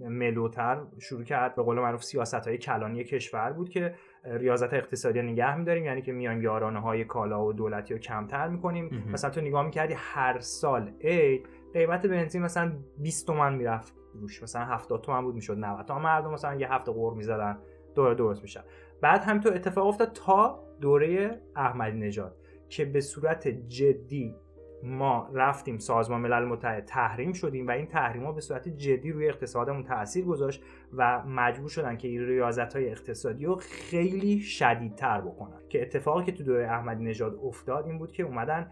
ملوتر 0.00 0.80
شروع 1.00 1.24
کرد. 1.24 1.54
به 1.54 1.62
قول 1.62 1.78
معروف 1.78 2.04
سیاست 2.04 2.48
های 2.48 2.58
کلانی 2.58 3.04
کشور 3.18 3.52
بود 3.52 3.68
که 3.68 3.94
ریاضت 4.24 4.74
اقتصادی 4.74 5.22
نگه 5.22 5.56
میداریم 5.56 5.84
یعنی 5.84 6.02
که 6.02 6.12
میایم 6.12 6.42
یارانه 6.42 6.80
های 6.80 7.04
کالا 7.04 7.44
و 7.44 7.52
دولتی 7.52 7.94
رو 7.94 8.00
کمتر 8.00 8.48
می‌کنیم. 8.48 9.04
مثلا 9.12 9.30
تو 9.30 9.40
نگاه 9.40 9.64
می‌کردی 9.64 9.94
هر 9.96 10.38
سال 10.38 10.90
ای 10.98 11.42
قیمت 11.72 12.06
بنزین 12.06 12.42
مثلا 12.42 12.72
20 12.98 13.26
تومن 13.26 13.54
می‌رفت 13.54 13.94
روش 14.14 14.42
مثلا 14.42 14.64
70 14.64 15.02
تومن 15.02 15.22
بود 15.22 15.34
می‌شد 15.34 15.58
90 15.58 15.86
تومن. 15.86 16.02
مردم 16.02 16.32
مثلا 16.32 16.54
یه 16.54 16.72
هفته 16.72 16.92
قور 16.92 17.14
می‌زدن 17.14 17.58
دوره 17.94 18.14
درست 18.14 18.42
میشن 18.42 18.60
بعد 19.00 19.24
همینطور 19.24 19.54
اتفاق 19.54 19.86
افتاد 19.86 20.12
تا 20.12 20.64
دوره 20.80 21.40
احمدی 21.56 21.98
نژاد 21.98 22.36
که 22.68 22.84
به 22.84 23.00
صورت 23.00 23.48
جدی 23.48 24.34
ما 24.82 25.30
رفتیم 25.34 25.78
سازمان 25.78 26.20
ملل 26.20 26.44
متحد 26.44 26.84
تحریم 26.84 27.32
شدیم 27.32 27.66
و 27.66 27.70
این 27.70 27.86
تحریم 27.86 28.24
ها 28.24 28.32
به 28.32 28.40
صورت 28.40 28.68
جدی 28.68 29.12
روی 29.12 29.28
اقتصادمون 29.28 29.84
تاثیر 29.84 30.24
گذاشت 30.24 30.64
و 30.92 31.22
مجبور 31.26 31.68
شدن 31.68 31.96
که 31.96 32.08
این 32.08 32.26
ریاضت 32.26 32.76
های 32.76 32.90
اقتصادی 32.90 33.44
رو 33.44 33.56
خیلی 33.56 34.40
شدیدتر 34.40 35.20
بکنن. 35.20 35.58
که 35.68 35.82
اتفاقی 35.82 36.24
که 36.24 36.32
تو 36.32 36.44
دوره 36.44 36.66
احمدی 36.66 37.04
نژاد 37.04 37.40
افتاد 37.44 37.86
این 37.86 37.98
بود 37.98 38.12
که 38.12 38.22
اومدن 38.22 38.70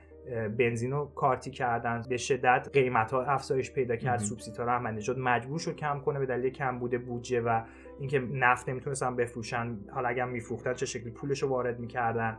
بنزین 0.58 0.90
رو 0.92 1.12
کارتی 1.14 1.50
کردن 1.50 2.02
به 2.08 2.16
شدت 2.16 2.68
قیمت 2.72 3.12
ها 3.12 3.22
افزایش 3.22 3.72
پیدا 3.72 3.96
کرد. 3.96 4.18
سوبسیدها 4.18 4.64
رو 4.64 4.72
احمدی 4.72 4.96
نژاد 4.96 5.18
مجبور 5.18 5.58
شد 5.58 5.76
کم 5.76 6.00
کنه 6.00 6.18
به 6.18 6.26
دلیل 6.26 6.50
کم 6.50 6.78
بوده 6.78 6.98
بودجه 6.98 7.40
و 7.40 7.62
اینکه 7.98 8.18
نفت 8.18 8.68
نمی‌تونستن 8.68 9.16
بفروشن. 9.16 9.78
حالا 9.90 10.08
اگر 10.08 10.24
میفروختن 10.24 10.74
چه 10.74 10.86
شکلی 10.86 11.10
پولش 11.10 11.42
رو 11.42 11.48
وارد 11.48 11.80
می‌کردن. 11.80 12.38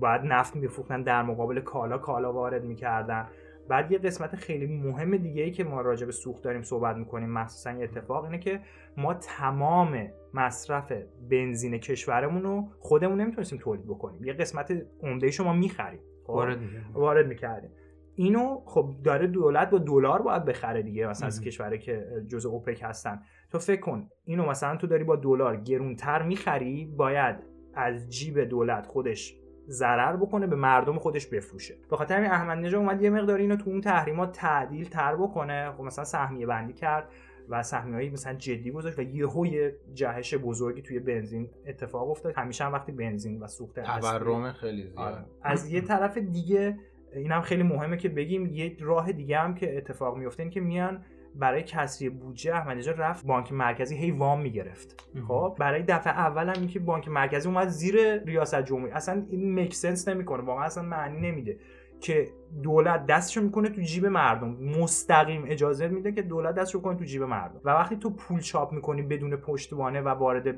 بعد 0.00 0.20
نفت 0.24 0.56
میفروختن 0.56 1.02
در 1.02 1.22
مقابل 1.22 1.60
کالا 1.60 1.98
کالا 1.98 2.32
وارد 2.32 2.64
می‌کردن 2.64 3.28
بعد 3.68 3.92
یه 3.92 3.98
قسمت 3.98 4.36
خیلی 4.36 4.66
مهم 4.66 5.16
دیگه 5.16 5.42
ای 5.42 5.50
که 5.50 5.64
ما 5.64 5.80
راجع 5.80 6.06
به 6.06 6.12
سوخت 6.12 6.44
داریم 6.44 6.62
صحبت 6.62 6.96
می‌کنیم 6.96 7.30
مخصوصا 7.30 7.72
یه 7.72 7.84
اتفاق 7.84 8.24
اینه 8.24 8.38
که 8.38 8.60
ما 8.96 9.14
تمام 9.14 10.08
مصرف 10.34 10.92
بنزین 11.30 11.78
کشورمون 11.78 12.42
رو 12.42 12.68
خودمون 12.80 13.20
نمی‌تونستیم 13.20 13.58
تولید 13.58 13.86
بکنیم 13.86 14.24
یه 14.24 14.32
قسمت 14.32 14.72
عمده 15.02 15.30
شما 15.30 15.52
می‌خریم 15.52 16.00
خب؟ 16.26 16.30
وارد. 16.30 16.58
وارد 16.94 17.26
می‌کردیم 17.26 17.70
اینو 18.14 18.60
خب 18.66 18.94
داره 19.04 19.26
دولت 19.26 19.70
با 19.70 19.78
دلار 19.78 20.22
باید 20.22 20.44
بخره 20.44 20.82
دیگه 20.82 21.06
مثلا 21.06 21.26
از. 21.26 21.40
کشوری 21.40 21.78
که 21.78 22.06
جزء 22.28 22.48
اوپک 22.48 22.80
هستن 22.82 23.22
تو 23.52 23.58
فکر 23.58 23.80
کن 23.80 24.08
اینو 24.24 24.46
مثلا 24.46 24.76
تو 24.76 24.86
داری 24.86 25.04
با 25.04 25.16
دلار 25.16 25.56
گرونتر 25.56 26.22
می‌خری 26.22 26.84
باید 26.96 27.36
از 27.74 28.08
جیب 28.08 28.40
دولت 28.40 28.86
خودش 28.86 29.36
ضرر 29.68 30.16
بکنه 30.16 30.46
به 30.46 30.56
مردم 30.56 30.98
خودش 30.98 31.26
بفروشه. 31.26 31.74
به 31.90 31.96
خاطر 31.96 32.16
همین 32.16 32.30
احمد 32.30 32.58
نژاد 32.58 32.80
اومد 32.80 33.02
یه 33.02 33.10
مقدار 33.10 33.38
اینو 33.38 33.56
تو 33.56 33.70
اون 33.70 33.80
تحریمات 33.80 34.32
تعدیل 34.32 34.88
تر 34.88 35.16
بکنه. 35.16 35.72
خب 35.72 35.82
مثلا 35.82 36.04
سهمیه 36.04 36.46
بندی 36.46 36.72
کرد 36.72 37.08
و 37.48 37.62
سهمیه‌ای 37.62 38.10
مثلا 38.10 38.34
جدی 38.34 38.70
گذاشت 38.70 38.98
و 38.98 39.02
یهو 39.02 39.46
یه 39.46 39.76
جهش 39.94 40.34
بزرگی 40.34 40.82
توی 40.82 40.98
بنزین 40.98 41.48
اتفاق 41.66 42.10
افتاد. 42.10 42.34
همیشه 42.36 42.64
هم 42.64 42.72
وقتی 42.72 42.92
بنزین 42.92 43.40
و 43.40 43.46
سوخت 43.46 43.80
تورم 43.80 44.52
خیلی 44.52 44.92
آره. 44.96 45.14
زیاد 45.14 45.26
از 45.42 45.72
یه 45.72 45.80
طرف 45.80 46.18
دیگه 46.18 46.78
اینم 47.12 47.40
خیلی 47.40 47.62
مهمه 47.62 47.96
که 47.96 48.08
بگیم 48.08 48.46
یه 48.46 48.76
راه 48.80 49.12
دیگه 49.12 49.38
هم 49.38 49.54
که 49.54 49.76
اتفاق 49.76 50.16
میفته 50.16 50.42
این 50.42 50.50
که 50.50 50.60
میان 50.60 51.04
برای 51.38 51.62
کسری 51.62 52.08
بودجه 52.08 52.54
احمدی 52.54 52.78
نژاد 52.78 53.00
رفت 53.00 53.26
بانک 53.26 53.52
مرکزی 53.52 53.96
هی 53.96 54.10
وام 54.10 54.40
می‌گرفت. 54.40 55.04
خب 55.28 55.56
برای 55.58 55.82
دفعه 55.82 56.12
اول 56.12 56.48
هم 56.48 56.54
این 56.58 56.68
که 56.68 56.78
بانک 56.78 57.08
مرکزی 57.08 57.48
اومد 57.48 57.68
زیر 57.68 58.16
ریاست 58.16 58.62
جمهوری. 58.62 58.92
اصلا 58.92 59.26
این 59.30 59.52
میک 59.52 59.74
سنس 59.74 60.08
نمی‌کنه. 60.08 60.42
واقعا 60.42 60.64
اصلا 60.64 60.82
معنی 60.82 61.30
نمیده. 61.30 61.58
که 62.00 62.28
دولت 62.62 63.06
دستشو 63.06 63.40
می‌کنه 63.40 63.68
تو 63.68 63.80
جیب 63.80 64.06
مردم. 64.06 64.48
مستقیم 64.48 65.44
اجازه 65.46 65.88
میده 65.88 66.12
که 66.12 66.22
دولت 66.22 66.54
دستشو 66.54 66.80
کنه 66.80 66.96
تو 66.96 67.04
جیب 67.04 67.22
مردم. 67.22 67.60
و 67.64 67.70
وقتی 67.70 67.96
تو 67.96 68.10
پول 68.10 68.40
چاپ 68.40 68.72
می‌کنی 68.72 69.02
بدون 69.02 69.36
پشتوانه 69.36 70.00
و 70.00 70.08
وارد 70.08 70.56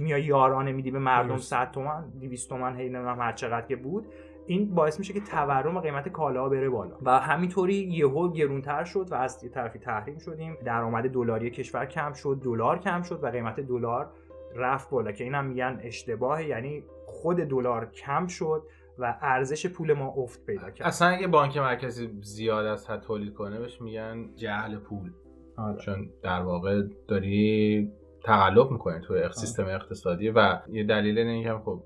میای 0.00 0.22
یارانه 0.22 0.72
میدی 0.72 0.90
به 0.90 0.98
مردم 0.98 1.28
درست. 1.28 1.50
100 1.50 1.70
تومن 1.70 2.04
200 2.20 2.48
تومن 2.48 2.76
هی 2.76 2.88
نمی‌دونم 2.88 3.20
هر 3.20 3.32
چقدر 3.32 3.66
که 3.66 3.76
بود 3.76 4.06
این 4.46 4.74
باعث 4.74 4.98
میشه 4.98 5.12
که 5.12 5.20
تورم 5.20 5.76
و 5.76 5.80
قیمت 5.80 6.08
کالا 6.08 6.48
بره 6.48 6.70
بالا. 6.70 6.96
و 7.02 7.18
همینطوری 7.18 7.74
یهو 7.74 8.32
گرونتر 8.32 8.84
شد 8.84 9.08
و 9.10 9.14
از 9.14 9.50
طرفی 9.50 9.78
تحریم 9.78 10.18
شدیم. 10.18 10.56
درآمد 10.64 11.10
دلاری 11.10 11.50
کشور 11.50 11.86
کم 11.86 12.12
شد 12.12 12.40
دلار 12.44 12.78
کم 12.78 13.02
شد 13.02 13.24
و 13.24 13.26
قیمت 13.26 13.60
دلار 13.60 14.10
رفت 14.56 14.90
بالا 14.90 15.12
که 15.12 15.24
اینم 15.24 15.44
میگن 15.44 15.80
اشتباه 15.82 16.44
یعنی 16.44 16.84
خود 17.06 17.36
دلار 17.36 17.90
کم 17.90 18.26
شد 18.26 18.62
و 18.98 19.18
ارزش 19.20 19.66
پول 19.66 19.92
ما 19.92 20.14
افت 20.16 20.46
پیدا 20.46 20.70
کرد. 20.70 20.88
اصلا 20.88 21.08
اگه 21.08 21.26
بانک 21.26 21.56
مرکزی 21.56 22.10
زیاد 22.20 22.66
از 22.66 22.90
حد 22.90 23.00
تولید 23.00 23.34
کنه 23.34 23.58
بهش 23.58 23.80
میگن 23.80 24.34
جهل 24.36 24.76
پول. 24.76 25.10
آره. 25.56 25.78
چون 25.78 26.10
در 26.22 26.40
واقع 26.42 26.82
داری 27.08 27.92
تقلب 28.24 28.70
می‌کنی 28.70 29.00
توی 29.00 29.28
سیستم 29.32 29.66
اقتصادی 29.66 30.30
و 30.30 30.58
یه 30.68 30.84
دلیل 30.84 31.18
اینه 31.18 31.42
که 31.42 31.54
خب 31.64 31.82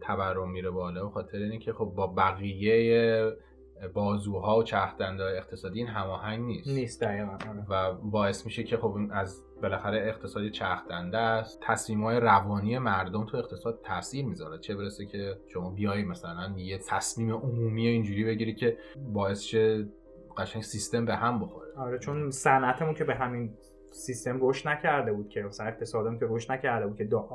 تورم 0.00 0.50
میره 0.50 0.70
بالا 0.70 1.04
به 1.04 1.10
خاطر 1.10 1.38
اینه 1.38 1.58
که 1.58 1.72
خب 1.72 1.92
با 1.96 2.06
بقیه 2.06 3.36
بازوها 3.94 4.58
و 4.58 4.62
چرخدندهای 4.62 5.36
اقتصادی 5.36 5.78
این 5.78 5.88
هماهنگ 5.88 6.44
نیست. 6.44 6.68
نیست 6.68 7.02
دقیقا 7.02 7.32
آره. 7.32 7.64
و 7.68 7.94
باعث 7.94 8.44
میشه 8.44 8.62
که 8.64 8.76
خب 8.76 8.96
از 9.10 9.42
بالاخره 9.62 10.08
اقتصادی 10.08 10.50
چرخدنده 10.50 11.18
است. 11.18 11.60
تصمیم 11.62 12.04
های 12.04 12.20
روانی 12.20 12.78
مردم 12.78 13.26
تو 13.26 13.36
اقتصاد 13.36 13.80
تاثیر 13.84 14.24
می‌ذاره. 14.24 14.58
چه 14.58 14.76
برسه 14.76 15.06
که 15.06 15.36
شما 15.46 15.70
بیای 15.70 16.04
مثلا 16.04 16.54
یه 16.56 16.78
تصمیم 16.78 17.34
عمومی 17.34 17.86
اینجوری 17.86 18.24
بگیری 18.24 18.54
که 18.54 18.78
باعث 19.12 19.40
شه 19.40 19.86
قشنگ 20.36 20.62
سیستم 20.62 21.04
به 21.04 21.16
هم 21.16 21.40
بخوره. 21.40 21.68
آره 21.76 21.98
چون 21.98 22.30
صنعتمون 22.30 22.94
که 22.94 23.04
به 23.04 23.14
همین 23.14 23.54
سیستم 23.96 24.38
رشد 24.42 24.68
نکرده 24.68 25.12
بود 25.12 25.28
که 25.28 25.42
مثلا 25.42 25.66
اقتصادمون 25.66 26.18
که 26.18 26.26
رشد 26.28 26.52
نکرده 26.52 26.86
بود 26.86 26.96
که 26.96 27.04
دا... 27.04 27.28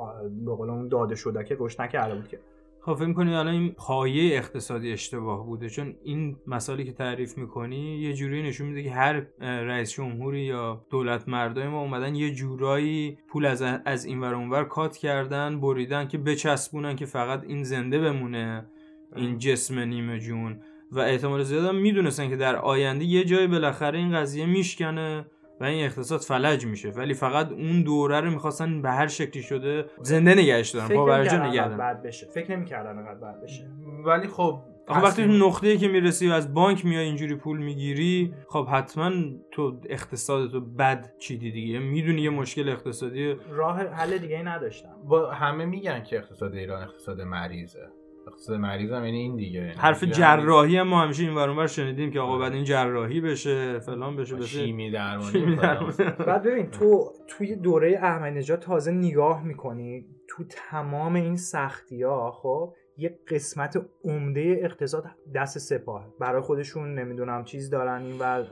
به 0.44 0.54
قول 0.54 0.70
اون 0.70 0.88
داده 0.88 1.14
شده 1.14 1.44
که 1.44 1.56
رشد 1.58 1.82
نکرده 1.82 2.14
بود 2.14 2.28
که. 2.28 2.38
خب 2.80 2.94
فکر 2.94 3.06
می‌کنی 3.06 3.34
الان 3.34 3.54
این 3.54 3.72
پایه 3.72 4.36
اقتصادی 4.36 4.92
اشتباه 4.92 5.46
بوده؟ 5.46 5.68
چون 5.68 5.94
این 6.04 6.36
مسائلی 6.46 6.84
که 6.84 6.92
تعریف 6.92 7.38
می‌کنی 7.38 7.98
یه 7.98 8.12
جوری 8.12 8.42
نشون 8.42 8.66
میده 8.66 8.82
که 8.82 8.90
هر 8.90 9.26
رئیس 9.40 9.92
جمهوری 9.92 10.40
یا 10.40 10.86
دولت 10.90 11.28
مردای 11.28 11.68
ما 11.68 11.80
اومدن 11.80 12.14
یه 12.14 12.34
جورایی 12.34 13.18
پول 13.28 13.46
از 13.46 13.62
از 13.84 14.04
این 14.04 14.20
ور 14.20 14.34
اونور 14.34 14.64
کات 14.64 14.96
کردن 14.96 15.60
بریدن 15.60 16.08
که 16.08 16.18
بچسبونن 16.18 16.96
که 16.96 17.06
فقط 17.06 17.44
این 17.44 17.62
زنده 17.62 17.98
بمونه 17.98 18.66
این 19.16 19.38
جسم 19.38 19.78
نیمه 19.78 20.18
جون. 20.18 20.60
و 20.92 21.00
احتمال 21.00 21.42
زیاد 21.42 21.64
هم 21.64 21.76
می‌دونستن 21.76 22.28
که 22.28 22.36
در 22.36 22.56
آینده 22.56 23.04
یه 23.04 23.24
جای 23.24 23.46
بالاخره 23.46 23.98
این 23.98 24.12
قضیه 24.12 24.46
میشکنه. 24.46 25.26
و 25.62 25.64
این 25.64 25.84
اقتصاد 25.84 26.20
فلج 26.20 26.66
میشه. 26.66 26.90
ولی 26.90 27.14
فقط 27.14 27.52
اون 27.52 27.82
دوره 27.82 28.20
رو 28.20 28.30
می‌خواستن 28.30 28.82
به 28.82 28.90
هر 28.90 29.06
شکلی 29.06 29.42
شده 29.42 29.84
زنده 30.00 30.34
نگهش 30.34 30.70
دارن 30.70 30.86
فکر 30.86 30.96
پا 30.96 31.04
بر 31.04 31.24
جا 31.24 31.38
نمی‌کردن 31.38 31.74
نگه. 31.74 31.82
بد 31.82 32.02
بشه. 32.02 32.26
فکر 32.26 32.56
نمی‌کردن 32.56 32.98
انقدر 32.98 33.14
بد 33.14 33.42
بشه. 33.42 33.70
ولی 34.04 34.28
خب 34.28 34.60
آخه 34.88 35.00
وقتی 35.00 35.24
تو 35.24 35.32
نقطه‌ای 35.32 35.78
که 35.78 35.88
می‌رسی 35.88 36.28
و 36.28 36.32
از 36.32 36.54
بانک 36.54 36.84
میای 36.84 37.04
اینجوری 37.04 37.34
پول 37.34 37.58
می‌گیری 37.58 38.34
خب 38.48 38.66
حتما 38.68 39.10
تو 39.50 39.80
اقتصادتو 39.88 40.60
بد 40.60 41.12
چیدی 41.18 41.50
دیگه. 41.50 41.78
می‌دونی 41.78 42.20
یه 42.22 42.30
مشکل 42.30 42.68
اقتصادی 42.68 43.36
راه 43.50 43.80
حل 43.80 44.18
دیگه 44.18 44.36
ای 44.36 44.42
نداشتم. 44.42 44.96
با 45.04 45.30
همه 45.30 45.64
میگن 45.64 46.02
که 46.02 46.16
اقتصاد 46.18 46.54
ایران 46.54 46.82
اقتصاد 46.82 47.20
مریضه. 47.20 47.88
اقتصاد 48.26 48.60
مریض 48.60 48.92
هم 48.92 49.04
یعنی 49.04 49.18
این 49.18 49.36
دیگه. 49.36 49.60
یعنی 49.60 49.72
حرف 49.72 50.04
جراحی 50.04 50.76
هم 50.76 50.88
ما 50.88 51.02
همیشه 51.02 51.22
این 51.22 51.34
ور 51.34 51.48
اونور 51.48 51.66
شنیدیم 51.66 52.10
که 52.10 52.20
آقا 52.20 52.38
بعد 52.38 52.52
این 52.52 52.64
جراحی 52.64 53.20
بشه 53.20 53.78
فلان 53.78 54.16
بشه 54.16 54.36
بشه. 54.36 54.46
شیمی 54.46 54.90
درمانی 54.90 55.30
شیمی 55.32 55.46
می‌کنن. 55.46 55.74
درمانی. 55.74 56.24
بعد 56.26 56.42
ببین 56.42 56.66
تو 56.66 57.12
توی 57.28 57.56
دوره 57.56 57.98
احمدی 58.02 58.38
نژاد 58.38 58.58
تازه 58.58 58.92
نگاه 58.92 59.44
می‌کنی 59.44 60.06
تو 60.28 60.44
تمام 60.50 61.14
این 61.14 61.36
سختی 61.36 62.02
ها 62.02 62.30
خب 62.30 62.74
یه 62.96 63.18
قسمت 63.28 63.86
عمده 64.04 64.60
اقتصاد 64.62 65.04
دست 65.34 65.58
سپاه. 65.58 66.06
برای 66.20 66.42
خودشون 66.42 66.94
نمی‌دونم 66.94 67.44
چیز 67.44 67.70
دارن 67.70 68.02
این 68.02 68.18
ور 68.18 68.46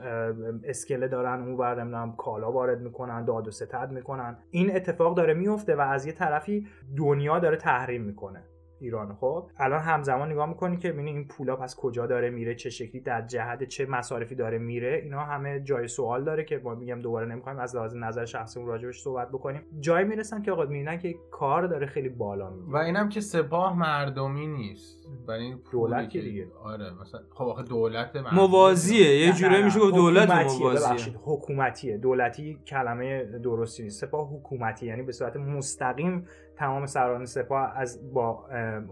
اسکله 0.63 1.07
دارن 1.07 1.41
اون 1.41 1.53
ور 1.53 1.81
نمی‌دونم 1.81 2.15
کالا 2.17 2.51
وارد 2.51 2.81
می‌کنن 2.81 3.25
داد 3.25 3.47
و 3.47 3.51
ستد 3.51 3.91
می‌کنن. 3.91 4.37
این 4.49 4.75
اتفاق 4.75 5.17
داره 5.17 5.33
میفته 5.33 5.75
و 5.75 5.81
از 5.81 6.05
یه 6.05 6.11
طرفی 6.11 6.67
دنیا 6.97 7.39
داره 7.39 7.57
تحریم 7.57 8.01
می‌کنه. 8.01 8.43
ایران. 8.81 9.15
خب 9.15 9.49
الان 9.57 9.79
همزمان 9.79 10.31
نگاه 10.31 10.49
می‌کنی 10.49 10.77
که 10.77 10.91
ببینی 10.91 11.11
این 11.11 11.27
پولا 11.27 11.55
پس 11.55 11.75
کجا 11.75 12.07
داره 12.07 12.29
میره 12.29 12.55
چه 12.55 12.69
شکلی 12.69 13.01
در 13.01 13.21
جهت 13.21 13.63
چه 13.63 13.85
مصارفی 13.85 14.35
داره 14.35 14.57
میره 14.57 15.01
اینا 15.03 15.19
همه 15.19 15.59
جای 15.59 15.87
سوال 15.87 16.23
داره 16.23 16.43
که 16.43 16.61
ما 16.63 16.75
میگم 16.75 17.01
دوباره 17.01 17.27
نمی‌خوایم 17.27 17.59
از 17.59 17.75
لحاظ 17.75 17.95
نظر 17.95 18.25
شخصی 18.25 18.65
راجبش 18.65 19.01
صحبت 19.01 19.29
بکنیم. 19.29 19.61
جایی 19.79 20.05
می‌رسن 20.05 20.41
که 20.41 20.51
آقا 20.51 20.63
می‌بینن 20.63 20.99
که 20.99 21.15
کار 21.31 21.67
داره 21.67 21.85
خیلی 21.85 22.09
بالا 22.09 22.49
میره. 22.49 22.71
و 22.73 22.77
اینم 22.77 23.09
که 23.09 23.21
سپاه 23.21 23.77
مردمی 23.77 24.47
نیست. 24.47 25.07
برای 25.27 25.55
دولت 25.71 26.09
دیگه. 26.09 26.47
آره 26.63 26.85
مثلا 27.01 27.21
خب 27.33 27.43
آخه 27.43 27.63
دولت 27.63 28.15
موازیه. 28.33 29.19
یه 29.19 29.33
جوری 29.33 29.63
میشه 29.63 29.79
گفت 29.79 29.95
دولت 29.95 30.31
موازیه. 30.31 31.15
حکومتیه. 31.25 31.97
دولتی 31.97 32.59
کلمه 32.67 33.23
درستی 33.23 33.83
نیست. 33.83 34.05
سپاه 34.05 34.29
حکومتی 34.29 34.85
یعنی 34.85 35.03
به 35.03 35.11
صورت 35.11 35.35
مستقیم 35.35 36.25
تمام 36.55 36.85
سران 36.85 37.25
سپاه 37.25 37.71
از 37.75 38.13
با 38.13 38.45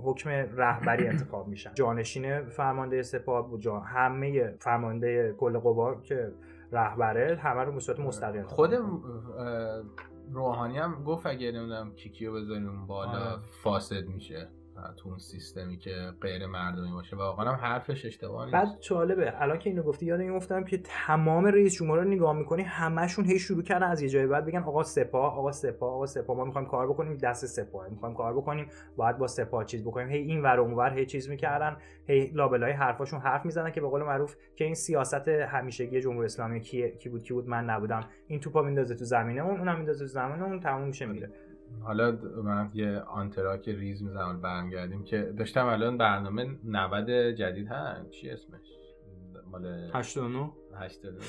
حکم 0.04 0.30
رهبری 0.30 1.08
انتخاب 1.14 1.48
میشن. 1.48 1.74
جانشین 1.74 2.42
فرمانده 2.42 3.02
سپاه 3.02 3.60
جان 3.60 3.82
همه 3.82 4.56
فرمانده 4.60 5.34
کل 5.38 5.58
قوا 5.58 5.96
که 6.02 6.32
رهبره 6.72 7.36
همه 7.36 7.62
رو 7.62 7.72
به 7.72 7.80
صورت 7.80 8.00
مستقیم 8.00 8.44
خود 8.44 8.74
روحانی 10.32 10.78
هم 10.78 11.04
گفت 11.04 11.26
اگه 11.26 11.52
نمی‌دونم 11.52 11.92
کیکیو 11.96 12.34
بذاریم 12.34 12.88
بالا 12.88 13.12
آره. 13.12 13.40
فاسد 13.64 14.08
میشه. 14.08 14.48
تو 14.98 15.10
اون 15.10 15.18
سیستمی 15.18 15.78
که 15.78 16.12
غیر 16.22 16.46
مردمی 16.46 16.92
باشه. 16.92 17.16
واقعا 17.16 17.50
هم 17.50 17.56
حرفش 17.56 18.06
اشتباه 18.06 18.46
نیست. 18.46 18.54
بعد 18.54 18.68
جالبه 18.82 19.42
الان 19.42 19.60
که 19.60 19.70
اینو 19.70 19.84
گفتی 19.84 20.06
یاد 20.06 20.20
این 20.20 20.32
افتادم 20.32 20.64
که 20.64 20.78
تمام 20.84 21.46
رئیس 21.46 21.74
جمهورا 21.74 22.04
رو 22.04 22.10
نگاه 22.10 22.34
می‌کنی 22.34 22.62
همشون 22.62 23.26
هی 23.26 23.40
شروع 23.40 23.64
کردن 23.64 23.88
از 23.88 24.02
یه 24.02 24.10
جای 24.10 24.28
بعد 24.28 24.46
بگن 24.46 24.64
آقا 24.64 24.84
سپاه 24.84 25.38
آقا 25.38 25.52
سپاه 25.52 25.94
آقا 25.94 26.06
سپاه 26.06 26.38
ما 26.38 26.46
می‌خوایم 26.46 26.68
کار 26.68 26.90
بکنیم 26.90 27.18
دست 27.18 27.46
سپاه 27.46 27.90
می‌خوایم 27.90 28.16
کار 28.16 28.34
بکنیم 28.34 28.68
باید 28.98 29.18
با 29.18 29.28
سپاه 29.28 29.66
چیز 29.66 29.84
بکنیم. 29.84 30.10
هی 30.10 30.18
این 30.18 30.42
ور 30.42 30.60
اونور 30.60 30.94
هی 30.94 31.06
چیز 31.06 31.30
می‌کردن 31.30 31.78
هی 32.08 32.28
لابلای 32.28 32.72
حرفاشون 32.72 33.20
حرف 33.20 33.46
می‌زنن 33.46 33.72
که 33.72 33.82
به 33.82 33.88
قول 33.88 34.04
معروف 34.04 34.36
که 34.56 34.66
این 34.66 34.74
سیاست 34.74 35.28
همیشگی 35.28 36.02
جمهوری 36.02 36.26
اسلامی 36.26 36.62
کی 36.62 36.92
کی 36.92 37.10
بود 37.10 37.24
کی 37.24 37.34
بود 37.34 37.50
من 37.50 37.66
نبودم. 37.66 38.04
این 38.28 38.40
توپا 38.40 38.62
میندازه 38.62 38.96
تو 38.96 39.06
زمینه 39.06 39.42
اون 39.42 39.60
اونم 39.60 39.76
میندازه 39.76 40.00
تو 40.00 40.08
زمینه 40.08 40.44
اون 40.44 40.60
تموم 40.60 40.88
میشه 40.88 41.06
میره 41.06 41.30
حالا 41.84 42.18
من 42.44 42.70
یه 42.74 43.00
آنتراک 43.00 43.70
ریز 43.70 44.04
می‌زنم 44.04 44.42
برمیگردیم 44.42 45.04
که 45.04 45.34
داشتم 45.38 45.66
الان 45.66 45.98
برنامه 45.98 46.58
90 46.66 47.10
جدید 47.12 47.68
هست 47.68 48.10
چی 48.10 48.30
اسمش؟ 48.30 48.68
مال 49.52 49.66
89 49.94 50.52
89 50.76 51.24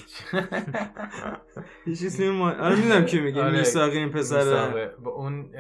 یه 1.87 1.95
چیزی 1.95 2.31
ما 2.31 2.51
آره 2.51 2.77
می‌دونم 2.77 3.05
کی 3.05 3.21
میگه. 3.21 3.43
آره 3.43 3.59
میثاقی 3.59 3.99
این 3.99 4.09
پسر 4.09 4.93
اون 5.05 5.51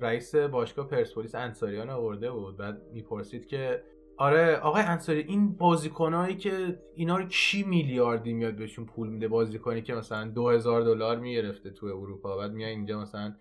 رئیس 0.00 0.34
باشگاه 0.34 0.88
پرسپولیس 0.88 1.34
انصاریان 1.34 1.90
آورده 1.90 2.30
بود. 2.30 2.56
بعد 2.56 2.82
می‌پرسید 2.92 3.46
که 3.46 3.82
آره 4.18 4.56
آقای 4.56 4.82
انصاری 4.82 5.20
این 5.20 5.52
بازیکنایی 5.52 6.36
که 6.36 6.78
اینا 6.94 7.16
رو 7.16 7.24
کی 7.24 7.62
میلیاردی 7.62 8.32
میاد 8.32 8.56
بهشون 8.56 8.86
پول 8.86 9.08
میده؟ 9.08 9.28
بازیکنی 9.28 9.82
که 9.82 9.94
مثلا 9.94 10.28
2000 10.28 10.82
دلار 10.82 11.18
می‌گرفته 11.18 11.70
تو 11.70 11.86
اروپا 11.86 12.36
بعد 12.36 12.52
میاد 12.52 12.70
اینجا 12.70 13.00
مثلا 13.00 13.34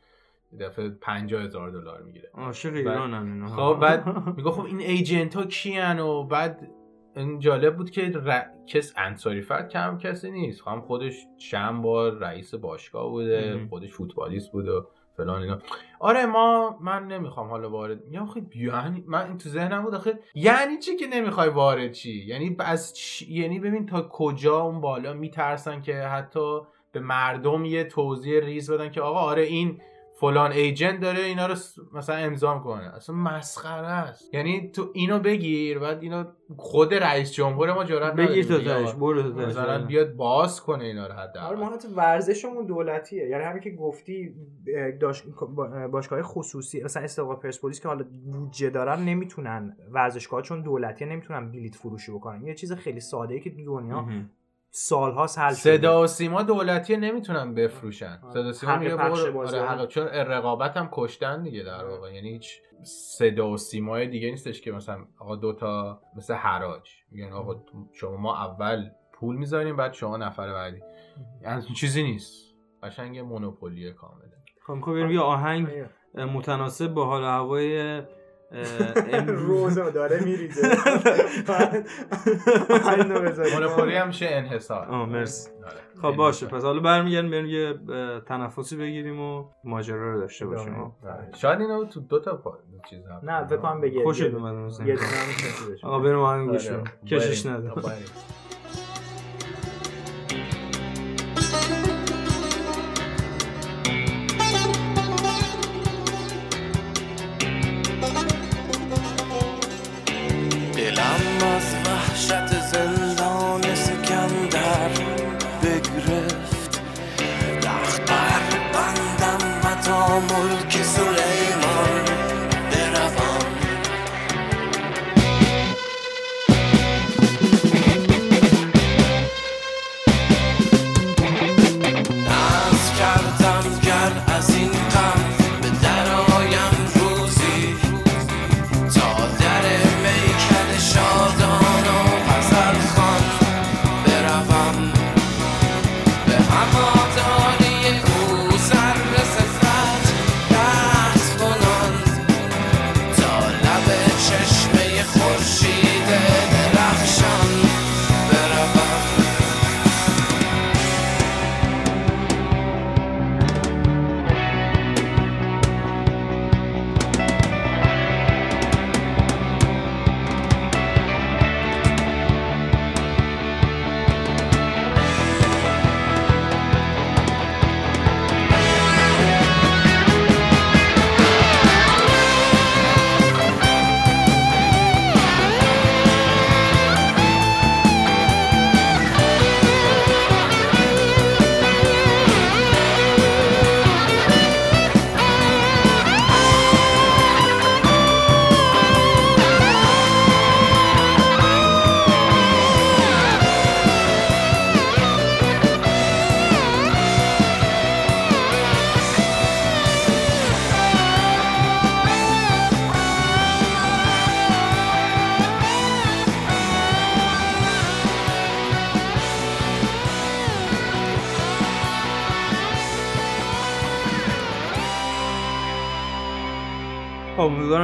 دفعه 0.59 0.89
50 0.89 1.43
هزار 1.43 1.69
دلار 1.69 2.01
می‌گیره. 2.01 2.29
عاشق 2.33 2.73
ایران 2.73 3.13
هم 3.13 3.33
اینا. 3.33 3.47
خب 3.47 3.79
بعد 3.79 4.07
میگه 4.37 4.51
خب 4.51 4.65
این 4.65 4.79
ایجنت 4.79 5.35
ها 5.35 5.43
کیان 5.43 5.99
و 5.99 6.23
بعد 6.23 6.71
این 7.15 7.39
جالب 7.39 7.77
بود 7.77 7.89
که 7.89 8.11
ر... 8.25 8.45
کس 8.67 8.93
انصاری 8.97 9.41
فرد 9.41 9.69
کم 9.69 9.97
کسی 9.97 10.31
نیست. 10.31 10.67
هم 10.67 10.81
خودش 10.81 11.13
چند 11.37 11.81
بار 11.81 12.17
رئیس 12.17 12.55
باشگاه 12.55 13.09
بوده 13.09 13.67
خودش 13.69 13.93
فوتبالیست 13.93 14.51
بوده 14.51 14.71
و 14.71 14.81
فلان 15.17 15.41
اینا. 15.41 15.59
آره 15.99 16.25
ما 16.25 16.77
من 16.81 17.07
نمی‌خوام 17.07 17.47
حالا 17.47 17.69
وارد 17.69 17.99
یا 18.11 18.27
یعنی 18.55 19.03
من 19.07 19.27
این 19.27 19.37
تو 19.37 19.49
ذهنم 19.49 19.83
بود 19.83 19.95
آخه 19.95 20.19
یعنی 20.35 20.77
چی 20.77 20.95
که 20.95 21.07
نمی‌خوای 21.07 21.49
وارد 21.49 21.91
چی؟ 21.91 22.25
یعنی 22.25 22.55
از 22.59 22.93
چی... 22.95 23.33
یعنی 23.33 23.59
ببین 23.59 23.85
تا 23.85 24.01
کجا 24.01 24.61
اون 24.61 24.81
بالا 24.81 25.13
میترسن 25.13 25.81
که 25.81 25.95
حتی 25.95 26.59
به 26.91 26.99
مردم 26.99 27.65
یه 27.65 27.83
توضیح 27.83 28.39
ریز 28.39 28.71
بدن 28.71 28.91
که 28.91 29.01
آقا 29.01 29.19
آره 29.19 29.41
این 29.41 29.81
فلان 30.19 30.51
ایجنت 30.51 30.99
داره 30.99 31.19
اینا 31.19 31.47
رو 31.47 31.55
مثلا 31.93 32.15
امضا 32.15 32.59
کنه 32.59 32.95
اصلا 32.95 33.15
مسخره 33.15 33.87
است. 33.87 34.33
یعنی 34.33 34.71
تو 34.71 34.89
اینو 34.93 35.19
بگیر 35.19 35.79
بعد 35.79 36.03
اینو 36.03 36.23
خود 36.57 36.93
رئیس 36.93 37.33
جمهور 37.33 37.73
ما 37.73 37.83
جرأت 37.83 38.13
بگیر 38.13 38.45
تو 38.45 38.61
تاش 38.61 38.93
برو 38.93 39.21
تو 39.21 39.29
مثلا. 39.29 39.85
بیاد 39.85 40.13
باز 40.15 40.61
کنه 40.61 40.83
اینا 40.83 41.07
رو 41.07 41.13
حد 41.13 41.37
آره 41.37 41.57
ما 41.57 41.71
ورزشمون 41.95 42.65
دولتیه. 42.65 43.27
یعنی 43.27 43.43
همین 43.43 43.61
که 43.61 43.71
گفتی 43.71 44.35
داش... 44.99 45.23
باشگاه 45.91 46.21
خصوصی 46.21 46.83
مثلا 46.83 47.03
استقلال 47.03 47.35
پرسپولیس 47.35 47.81
که 47.81 47.87
حالا 47.87 48.05
بودجه 48.31 48.69
دارن 48.69 48.99
نمی‌تونن 48.99 49.77
ورزشگاه 49.91 50.41
چون 50.41 50.61
دولتیه 50.61 51.07
نمی‌تونن 51.07 51.51
بلیت 51.51 51.75
فروشی 51.75 52.11
بکنن. 52.11 52.47
یه 52.47 52.53
چیز 52.53 52.73
خیلی 52.73 52.99
ساده 52.99 53.33
ای 53.33 53.39
که 53.39 53.49
دنیا 53.49 54.05
سالها 54.77 55.25
حل 55.37 55.53
شده. 55.53 55.77
صدا 55.77 56.03
و 56.03 56.07
سیما 56.07 56.43
دولتی 56.43 56.97
نمی‌تونن 56.97 57.53
بفروشن. 57.53 58.19
صدا 58.33 58.51
سیما 58.51 58.77
میگه 58.77 58.95
آره 58.95 59.87
چون 59.87 60.07
رقابت 60.07 60.77
هم 60.77 60.89
کشتن 60.91 61.43
دیگه 61.43 61.63
در 61.63 61.85
واقع. 61.85 62.13
یعنی 62.13 62.29
هیچ 62.29 62.61
صدا 63.17 63.49
و 63.49 63.57
سیمای 63.57 64.07
دیگه 64.07 64.29
نیستش 64.29 64.61
که 64.61 64.71
مثلا 64.71 65.05
آقا 65.19 65.35
دوتا 65.35 66.01
مثل 66.17 66.33
حراج 66.33 66.89
میگن 67.11 67.33
آقا 67.33 67.63
شما 67.93 68.17
ما 68.17 68.37
اول 68.45 68.89
پول 69.13 69.35
می‌ذاریم 69.35 69.75
بعد 69.75 69.93
شما 69.93 70.17
نفر 70.17 70.53
بعدی. 70.53 70.79
یعنی 71.41 71.61
چیزی 71.61 72.03
نیست. 72.03 72.55
قشنگ 72.83 73.19
مونوپولیه 73.19 73.93
کامله. 73.93 74.31
خب 74.67 74.91
بریم 74.91 75.11
یه 75.11 75.19
آهنگ 75.19 75.67
متناسب 76.15 76.87
با 76.87 77.05
حال 77.05 77.23
هوای 77.23 78.01
روزو 79.27 79.91
داره 79.91 80.19
میریزه. 80.23 80.61
مونوپولی 83.53 83.95
هم 83.95 84.07
میشه 84.07 84.27
انحصار. 84.29 84.87
آه 84.87 85.09
مرسی. 85.09 85.49
آره. 85.65 86.11
خب 86.11 86.17
باشه. 86.17 86.45
پس 86.45 86.63
حالا 86.63 86.79
برمیگردیم 86.79 87.31
بریم 87.31 87.45
یه 87.45 87.79
تنفسی 88.27 88.77
بگیریم 88.77 89.19
و 89.19 89.45
ماجرا 89.63 90.13
رو 90.13 90.19
داشته 90.19 90.45
باشیم. 90.45 90.73
بله. 91.03 91.37
شاید 91.37 91.61
اینو 91.61 91.85
تو 91.85 91.99
دو 91.99 92.19
تا 92.19 92.59
چیز 92.89 92.99
نه 93.23 93.47
فکر 93.47 93.57
کنم 93.57 93.81
بگیر 93.81 94.03
خوشت 94.03 94.21
اومد 94.33 94.87
یه 94.87 94.97
آقا 95.83 95.99
بریم 95.99 96.19
آهنگ 96.19 96.49
گوش 96.49 96.69
آره. 96.69 96.83
کشش 97.07 97.45
نده 97.45 97.71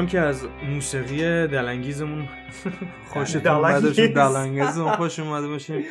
امیدوارم 0.02 0.08
که 0.08 0.20
از 0.20 0.48
موسیقی 0.70 1.48
دلانگیزمون 1.48 2.28
خوشتون 3.08 3.62
باشه 3.62 4.08
دلانگیزمون 4.08 4.92
خوش 4.92 5.20
اومده 5.20 5.48
باشه 5.48 5.84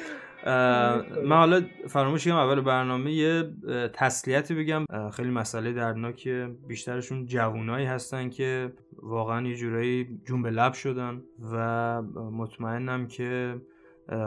من 1.26 1.36
حالا 1.36 1.62
فراموش 1.88 2.24
کردم 2.24 2.36
اول 2.36 2.60
برنامه 2.60 3.12
یه 3.12 3.44
تسلیتی 3.92 4.54
بگم. 4.54 4.84
خیلی 5.12 5.30
مسئله 5.30 5.72
دردناکه 5.72 6.50
بیشترشون 6.68 7.26
جوونایی 7.26 7.86
هستن 7.86 8.30
که 8.30 8.72
واقعا 9.02 9.46
یه 9.46 9.56
جورایی 9.56 10.20
جون 10.24 10.42
به 10.42 10.50
لب 10.50 10.72
شدن 10.72 11.22
و 11.52 12.02
مطمئنم 12.12 13.06
که 13.06 13.60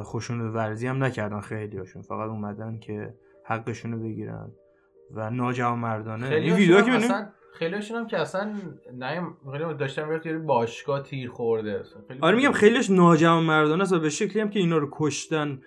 خشونت 0.03 0.55
ورزی 0.55 0.87
هم 0.87 1.03
نکردن 1.03 1.39
خیلی 1.39 1.77
هاشون 1.77 2.01
فقط 2.01 2.29
اومدن 2.29 2.79
که 2.79 3.13
حقشونو 3.45 3.99
بگیرن 3.99 4.51
و 5.11 5.29
ناجوانمردانه. 5.29 6.27
این 6.27 6.53
ویدیو 6.53 6.81
که 6.81 6.91
می‌بینیم 7.61 7.79
خیلی 7.81 7.99
هم 7.99 8.07
که 8.07 8.19
اصلا 8.19 8.53
نیم 8.93 9.37
خیلی 9.51 9.73
داشتم 9.73 10.07
می‌رفت 10.07 10.25
یه 10.25 10.37
باشگاه 10.37 11.03
تیر 11.03 11.29
خورده. 11.29 11.79
اصلا. 11.79 12.01
خیلی 12.07 12.19
آره 12.21 12.35
میگم 12.35 12.51
خیلیش 12.51 12.89
ناجوانمردانه 12.89 13.83
است 13.83 13.93
و 13.93 13.99
به 13.99 14.09
شکلی 14.09 14.41
هم 14.41 14.49
که 14.49 14.59
اینا 14.59 14.77
رو 14.77 14.89
کشتن 14.91 15.61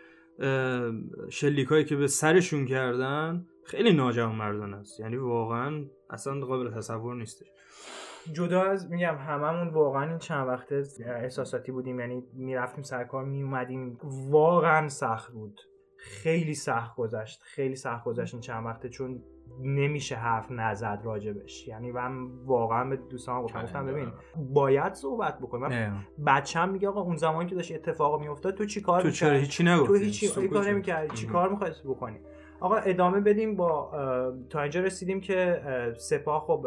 شلیکایی 1.30 1.84
که 1.84 1.96
به 1.96 2.06
سرشون 2.06 2.66
کردن 2.66 3.46
خیلی 3.64 3.92
ناجوانمردانه 3.92 4.76
است. 4.76 5.00
یعنی 5.00 5.16
واقعا 5.16 5.84
اصلا 6.10 6.40
قابل 6.40 6.70
تصور 6.70 7.14
نیستش. 7.14 7.46
جدا 8.32 8.62
از 8.62 8.90
میگم 8.90 9.16
هممون 9.18 9.68
واقعا 9.68 10.08
این 10.08 10.18
چند 10.18 10.48
وقته 10.48 10.82
احساساتی 11.06 11.72
بودیم 11.72 12.00
یعنی 12.00 12.22
می‌رفتیم 12.32 12.82
سرکار 12.82 13.24
میومدیم 13.24 13.98
واقعا 14.30 14.88
سخت 14.88 15.32
بود. 15.32 15.60
خیلی 15.98 16.54
سخت 16.54 16.96
گذشت 16.96 17.40
خیلی 17.42 17.76
سخت 17.76 18.04
گذشت 18.04 18.34
این 18.34 18.40
چند 18.40 18.66
وقته 18.66 18.88
چون 18.88 19.22
نمیشه 19.62 20.16
حرف 20.16 20.50
نزد 20.50 21.00
راجبش 21.04 21.68
یعنی 21.68 21.92
من 21.92 22.26
واقعا 22.46 22.84
به 22.90 22.96
دوستان 22.96 23.42
گفتم 23.42 23.62
گفتم 23.62 23.86
ببین 23.86 24.12
باید 24.36 24.94
صحبت 24.94 25.38
بکنیم 25.38 25.62
من 25.68 25.96
بچم 26.26 26.68
میگه 26.68 26.88
آقا 26.88 27.00
اون 27.00 27.16
زمانی 27.16 27.48
که 27.48 27.54
داشت 27.54 27.72
اتفاق 27.74 28.20
میافتاد 28.20 28.54
تو 28.54 28.64
چی 28.64 28.80
کار 28.80 29.02
تو 29.02 29.10
چرا؟ 29.10 29.32
هیچی 29.32 29.64
تو 29.64 29.70
نگفتی 29.70 30.04
هیچی 30.04 30.26
سکوت 30.26 30.50
کار 30.50 30.62
کردی. 30.62 30.72
نمی‌کردی. 30.72 31.16
چی 31.16 31.24
مهم. 31.26 31.32
کار 31.32 31.48
می‌خواستی 31.48 31.88
بکنی؟ 31.88 32.16
آقا 32.60 32.76
ادامه 32.76 33.20
بدیم 33.20 33.56
با 33.56 33.90
تا 34.50 34.60
اینجا 34.60 34.80
رسیدیم 34.80 35.20
که 35.20 35.62
اه، 35.64 35.94
سپاه 35.94 36.40
خب 36.40 36.66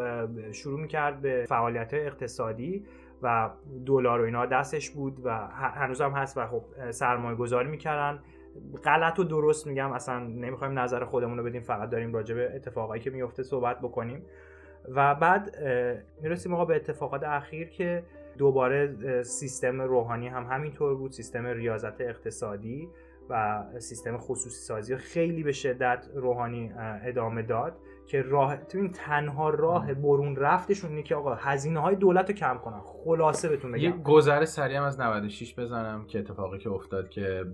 شروع 0.51 0.79
می‌کرد 0.79 1.21
به 1.21 1.45
فعالیت 1.49 1.93
اقتصادی 1.93 2.85
و 3.21 3.49
دلار 3.85 4.21
و 4.21 4.23
اینا 4.25 4.45
دستش 4.45 4.89
بود 4.89 5.19
و 5.25 5.29
ه- 5.47 5.77
هنوزم 5.77 6.11
هست 6.11 6.37
و 6.37 6.47
خب 6.47 6.91
سرمایه 6.91 7.35
گذاری 7.35 7.69
می‌کردن. 7.69 8.19
غلط 8.85 9.19
و 9.19 9.23
درست 9.23 9.67
میگم 9.67 9.91
اصلا 9.91 10.19
نمی‌خوایم 10.19 10.79
نظر 10.79 11.05
خودمون 11.05 11.37
رو 11.37 11.43
بدیم 11.43 11.61
فقط 11.61 11.89
داریم 11.89 12.13
راجع 12.13 12.35
به 12.35 12.55
اتفاقایی 12.55 13.01
که 13.01 13.09
میفته 13.09 13.43
صحبت 13.43 13.79
بکنیم. 13.79 14.25
و 14.89 15.15
بعد 15.15 15.55
می‌رسیم 16.21 16.53
آقا 16.53 16.65
به 16.65 16.75
اتفاقات 16.75 17.23
اخیر 17.23 17.69
که 17.69 18.03
دوباره 18.37 19.23
سیستم 19.23 19.81
روحانی 19.81 20.27
هم 20.27 20.43
همینطور 20.43 20.95
بود 20.95 21.11
سیستم 21.11 21.45
ریاضت 21.45 22.01
اقتصادی. 22.01 22.89
و 23.29 23.63
سیستم 23.79 24.17
خصوصی 24.17 24.61
سازی 24.61 24.97
خیلی 24.97 25.43
به 25.43 25.51
شدت 25.51 26.05
روحانی 26.15 26.71
ادامه 27.03 27.41
داد 27.41 27.77
که 28.09 28.21
راه 28.21 28.57
تو 28.57 28.77
این 28.77 28.91
تنها 28.91 29.49
راه 29.49 29.93
برون 29.93 30.35
رفتشون 30.35 30.89
اینه 30.89 31.03
که 31.03 31.15
آقا 31.15 31.35
هزینه 31.35 31.79
های 31.79 31.95
دولت 31.95 32.29
رو 32.29 32.35
کم 32.35 32.57
کنن. 32.57 32.81
خلاصه 32.83 33.49
بهتون 33.49 33.75
یه 33.75 33.91
بگم. 33.91 34.03
گذر 34.03 34.45
سریع 34.45 34.83
از 34.83 34.99
96 34.99 35.59
بزنم 35.59 36.05
که 36.05 36.19
اتفاقی 36.19 36.57
که 36.57 36.69
افتاد 36.69 37.09
که 37.09 37.45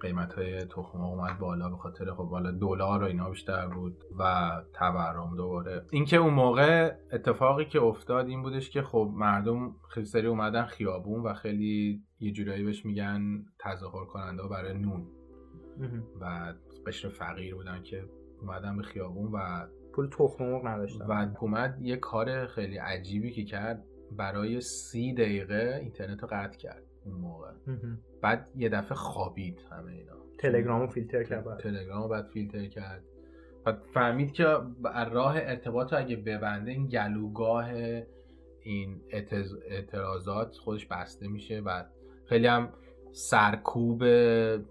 قیمت 0.00 0.32
های 0.34 0.64
تخم 0.64 1.00
اومد 1.00 1.38
بالا 1.38 1.68
به 1.68 1.76
خاطر 1.76 2.12
خب 2.12 2.24
بالا 2.24 2.50
دلار 2.50 3.02
و 3.02 3.06
اینا 3.06 3.30
بیشتر 3.30 3.66
بود 3.66 4.04
و 4.18 4.50
تورم 4.72 5.36
دوباره. 5.36 5.82
اینکه 5.90 6.16
اون 6.16 6.34
موقع 6.34 6.92
اتفاقی 7.12 7.64
که 7.64 7.82
افتاد 7.82 8.28
این 8.28 8.42
بودش 8.42 8.70
که 8.70 8.82
خب 8.82 9.10
مردم 9.14 9.74
خیلی 9.88 10.06
سری 10.06 10.26
اومدن 10.26 10.64
خیابون 10.64 11.22
و 11.22 11.34
خیلی 11.34 12.02
یه 12.22 12.32
جورایی 12.32 12.64
بهش 12.64 12.86
میگن 12.86 13.44
تظاهر 13.58 14.04
کننده 14.04 14.42
برای 14.42 14.74
نون. 14.74 15.06
و 16.20 16.54
قشر 16.86 17.08
فقیر 17.08 17.54
بودن 17.54 17.82
که 17.82 18.04
اومدن 18.40 18.76
به 18.76 18.82
خیابون 18.82 19.32
و 19.32 19.66
پول 19.92 20.08
تخم 20.08 20.44
مرغ 20.44 20.66
نداشتن 20.66 21.06
و 21.06 21.14
حکومت 21.14 21.78
یه 21.80 21.96
کار 21.96 22.46
خیلی 22.46 22.76
عجیبی 22.76 23.30
که 23.30 23.44
کرد 23.44 23.84
برای 24.16 24.60
سی 24.60 25.14
دقیقه 25.14 25.78
اینترنت 25.82 26.22
رو 26.22 26.28
قطع 26.32 26.58
کرد 26.58 26.82
اون 27.04 27.14
موقع. 27.14 27.52
بعد 28.22 28.50
یه 28.56 28.68
دفعه 28.68 28.94
خوابید 28.94 29.60
همه 29.70 29.92
اینا 29.92 30.12
تلگرامو 30.38 30.86
فیلتر 30.86 31.24
کرد 31.24 31.44
بعد. 31.44 31.58
تلگرام 31.58 32.02
رو 32.02 32.08
بعد 32.08 32.26
فیلتر 32.26 32.66
کرد 32.66 33.04
و 33.66 33.72
فهمید 33.72 34.32
که 34.32 34.44
راه 35.10 35.36
ارتباط 35.36 35.92
رو 35.92 35.98
اگه 35.98 36.16
ببنده 36.16 36.70
این 36.70 36.86
گلوگاه 36.86 37.70
این 38.62 39.00
اعتراضات 39.66 40.56
خودش 40.56 40.86
بسته 40.86 41.28
میشه 41.28 41.60
و 41.60 41.84
خیلی 42.32 42.46
هم 42.46 42.68
سرکوب 43.12 44.02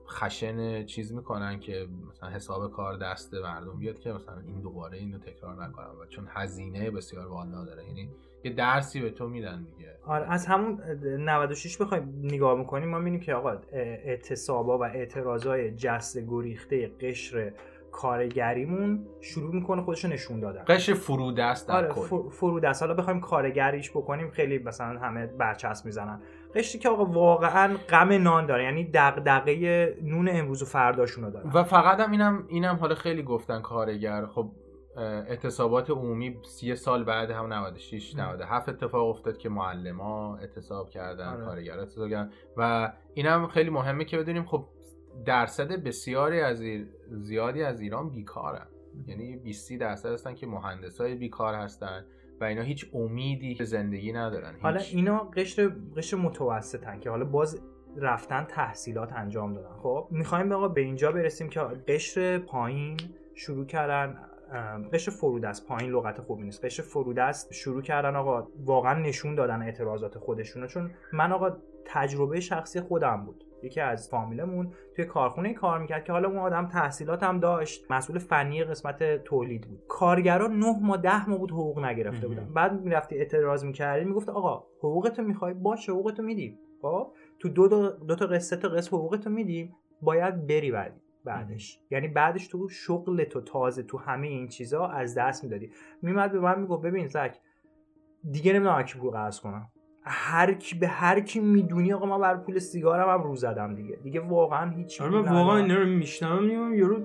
خشن 0.08 0.86
چیز 0.86 1.14
می‌کنن 1.14 1.60
که 1.60 1.88
مثلا 2.10 2.30
حساب 2.30 2.72
کار 2.72 2.98
دست 2.98 3.34
مردم 3.34 3.80
بیاد 3.80 4.00
که 4.00 4.14
مثلا 4.14 4.40
این 4.48 4.62
دوباره 4.62 4.98
اینو 4.98 5.18
تکرار 5.18 5.64
نکنن 5.64 5.86
و 5.86 6.06
چون 6.10 6.28
هزینه 6.30 6.92
بسیار 6.92 7.28
بالا 7.28 7.66
داره. 7.66 7.86
یعنی 7.88 8.10
یه 8.44 8.54
درسی 8.54 9.02
به 9.02 9.10
تو 9.10 9.28
میدن 9.28 9.64
دیگه. 9.64 9.98
آره 10.06 10.32
از 10.32 10.46
همون 10.46 10.82
96 11.20 11.78
بخوایم 11.78 12.20
نگاه 12.24 12.58
می‌کنیم 12.58 12.90
ما 12.90 12.98
می‌بینیم 12.98 13.20
که 13.20 13.34
آقا 13.34 13.58
اعتصابا 13.74 14.78
و 14.78 14.84
اعتراضای 14.86 15.72
جست 15.72 16.18
گریخته 16.20 16.88
قشر 17.02 17.54
کارگریمون 17.92 19.08
شروع 19.22 19.56
می‌کنه 19.56 19.82
خودشو 19.82 20.08
نشون 20.08 20.40
دادن. 20.40 20.64
قشر 20.68 20.94
فرودست 20.94 21.68
در 21.68 21.76
آره 21.76 21.88
کل. 21.88 22.02
فر- 22.02 22.30
فرود 22.30 22.66
است 22.66 22.84
حالا 22.84 22.94
بخوایم 22.94 23.20
کارگریش 23.20 23.92
بکنیم 23.92 24.30
خیلی 24.32 24.60
مثلا 24.60 25.00
همه 25.00 25.28
برچسب 25.28 25.86
می‌زنن. 25.86 26.22
قشری 26.56 26.80
که 26.80 26.90
آقا 26.90 27.06
واقعا 27.06 27.78
غم 27.90 28.12
نان 28.12 28.46
داره. 28.46 28.64
یعنی 28.64 28.90
دغدغه 28.94 29.98
نون 30.02 30.30
امروز 30.32 30.62
و 30.62 30.66
فرداشونو 30.66 31.32
دارن 31.32 31.52
و 31.54 31.64
فقط 31.64 32.00
هم 32.00 32.12
اینم 32.12 32.46
اینم 32.48 32.76
حالا 32.76 32.96
خیلی 32.96 33.24
گفتن 33.24 33.62
کارگر. 33.62 34.26
خب 34.26 34.52
اعتصابات 34.98 35.90
عمومی 35.90 36.38
یه 36.62 36.76
سال 36.76 37.04
بعد 37.04 37.32
هم 37.32 37.54
96 37.54 38.16
ام. 38.16 38.22
97 38.22 38.70
اتفاق 38.70 39.10
افتاد 39.10 39.38
که 39.38 39.50
معلما 39.50 40.38
اعتصاب 40.38 40.90
کردن 40.90 41.28
آره. 41.28 41.46
کارگر 41.46 41.80
اعتصاب 41.80 42.10
کردن. 42.10 42.32
و 42.58 42.94
اینم 43.14 43.48
خیلی 43.48 43.70
مهمه 43.70 44.06
که 44.06 44.18
بدونیم 44.18 44.46
خب 44.46 44.66
درصد 45.26 45.72
بسیاری 45.72 46.42
از 46.42 46.64
زیادی 47.10 47.64
از 47.64 47.82
ایران 47.82 48.10
بیکارن. 48.10 48.68
یعنی 49.08 49.38
20 49.38 49.74
درصد 49.74 50.14
هستن 50.14 50.36
که 50.36 50.48
مهندسای 50.48 51.16
بیکار 51.16 51.56
هستن. 51.56 52.06
و 52.42 52.44
اینا 52.44 52.62
هیچ 52.62 52.90
امیدی 52.94 53.56
به 53.56 53.64
زندگی 53.64 54.14
ندارن 54.14 54.54
هیچ. 54.54 54.64
حالا 54.64 54.80
اینا 54.92 55.18
قشر 55.20 55.72
قشر 55.98 56.18
متوسطن 56.18 57.00
که 57.00 57.10
حالا 57.10 57.26
باز 57.26 57.62
رفتن 57.98 58.44
تحصیلات 58.44 59.14
انجام 59.14 59.54
دادن. 59.54 59.76
خب 59.84 60.08
می‌خوایم 60.12 60.52
آقا 60.52 60.68
به 60.68 60.82
اینجا 60.82 61.12
برسیم 61.12 61.50
که 61.50 61.60
قشر 61.60 62.40
پایین 62.40 62.98
شروع 63.36 63.66
کردن 63.66 64.18
قشر 64.94 65.12
فرودست. 65.12 65.68
پایین 65.68 65.92
لغت 65.92 66.22
خوبی 66.22 66.44
نیست. 66.44 66.66
قشر 66.66 66.84
فرودست 66.84 67.54
شروع 67.54 67.82
کردن 67.82 68.16
آقا 68.16 68.48
واقعا 68.66 69.00
نشون 69.00 69.36
دادن 69.36 69.62
اعتراضات 69.62 70.18
خودشونو. 70.18 70.68
چون 70.68 70.92
من 71.14 71.32
آقا 71.32 71.58
تجربه 71.86 72.40
شخصی 72.40 72.82
خودم 72.82 73.26
بود. 73.26 73.44
یکی 73.64 73.82
از 73.82 74.10
فامیلمون 74.10 74.74
توی 74.96 75.06
کارخونه 75.06 75.54
کار 75.54 75.80
می‌کرد 75.80 76.04
که 76.04 76.12
حالا 76.12 76.30
اون 76.30 76.38
آدم 76.38 76.68
تحصیلات 76.68 77.24
هم 77.24 77.40
داشت 77.40 77.92
مسئول 77.92 78.20
فنی 78.20 78.64
قسمت 78.64 79.24
تولید 79.24 79.68
بود. 79.68 79.84
کارگرا 79.88 80.48
نه 80.48 80.80
ماه 80.82 80.98
ده 80.98 81.30
ماه 81.30 81.40
بود 81.40 81.52
حقوق 81.52 81.86
نگرفته. 81.86 82.28
بودن. 82.28 82.54
بعد 82.54 82.82
می‌رفتی 82.82 83.16
اعتراض 83.16 83.66
می‌کردی 83.66 84.06
می‌گفت 84.06 84.30
آقا 84.30 84.64
حقوقتو 84.78 85.24
می‌خوای 85.24 85.54
باش 85.54 85.90
حقوقتو 85.90 86.24
میدیم 86.24 86.60
خب؟ 86.82 87.14
تو 87.40 87.50
دو, 87.50 87.68
دو, 87.68 87.90
دو 87.90 88.16
تا 88.16 88.28
قصه 88.28 88.56
تا 88.56 88.70
قصه 88.70 88.98
حقوقتو 88.98 89.30
میدیم 89.30 89.76
باید 90.02 90.48
بری 90.48 90.72
بعد 90.72 91.02
بعدش. 91.26 91.80
یعنی 91.92 92.08
بعدش 92.08 92.48
تو 92.48 92.70
شغل 92.70 93.24
تو 93.24 93.42
تازه 93.42 93.84
تو 93.84 93.98
همه 93.98 94.28
این 94.28 94.48
چیزا 94.48 94.88
از 94.88 95.18
دست 95.18 95.44
می‌دادی. 95.44 95.72
میمد 96.02 96.32
به 96.32 96.40
من 96.40 96.60
می‌گفت 96.60 96.84
ببین 96.84 97.08
زک 97.08 97.38
دیگه 98.32 98.54
نمی‌دونم 98.54 98.84
کی 98.84 99.00
پول 99.00 99.12
قرض 99.12 99.40
کنم. 99.40 99.72
هر 100.04 100.54
کی 100.54 100.76
به 100.76 100.88
هر 100.88 101.20
کی 101.20 101.40
می‌دونی 101.40 101.94
آقا 101.94 102.06
من 102.06 102.20
بر 102.20 102.38
پول 102.38 102.60
سیگارم 102.60 103.10
هم 103.10 103.24
رو 103.24 103.36
زدم 103.36 103.76
دیگه. 103.76 103.96
دیگه 104.04 104.20
واقعا 104.20 104.70
هیچ 104.70 105.02
آره 105.02 105.12
من 105.12 105.32
واقعا 105.32 105.58
اینا 105.58 105.76
رو 105.76 105.86
میشنوم 105.86 106.44
میگم 106.44 106.74
یارو 106.74 106.98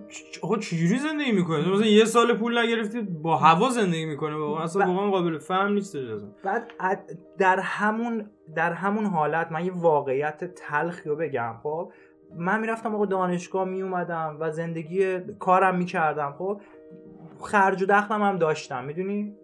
آقا 0.42 0.56
چجوری 0.56 0.98
زندگی 0.98 1.32
می‌کنه 1.32 1.68
مثلا 1.72 1.86
یه 1.86 2.04
سال 2.04 2.34
پول 2.34 2.58
نگرفتی 2.58 3.00
با 3.02 3.36
هوا 3.36 3.70
زندگی 3.70 4.04
می‌کنه 4.04 4.36
واقعا 4.36 4.64
اصلا 4.64 4.86
ب- 4.86 4.88
واقعا 4.88 5.10
قابل 5.10 5.38
فهم 5.38 5.72
نیست 5.72 5.96
اصلا 5.96 6.28
بعد 6.44 7.18
در 7.38 7.60
همون 7.60 8.30
در 8.54 8.72
همون 8.72 9.06
حالت 9.06 9.52
من 9.52 9.64
یه 9.64 9.72
واقعیت 9.74 10.44
تلخی 10.54 11.08
رو 11.08 11.16
بگم 11.16 11.54
خب؟ 11.62 11.92
من 12.36 12.60
می‌رفتم 12.60 12.94
آقا 12.94 13.06
دانشگاه 13.06 13.64
میومدم 13.68 14.36
و 14.40 14.50
زندگی 14.50 15.18
کارم 15.38 15.78
می‌کردم 15.78 16.34
خب؟ 16.38 16.60
خرج 17.40 17.82
و 17.82 17.86
دخلم 17.86 18.22
هم 18.22 18.38
داشتم 18.38 18.84
می‌دونی؟ 18.84 19.36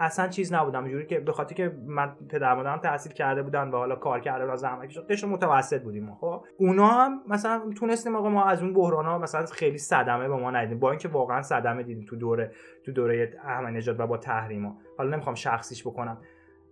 اصلا 0.00 0.28
چیز 0.28 0.52
نبودم. 0.52 0.84
اینجوری 0.84 1.06
که 1.06 1.20
به 1.20 1.32
خاطر 1.32 1.54
که 1.54 1.76
من 1.86 2.16
پدر 2.28 2.54
مادرم 2.54 2.78
تحصیل 2.78 3.12
کرده 3.12 3.42
بودن 3.42 3.68
و 3.68 3.76
حالا 3.76 3.96
کار 3.96 4.20
کرده 4.20 4.52
و 4.52 4.56
زحمت 4.56 4.88
کشیدن 4.88 5.06
قشر 5.10 5.26
متوسط 5.26 5.82
بودیم 5.82 6.14
خب؟ 6.14 6.44
اونا 6.58 6.86
هم 6.86 7.22
مثلا 7.28 7.70
تونستیم 7.76 8.16
آقا 8.16 8.28
ما 8.28 8.44
از 8.44 8.62
اون 8.62 8.74
بحران 8.74 9.04
ها 9.04 9.18
مثلا 9.18 9.46
خیلی 9.46 9.78
صدمه 9.78 10.28
به 10.28 10.36
ما 10.36 10.50
ندیدیم. 10.50 10.78
با 10.78 10.90
اینکه 10.90 11.08
واقعا 11.08 11.42
صدمه 11.42 11.82
دیدیم 11.82 12.04
تو 12.04 12.16
دوره 12.16 12.52
تو 12.84 12.92
دوره 12.92 13.34
احمدی 13.44 13.76
نژاد 13.76 14.00
و 14.00 14.06
با 14.06 14.16
تحریما. 14.16 14.78
حالا 14.98 15.10
نمی‌خوام 15.10 15.34
شخصیش 15.34 15.86
بکنم. 15.86 16.18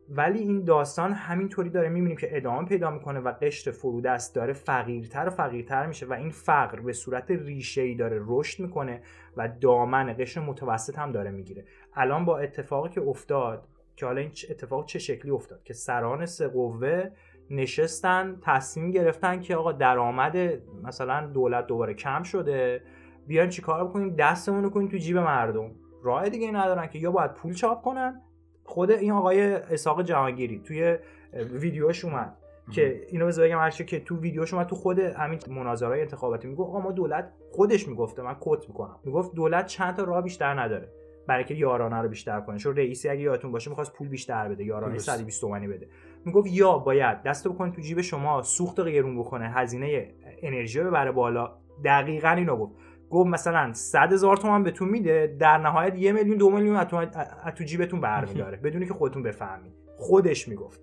ولی 0.08 0.38
این 0.38 0.64
داستان 0.64 1.12
همینطوری 1.12 1.70
داره 1.70 1.88
می‌بینیم 1.88 2.16
که 2.16 2.36
ادامه 2.36 2.68
پیدا 2.68 2.90
می‌کنه 2.90 3.20
و 3.20 3.32
قشر 3.32 3.70
فرودست 3.70 4.34
داره 4.34 4.52
فقیرتر 4.52 5.26
و 5.26 5.30
فقیرتر 5.30 5.86
میشه 5.86 6.06
و 6.06 6.12
این 6.12 6.30
فقر 6.30 6.80
به 6.80 6.92
صورت 6.92 7.30
ریشه 7.30 7.82
ای 7.82 7.94
داره 7.94 8.20
رشد 8.26 8.62
می‌کنه 8.62 9.02
و 9.36 9.48
دامن 9.60 10.16
قشر 10.18 10.40
متوسط 10.40 10.98
هم 10.98 11.12
داره 11.12 11.30
می‌گیره. 11.30 11.64
الان 11.94 12.24
با 12.24 12.38
اتفاقی 12.38 12.88
که 12.88 13.00
افتاد 13.00 13.68
که 13.96 14.06
حالا 14.06 14.20
این 14.20 14.30
اتفاق 14.50 14.86
چه 14.86 14.98
شکلی 14.98 15.30
افتاد؟ 15.30 15.62
که 15.62 15.74
سران 15.74 16.26
سه 16.26 16.48
قوه 16.48 17.10
نشستن 17.50 18.38
تصمیم 18.42 18.90
گرفتن 18.90 19.40
که 19.40 19.56
آقا 19.56 19.72
درآمد 19.72 20.36
مثلا 20.82 21.26
دولت 21.26 21.66
دوباره 21.66 21.94
کم 21.94 22.22
شده. 22.22 22.82
بیان 23.26 23.48
چیکار 23.48 23.84
بکنیم؟ 23.84 24.16
دستمون 24.16 24.64
رو 24.64 24.70
کنیم 24.70 24.88
تو 24.88 24.96
جیب 24.96 25.18
مردم. 25.18 25.70
راه 26.02 26.28
دیگه 26.28 26.50
ندارن 26.50 26.86
که 26.86 26.98
یا 26.98 27.10
باید 27.10 27.34
پول 27.34 27.54
چاپ 27.54 27.82
کنن. 27.82 28.22
خود 28.64 28.90
این 28.90 29.12
آقای 29.12 29.52
اساق 29.52 30.02
جهانگیری 30.02 30.58
توی 30.58 30.98
ویدیوش 31.32 32.04
اومد 32.04 32.36
که 32.70 33.06
اینو 33.08 33.26
بذار 33.26 33.46
بگم 33.48 33.58
هرچی 33.58 33.84
که 33.84 34.00
تو 34.00 34.16
ویدیوش 34.16 34.54
اومد 34.54 34.66
تو 34.66 34.76
خود 34.76 34.98
همین 34.98 35.38
مناظرهای 35.48 36.00
انتخاباتی 36.00 36.48
میگه 36.48 36.62
آقا 36.62 36.80
ما 36.80 36.92
دولت 36.92 37.32
خودش 37.52 37.88
می‌گفته 37.88 38.22
من 38.22 38.36
کت 38.40 38.68
می‌کنم. 38.68 38.96
می‌گفت 39.04 39.34
دولت 39.34 39.66
چند 39.66 39.96
تا 39.96 40.04
راه 40.04 40.22
بیشتر 40.22 40.60
نداره. 40.60 40.88
برای 41.28 41.44
که 41.44 41.54
یارانه 41.54 41.96
رو 41.96 42.08
بیشتر 42.08 42.40
کنه. 42.40 42.58
چون 42.58 42.76
رئیسی 42.76 43.08
اگه 43.08 43.20
یادتون 43.20 43.52
باشه 43.52 43.70
می‌خواست 43.70 43.92
پول 43.92 44.08
بیشتر 44.08 44.48
بده 44.48 44.64
یارانه 44.64 44.98
120 44.98 45.40
تومانی 45.40 45.68
بده. 45.68 45.88
می‌گفت 46.24 46.46
یا 46.50 46.78
باید 46.78 47.22
دست 47.22 47.48
بکنه 47.48 47.72
تو 47.72 47.80
جیب 47.80 48.00
شما 48.00 48.42
سوخت 48.42 48.80
غیرون 48.80 49.18
بکنه 49.18 49.50
هزینه 49.50 50.14
انرژی 50.42 50.80
رو 50.80 50.90
ببره 50.90 51.12
بالا. 51.12 51.52
دقیقا 51.84 52.28
اینو 52.28 52.56
گفت. 52.56 52.72
گفت 53.10 53.28
مثلا 53.28 53.72
100 53.72 54.12
هزار 54.12 54.36
تومان 54.36 54.62
بهتون 54.62 54.88
میده 54.88 55.36
در 55.40 55.58
نهایت 55.58 55.98
یه 55.98 56.12
میلیون 56.12 56.36
دو 56.36 56.50
میلیون 56.50 56.76
از 56.76 57.54
تو 57.54 57.64
جیبتون 57.64 58.00
برمیداره. 58.00 58.56
بدونی 58.64 58.86
که 58.86 58.94
خودتون 58.94 59.22
بفهمید. 59.22 59.72
خودش 59.96 60.48
می‌گفت. 60.48 60.80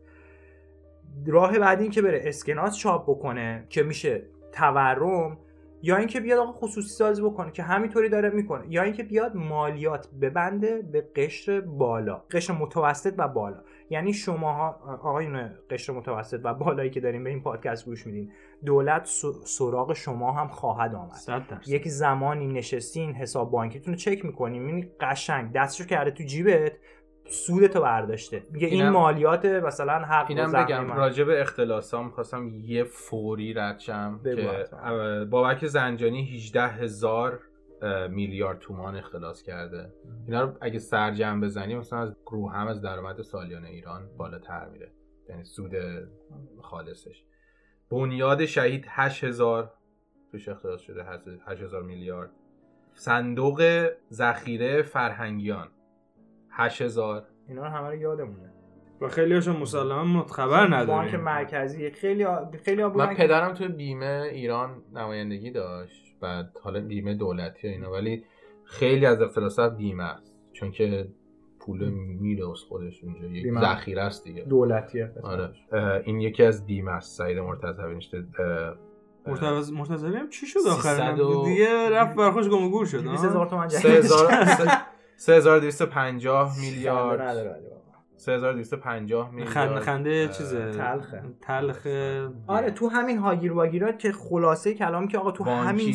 راه 1.27 1.59
بعدی 1.59 1.83
این 1.83 1.91
که 1.91 2.01
بره 2.01 2.21
اسکناس 2.23 2.77
چاپ 2.77 3.09
بکنه 3.09 3.65
که 3.69 3.83
میشه 3.83 4.23
تورم 4.51 5.37
یا 5.83 5.97
اینکه 5.97 6.19
بیاد 6.19 6.39
آقا 6.39 6.51
خصوصی 6.51 6.89
سازی 6.89 7.21
بکنه 7.21 7.51
که 7.51 7.63
همینطوری 7.63 8.09
داره 8.09 8.29
می‌کنه 8.29 8.65
یا 8.69 8.83
اینکه 8.83 9.03
بیاد 9.03 9.35
مالیات 9.35 10.07
ببنده 10.21 10.81
به 10.81 11.01
قشر 11.15 11.61
بالا 11.61 12.15
قشر 12.31 12.53
متوسط 12.53 13.13
و 13.17 13.27
بالا. 13.27 13.63
یعنی 13.89 14.13
شماها 14.13 14.79
آقایون 14.87 15.51
قشر 15.69 15.93
متوسط 15.93 16.39
و 16.43 16.53
بالایی 16.53 16.89
که 16.89 16.99
داریم 16.99 17.23
به 17.23 17.29
این 17.29 17.41
پادکست 17.41 17.85
گوش 17.85 18.05
میدین 18.05 18.31
دولت 18.65 19.09
سراغ 19.45 19.93
شما 19.93 20.31
هم 20.31 20.47
خواهد 20.47 20.95
آمد. 20.95 21.11
یک 21.67 21.87
زمانی 21.87 22.47
نشستین 22.47 23.13
حساب 23.13 23.51
بانکیتون 23.51 23.93
رو 23.93 23.99
چک 23.99 24.25
می‌کنین 24.25 24.61
می‌بینی 24.61 24.91
قشنگ 24.99 25.51
دستشو 25.51 25.85
کرده 25.85 26.11
تو 26.11 26.23
جیبت 26.23 26.71
سودتو 27.31 27.81
برداشته. 27.81 28.43
میگه 28.51 28.67
این 28.67 28.89
مالیات 28.89 29.45
مثلا 29.45 29.99
حق 29.99 30.25
اینم 30.29 30.51
بگم 30.51 30.91
راجع 30.91 31.23
به 31.23 31.41
اختلاسام 31.41 32.09
خواستم 32.09 32.49
یه 32.63 32.83
فوری 32.83 33.53
ردشم 33.53 34.19
که 34.23 34.65
بابک 35.29 35.65
زنجانی 35.65 36.35
18 36.35 36.67
هزار 36.67 37.39
میلیارد 38.09 38.59
تومان 38.59 38.95
اختلاس 38.95 39.43
کرده. 39.43 39.93
اینا 40.27 40.41
رو 40.41 40.57
اگه 40.61 40.79
سرجم 40.79 41.41
بزنیم 41.41 41.77
مثلا 41.77 41.99
از 41.99 42.15
گروه 42.25 42.53
هم 42.53 42.67
از 42.67 42.81
درآمد 42.81 43.21
سالیانه 43.21 43.69
ایران 43.69 44.09
بالاتر 44.17 44.65
میره. 44.65 44.91
یعنی 45.29 45.43
سود 45.43 45.71
خالصش. 46.61 47.23
بنیاد 47.89 48.45
شهید 48.45 48.85
8000 48.89 49.73
توش 50.31 50.49
اختلاس 50.49 50.81
شده 50.81 51.05
8000 51.45 51.83
میلیارد. 51.83 52.29
صندوق 52.93 53.87
ذخیره 54.11 54.81
فرهنگیان. 54.81 55.67
8000 56.51 57.23
اینا 57.47 57.61
رو 57.61 57.69
همه 57.69 57.87
رو 57.87 57.95
یادمونه. 57.95 58.51
و 59.01 59.07
خیلی 59.07 59.33
هاشون 59.33 59.55
مسلما 59.55 60.23
خبر 60.23 60.67
نداریم. 60.67 60.85
بانک 60.87 61.15
مرکزی 61.15 61.91
خیلی 61.91 62.25
خیلی 62.65 62.83
من 62.83 63.15
پدرم 63.15 63.53
توی 63.53 63.67
بیمه 63.67 64.29
ایران 64.31 64.83
نمایندگی 64.93 65.51
داشت 65.51 66.15
بعد 66.21 66.57
حالا 66.63 66.81
بیمه 66.81 67.13
دولتی 67.13 67.67
اینا 67.67 67.91
ولی 67.91 68.23
خیلی 68.63 69.05
از 69.05 69.21
اختلاسات 69.21 69.77
بیمه 69.77 70.03
است. 70.03 70.35
چون 70.53 70.71
که 70.71 71.07
پول 71.59 71.89
میره 71.89 72.51
از 72.51 72.59
خودش 72.59 73.03
اونجا 73.03 73.27
یک 73.27 73.59
ذخیره 73.59 74.01
است 74.01 74.23
دیگه. 74.23 74.43
دولتیه 74.43 75.11
آره. 75.23 75.51
این 76.05 76.21
یکی 76.21 76.43
از 76.43 76.65
بیمه 76.65 76.91
است 76.91 77.17
سعید 77.17 77.37
مرتضوی. 77.37 77.95
نشته 77.95 78.23
مرتضوی 79.73 80.15
هم 80.15 80.29
چی 80.29 80.45
شد 80.45 80.59
آخر؟ 80.71 81.15
دیگه 81.45 81.89
رفت 81.89 82.15
برخوش 82.15 82.49
گم 82.49 82.69
گور 82.69 82.85
شد 82.85 83.03
20000 83.03 83.47
تومان 83.49 83.67
3250 85.21 86.57
میلیارد. 86.59 87.70
3250 88.21 89.31
میلیارد. 89.31 89.53
خنده 89.53 89.79
خنده 89.79 90.27
چیزه؟ 90.27 90.71
تلخه. 90.71 91.23
تلخ 91.41 91.87
آره 92.47 92.71
تو 92.71 92.89
همین 92.89 93.17
هاگیر 93.17 93.53
واگیرات 93.53 93.99
که 93.99 94.11
خلاصه 94.11 94.73
کلام 94.73 95.07
که 95.07 95.17
آقا 95.17 95.31
تو 95.31 95.43
همین 95.43 95.93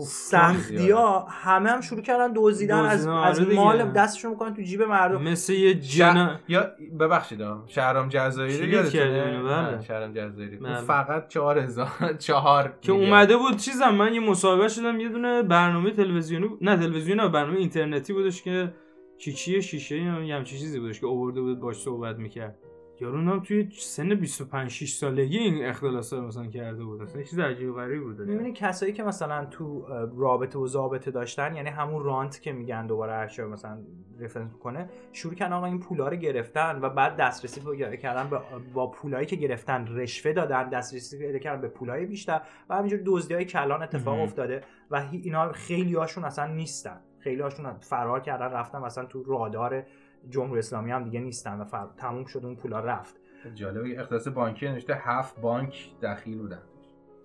سختی 0.00 0.90
ها 0.90 1.26
همه 1.30 1.70
هم 1.70 1.80
شروع 1.80 2.02
کردن 2.02 2.32
دزدیدن 2.36 2.78
از, 2.78 3.06
از 3.06 3.40
آره 3.40 3.54
مال 3.54 3.90
دستشون 3.92 4.30
می‌کنن 4.30 4.54
تو 4.54 4.62
جیب 4.62 4.82
مردم. 4.82 5.22
مثل 5.22 5.52
یه 5.52 5.74
جنا 5.74 6.40
یا 6.48 6.70
ببخشید 7.00 7.40
شهرام 7.66 8.08
جزایری 8.08 8.68
یادتونه؟ 8.68 9.42
بله. 9.42 9.82
شهرام 9.82 10.12
جزایری 10.12 10.58
فقط 10.86 11.28
4000 11.28 11.88
4 12.18 12.72
که 12.82 12.92
اومده 12.92 13.36
بود 13.36 13.56
چیزم 13.56 13.94
من 13.94 14.14
یه 14.14 14.20
مصاحبه 14.20 14.68
شدم 14.68 15.00
یه 15.00 15.08
دونه 15.08 15.42
برنامه 15.42 15.90
تلویزیونی 15.90 16.48
نه 16.60 16.76
تلویزیونی 16.76 17.28
برنامه 17.28 17.58
اینترنتی 17.58 18.12
بودش 18.12 18.42
که 18.42 18.72
چیچی 19.20 19.62
شیشه 19.62 19.96
یا 19.96 20.36
همچین 20.36 20.58
چیزی 20.58 20.80
بودش 20.80 21.00
که 21.00 21.06
آورده 21.06 21.40
بود 21.40 21.60
باش 21.60 21.76
صحبت 21.76 22.16
می‌کرد. 22.16 22.58
یارو 23.00 23.18
هم 23.18 23.40
توی 23.40 23.68
سن 23.72 24.14
25 24.14 24.70
6 24.70 24.92
سالگی 24.92 25.38
این 25.38 25.64
اختلاس 25.64 26.12
مثلا 26.12 26.46
کرده 26.46 26.84
بود. 26.84 27.02
اصلا 27.02 27.22
چیز 27.22 27.38
عجیب 27.38 27.72
غریب 27.72 28.02
بود. 28.02 28.20
می‌بینی 28.20 28.52
کسایی 28.52 28.92
که 28.92 29.02
مثلا 29.02 29.44
تو 29.44 29.86
رابطه 30.16 30.58
و 30.58 30.66
ضابطه 30.66 31.10
داشتن 31.10 31.56
یعنی 31.56 31.68
همون 31.68 32.04
رانت 32.04 32.42
که 32.42 32.52
میگن 32.52 32.86
دوباره 32.86 33.12
هر 33.12 33.44
مثلا 33.44 33.78
رفرنس 34.20 34.56
کنه 34.56 34.88
شروع 35.12 35.34
کردن 35.34 35.52
آقا 35.52 35.66
این 35.66 35.80
پولا 35.80 36.08
رو 36.08 36.16
گرفتن 36.16 36.80
و 36.82 36.90
بعد 36.90 37.16
دسترسی 37.16 37.60
پیدا 37.60 37.96
کردن 37.96 38.40
با 38.74 38.90
پولایی 38.90 39.26
که 39.26 39.36
گرفتن 39.36 39.86
رشوه 39.86 40.32
دادن 40.32 40.68
دسترسی 40.68 41.18
پیدا 41.18 41.38
کردن 41.38 41.60
به 41.60 41.68
پولای 41.68 42.06
بیشتر 42.06 42.40
و 42.68 42.76
همینجور 42.76 43.00
دزدیای 43.06 43.44
کلان 43.44 43.82
اتفاق 43.82 44.20
افتاده 44.20 44.62
و 44.90 45.08
اینا 45.12 45.52
خیلی 45.52 45.94
هاشون 45.94 46.24
اصلا 46.24 46.46
نیستن. 46.46 47.00
خیلی 47.20 47.42
هاشون 47.42 47.72
فرار 47.80 48.20
کردن 48.20 48.52
رفتن 48.52 48.78
مثلا 48.78 49.04
تو 49.04 49.22
رادار 49.22 49.82
جمهوری 50.30 50.58
اسلامی 50.58 50.90
هم 50.90 51.04
دیگه 51.04 51.20
نیستن 51.20 51.60
و 51.60 51.64
فر... 51.64 51.86
تموم 51.96 52.24
شد 52.24 52.44
اون 52.44 52.56
پولا 52.56 52.80
رفت. 52.80 53.16
جالبه 53.54 54.00
اختصاص 54.00 54.34
بانکی 54.34 54.68
نوشته 54.68 54.94
هفت 54.94 55.40
بانک 55.40 55.90
دخیل 56.02 56.38
بودن. 56.38 56.62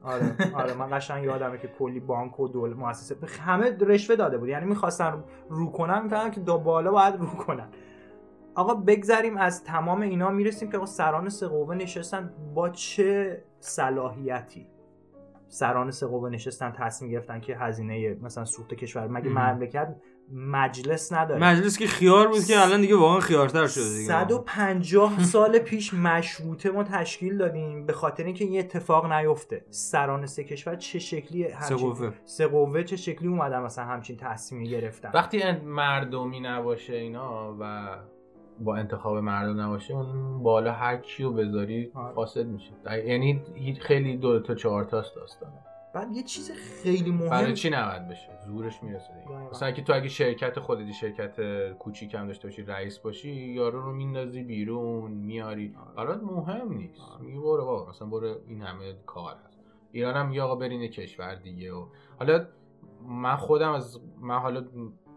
آره 0.04 0.36
آره 0.54 0.74
من 0.74 0.98
قشنگ 0.98 1.24
یادمه 1.24 1.58
که 1.58 1.68
کلی 1.68 2.00
بانک 2.00 2.40
و 2.40 2.48
دول 2.48 2.74
مؤسسه 2.74 3.16
همه 3.40 3.78
رشوه 3.82 4.16
داده 4.16 4.38
بود. 4.38 4.50
یعنی 4.50 4.66
می‌خواستن 4.66 5.24
رو 5.50 5.72
کنن 5.72 6.04
می‌فهمن 6.04 6.32
که 6.32 6.40
دو 6.40 6.58
بالا 6.58 6.92
باید 6.92 7.16
رو 7.16 7.26
کنن. 7.26 7.68
آقا 8.56 8.74
بگذریم 8.74 9.38
از 9.38 9.64
تمام 9.64 10.02
اینا 10.02 10.30
می‌رسیم 10.30 10.72
که 10.72 10.78
آقا 10.78 10.86
سران 10.86 11.30
سه 11.30 11.48
قوه 11.48 11.76
نشستن. 11.76 12.34
با 12.54 12.70
چه 12.70 13.44
صلاحیتی؟ 13.60 14.68
سران 15.48 15.92
سه 15.92 16.08
قوه 16.08 16.30
نشستن 16.30 16.72
تصمیم 16.72 17.12
گرفتن 17.12 17.40
که 17.40 17.58
هزینه 17.58 18.18
مثلا 18.22 18.46
سوخت 18.46 18.74
کشور 18.74 19.08
مگه 19.08 19.30
مملکت 19.30 19.96
مجلس 20.34 21.14
نداره؟ 21.14 21.42
مجلس 21.42 21.78
که 21.78 21.88
خیار 21.88 22.28
بود 22.28 22.46
که 22.46 22.62
الان 22.62 22.82
دیگه 22.82 22.96
واقعا 22.96 23.20
خیارتر 23.20 23.68
شده 23.68 23.90
دیگه. 23.90 24.08
150 24.08 25.24
سال 25.34 25.60
پیش 25.60 25.94
مشروطه 25.94 26.72
ما 26.72 26.84
تشکیل 26.84 27.38
دادیم 27.38 27.86
به 27.86 27.94
خاطر 27.94 28.24
اینکه 28.24 28.46
این 28.46 28.60
اتفاق 28.60 29.12
نیفته. 29.12 29.66
سران 29.70 30.26
سه 30.26 30.44
کشور 30.44 30.76
چه 30.76 31.00
شکلی 31.00 31.48
سه 32.26 32.48
قوه 32.48 32.84
چه 32.84 32.96
شکلی 32.96 33.28
اومدن 33.28 33.60
مثلا 33.60 33.86
همچین 33.86 34.18
تصمیمی 34.18 34.70
گرفتن؟ 34.70 35.12
وقتی 35.14 35.52
مردمی 35.52 36.40
نباشه 36.40 36.94
اینا 36.94 37.56
و 37.60 37.96
با 38.60 38.76
انتخاب 38.76 39.18
مردم 39.18 39.62
نباشه 39.62 39.94
اون 39.94 40.44
بالا 40.44 40.72
هر 40.72 40.98
کیو 40.98 41.32
بذاری 41.32 41.92
آره. 41.94 42.14
فاسد 42.14 42.46
میشه. 42.46 42.72
یعنی 43.06 43.42
خیلی 43.82 44.18
دو 44.18 44.40
تا 44.40 44.56
چهار 44.56 44.84
تاست 44.84 45.16
داستانه. 45.16 45.54
بعد 45.94 46.12
یه 46.12 46.24
چیز 46.24 46.52
خیلی 46.52 47.12
مهم 47.12 47.30
برای 47.30 47.54
چی 47.54 47.70
نباید 47.70 48.08
بشه؟ 48.08 48.30
زورش 48.46 48.84
می‌رسه 48.84 49.14
دیگه. 49.24 49.50
مثلا 49.52 49.72
که 49.72 49.82
تو 49.82 49.94
اگه 49.94 50.10
شرکت 50.10 50.60
خودتی 50.60 50.94
شرکت 50.94 51.36
کوچیک 51.80 52.14
هم 52.14 52.28
داشته 52.28 52.48
باشی 52.48 52.62
رئیس 52.62 53.00
باشی 53.00 53.32
یارو 53.32 53.82
رو 53.82 53.92
میندازی 53.92 54.44
بیرون 54.44 55.12
میاری. 55.12 55.76
آره. 55.96 56.08
برات 56.08 56.24
مهم 56.24 56.74
نیست. 56.74 57.02
آره. 57.02 57.22
میگه 57.22 57.40
برو 57.40 57.66
بابا 57.66 57.90
مثلا 57.90 58.08
برو 58.08 58.36
این 58.48 58.62
همه 58.62 58.94
کار 59.06 59.36
هست. 59.48 59.60
ایران 59.92 60.16
هم 60.16 60.28
میگه 60.28 60.42
آقا 60.42 60.56
برین 60.56 60.88
کشور 60.88 61.36
دیگه 61.36 61.74
و 61.74 61.86
حالا 62.20 62.46
من 63.08 63.36
خودم 63.36 63.72
از 63.72 64.00
من 64.22 64.40
حالا 64.40 64.66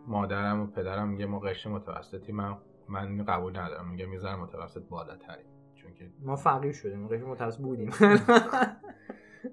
مادرم 0.06 0.60
و 0.60 0.66
پدرم 0.66 1.08
میگه 1.08 1.26
ما 1.26 1.38
قشر 1.38 1.70
متوسطی 1.70 2.32
من 2.32 2.56
من 2.88 3.24
قبول 3.24 3.58
ندارم. 3.58 3.90
میگم 3.90 4.12
یه 4.12 4.36
متوسط 4.36 4.82
بالاتری 4.88 5.44
چون 5.74 5.94
که 5.94 6.10
ما 6.22 6.36
فقیر 6.36 6.72
شدیم 6.72 7.08
قشر 7.08 7.24
متوسط 7.24 7.60
بودیم. 7.60 7.90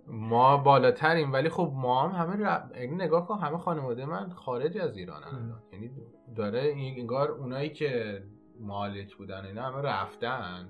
ما 0.07 0.57
بالاتریم 0.57 1.33
ولی 1.33 1.49
خب 1.49 1.71
ما 1.75 2.07
هم 2.07 2.21
همه 2.21 2.45
ر... 2.45 2.61
یعنی 2.75 2.95
نگاه 2.95 3.27
کن 3.27 3.37
همه 3.37 3.57
خانواده 3.57 4.05
من 4.05 4.29
خارج 4.29 4.77
از 4.77 4.97
ایران 4.97 5.23
الان. 5.23 5.61
یعنی 5.73 5.91
داره 6.35 6.73
انگار 6.75 7.31
اونایی 7.31 7.69
که 7.69 8.23
مالک 8.59 9.15
بودن 9.15 9.45
اینا 9.45 9.63
همه 9.71 9.81
رفتن. 9.81 10.69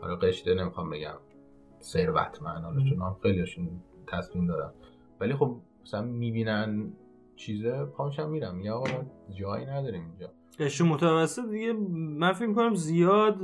حالا 0.00 0.16
قشته 0.16 0.54
نمی‌خوام 0.54 0.90
بگم 0.90 1.14
ثروتمند 1.80 2.64
حالا 2.64 2.84
چون 2.84 3.02
هم 3.02 3.16
خیلیشون 3.22 3.82
تصمیم 4.06 4.46
دارن 4.46 4.72
ولی 5.20 5.34
خب 5.34 5.56
مثلا 5.82 6.02
می‌بینن 6.02 6.92
چیزه 7.36 7.84
پامشم 7.84 8.30
میرم 8.30 8.60
یا 8.60 8.76
آقا 8.76 9.04
جایی 9.30 9.66
نداریم 9.66 10.04
اینجا. 10.04 10.30
قشر 10.58 10.84
متوسط 10.84 11.48
دیگه 11.50 11.72
من 11.98 12.32
فکر 12.32 12.52
کنم 12.52 12.74
زیاد 12.74 13.36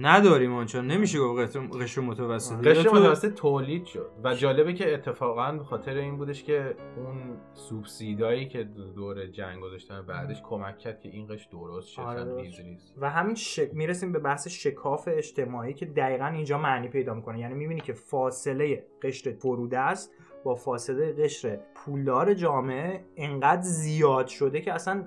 نداریم 0.00 0.52
آنچان 0.54 0.86
نمیشه 0.86 1.18
گفت 1.18 1.56
قشر- 1.80 2.00
متوسط. 2.00 2.66
قشر 2.66 2.82
تو- 2.82 2.96
متوسط 2.96 3.34
تولید 3.34 3.84
شد. 3.84 4.10
و 4.24 4.34
جالبه 4.34 4.72
که 4.72 4.94
اتفاقا 4.94 5.52
به 5.52 5.64
خاطر 5.64 5.94
این 5.94 6.16
بودش 6.16 6.42
که 6.42 6.74
اون 6.96 7.36
سوبسیدایی 7.54 8.48
که 8.48 8.64
دور 8.94 9.26
جنگ 9.26 9.60
گذاشتن 9.60 10.02
بعدش 10.06 10.42
کمک 10.42 10.78
کرد 10.78 11.00
که 11.00 11.08
این 11.08 11.26
قشر 11.26 11.48
درست 11.52 11.88
شد 11.88 12.02
آره، 12.02 12.24
درست 12.24 12.40
ریز 12.40 12.60
ریز. 12.60 12.94
و 13.00 13.10
همین 13.10 13.34
شک... 13.34 13.70
می‌رسیم 13.74 14.12
به 14.12 14.18
بحث 14.18 14.48
شکاف 14.48 15.08
اجتماعی 15.12 15.74
که 15.74 15.86
دقیقا 15.86 16.26
اینجا 16.26 16.58
معنی 16.58 16.88
پیدا 16.88 17.14
می‌کنه. 17.14 17.40
یعنی 17.40 17.54
می‌بینی 17.54 17.80
که 17.80 17.92
فاصله 17.92 18.84
قشر 19.02 19.32
فروده 19.32 19.78
است 19.78 20.14
با 20.44 20.54
فاصله 20.54 21.12
قشر 21.12 21.58
پولدار 21.74 22.34
جامعه 22.34 23.04
انقدر 23.16 23.62
زیاد 23.62 24.26
شده 24.26 24.60
که 24.60 24.72
اصلا 24.72 25.04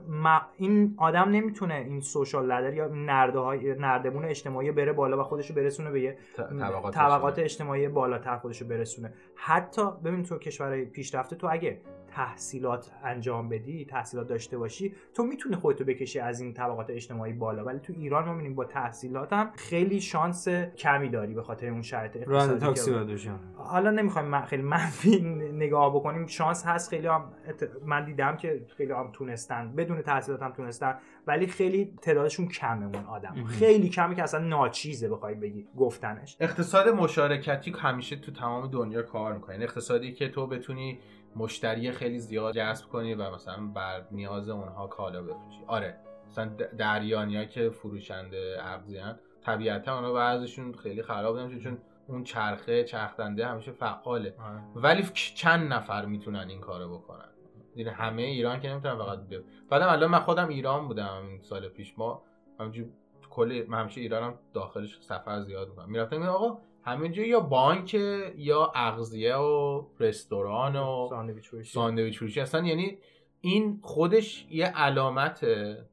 این 0.57 0.93
آدم 0.97 1.29
نمی‌تونه 1.29 1.73
این 1.73 2.01
سوشال 2.01 2.45
لدر 2.45 2.73
یا 2.73 2.87
نرده 2.87 3.39
های 3.39 3.75
نردبون 3.75 4.25
اجتماعی 4.25 4.71
بره 4.71 4.93
بالا 4.93 5.19
و 5.19 5.23
خودشو 5.23 5.53
برسونه 5.53 5.91
به 5.91 6.01
یه 6.01 6.17
طبقات 6.37 6.93
طبقات 6.93 7.39
اجتماعی 7.39 7.87
بالاتر 7.87 8.37
خودشو 8.37 8.67
برسونه. 8.67 9.13
حتی 9.35 9.81
ببین 10.03 10.23
تو 10.23 10.37
کشورهای 10.37 10.85
پیشرفته 10.85 11.35
تو 11.35 11.47
اگه 11.51 11.81
تحصیلات 12.11 12.91
انجام 13.03 13.49
بدی 13.49 13.85
تحصیلات 13.85 14.27
داشته 14.27 14.57
باشی 14.57 14.95
تو 15.13 15.23
می‌تونی 15.23 15.55
خودتو 15.55 15.83
بکشی 15.83 16.19
از 16.19 16.41
این 16.41 16.53
طبقات 16.53 16.89
اجتماعی 16.89 17.33
بالا. 17.33 17.63
ولی 17.65 17.79
تو 17.79 17.93
ایران 17.97 18.25
ما 18.25 18.31
می‌بینیم 18.33 18.55
با 18.55 18.65
تحصیلات 18.65 19.33
هم 19.33 19.51
خیلی 19.55 20.01
شانس 20.01 20.47
کمی 20.77 21.09
داری 21.09 21.33
به 21.33 21.43
خاطر 21.43 21.69
اون 21.69 21.81
شرایط 21.81 22.17
راننده 22.27 22.65
اقتصادی 22.67 23.15
که- 23.15 23.31
حالا 23.55 23.91
نمی‌خوایم 23.91 24.27
من 24.27 24.41
خیلی 24.41 24.63
منفی 24.63 25.19
نگاه 25.53 25.95
بکنیم. 25.95 26.25
شانس 26.27 26.65
هست 26.65 26.89
خیلی 26.89 27.07
هم 27.07 27.31
ات- 27.47 27.69
من 27.85 28.05
دیدم 28.05 28.37
که 28.37 28.65
خیلی 28.77 28.91
هم 28.91 29.09
تونستن 29.13 29.73
بدون 29.75 30.01
تحصیلات 30.01 30.41
هم 30.41 30.51
تونستن 30.51 30.95
ولی 31.27 31.47
خیلی 31.47 31.93
تعدادشون 32.01 32.47
کمه 32.47 32.85
اون 32.85 33.05
آدم. 33.05 33.43
خیلی 33.45 33.89
کمه 33.89 34.15
که 34.15 34.23
اصلا 34.23 34.39
ناچیزه 34.47 35.09
بخوای 35.09 35.35
بگی 35.35 35.67
گفتنش. 35.77 36.37
اقتصاد 36.39 36.89
مشارکتی 36.89 37.73
همیشه 37.79 38.15
تو 38.15 38.31
تمام 38.31 38.67
دنیا 38.67 39.01
کار 39.01 39.33
می‌کنه. 39.33 39.55
این 39.55 39.63
اقتصادی 39.63 40.13
که 40.13 40.29
تو 40.29 40.47
بتونی 40.47 40.99
مشتری 41.35 41.91
خیلی 41.91 42.19
زیاد 42.19 42.53
جذب 42.53 42.85
کنی 42.85 43.13
و 43.13 43.31
مثلا 43.31 43.67
بر 43.67 44.05
نیاز 44.11 44.49
اونها 44.49 44.87
کالا 44.87 45.21
بفروشی. 45.21 45.63
آره 45.67 45.97
مثلا 46.27 46.45
دریانیا 46.77 47.45
که 47.45 47.69
فروشنده 47.69 48.57
ارزیان 48.59 49.19
طبیعتا 49.41 49.95
اونا 49.95 50.13
بعضشون 50.13 50.73
خیلی 50.73 51.01
خراب 51.01 51.37
نمیشه 51.37 51.59
چون 51.59 51.77
اون 52.07 52.23
چرخه 52.23 52.83
چرخدنده 52.83 53.47
همیشه 53.47 53.71
فعاله. 53.71 54.35
ولی 54.75 55.03
ف- 55.03 55.11
چند 55.13 55.73
نفر 55.73 56.05
می‌تونن 56.05 56.49
این 56.49 56.61
کارو 56.61 56.97
بکنن؟ 56.97 57.29
دیگه 57.75 57.91
همه 57.91 58.21
ایران 58.21 58.59
که 58.59 58.69
نمی‌تونن 58.69 58.97
فقط 58.97 59.19
ب... 59.19 59.43
بعدم 59.69 59.87
الان 59.87 60.11
من 60.11 60.19
خودم 60.19 60.47
ایران 60.47 60.87
بودم 60.87 61.25
این 61.27 61.41
سال 61.41 61.67
پیش 61.69 61.93
ما 61.97 62.23
همینجور 62.59 62.87
کل 63.29 63.65
من 63.67 63.79
همیشه 63.79 64.01
ایرانم 64.01 64.33
داخلش 64.53 64.97
سفر 65.01 65.41
زیاد 65.41 65.69
می‌کنم. 65.69 65.89
می‌رفتم 65.89 66.23
آقا 66.23 66.57
همینجا 66.83 67.23
یا 67.23 67.39
بانک 67.39 67.93
یا 68.37 68.71
اغذیه 68.75 69.35
و 69.35 69.83
رستوران 69.99 70.75
و 70.75 71.07
ساندویچ 71.09 71.49
فروشی. 71.49 71.73
ساندویچ 71.73 72.17
فروشی. 72.17 72.39
اصلا 72.39 72.67
یعنی 72.67 72.97
این 73.41 73.79
خودش 73.83 74.47
یه 74.49 74.65
علامته. 74.65 75.85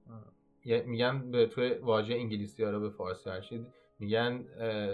یه- 0.64 0.82
میگن 0.86 1.30
به 1.30 1.47
توی 1.47 1.70
واژه 1.74 2.14
انگلیسی 2.14 2.64
ها 2.64 2.70
رو 2.70 2.80
به 2.80 2.91
فارسی 2.91 3.30
هرشید 3.30 3.66
میگن 3.99 4.45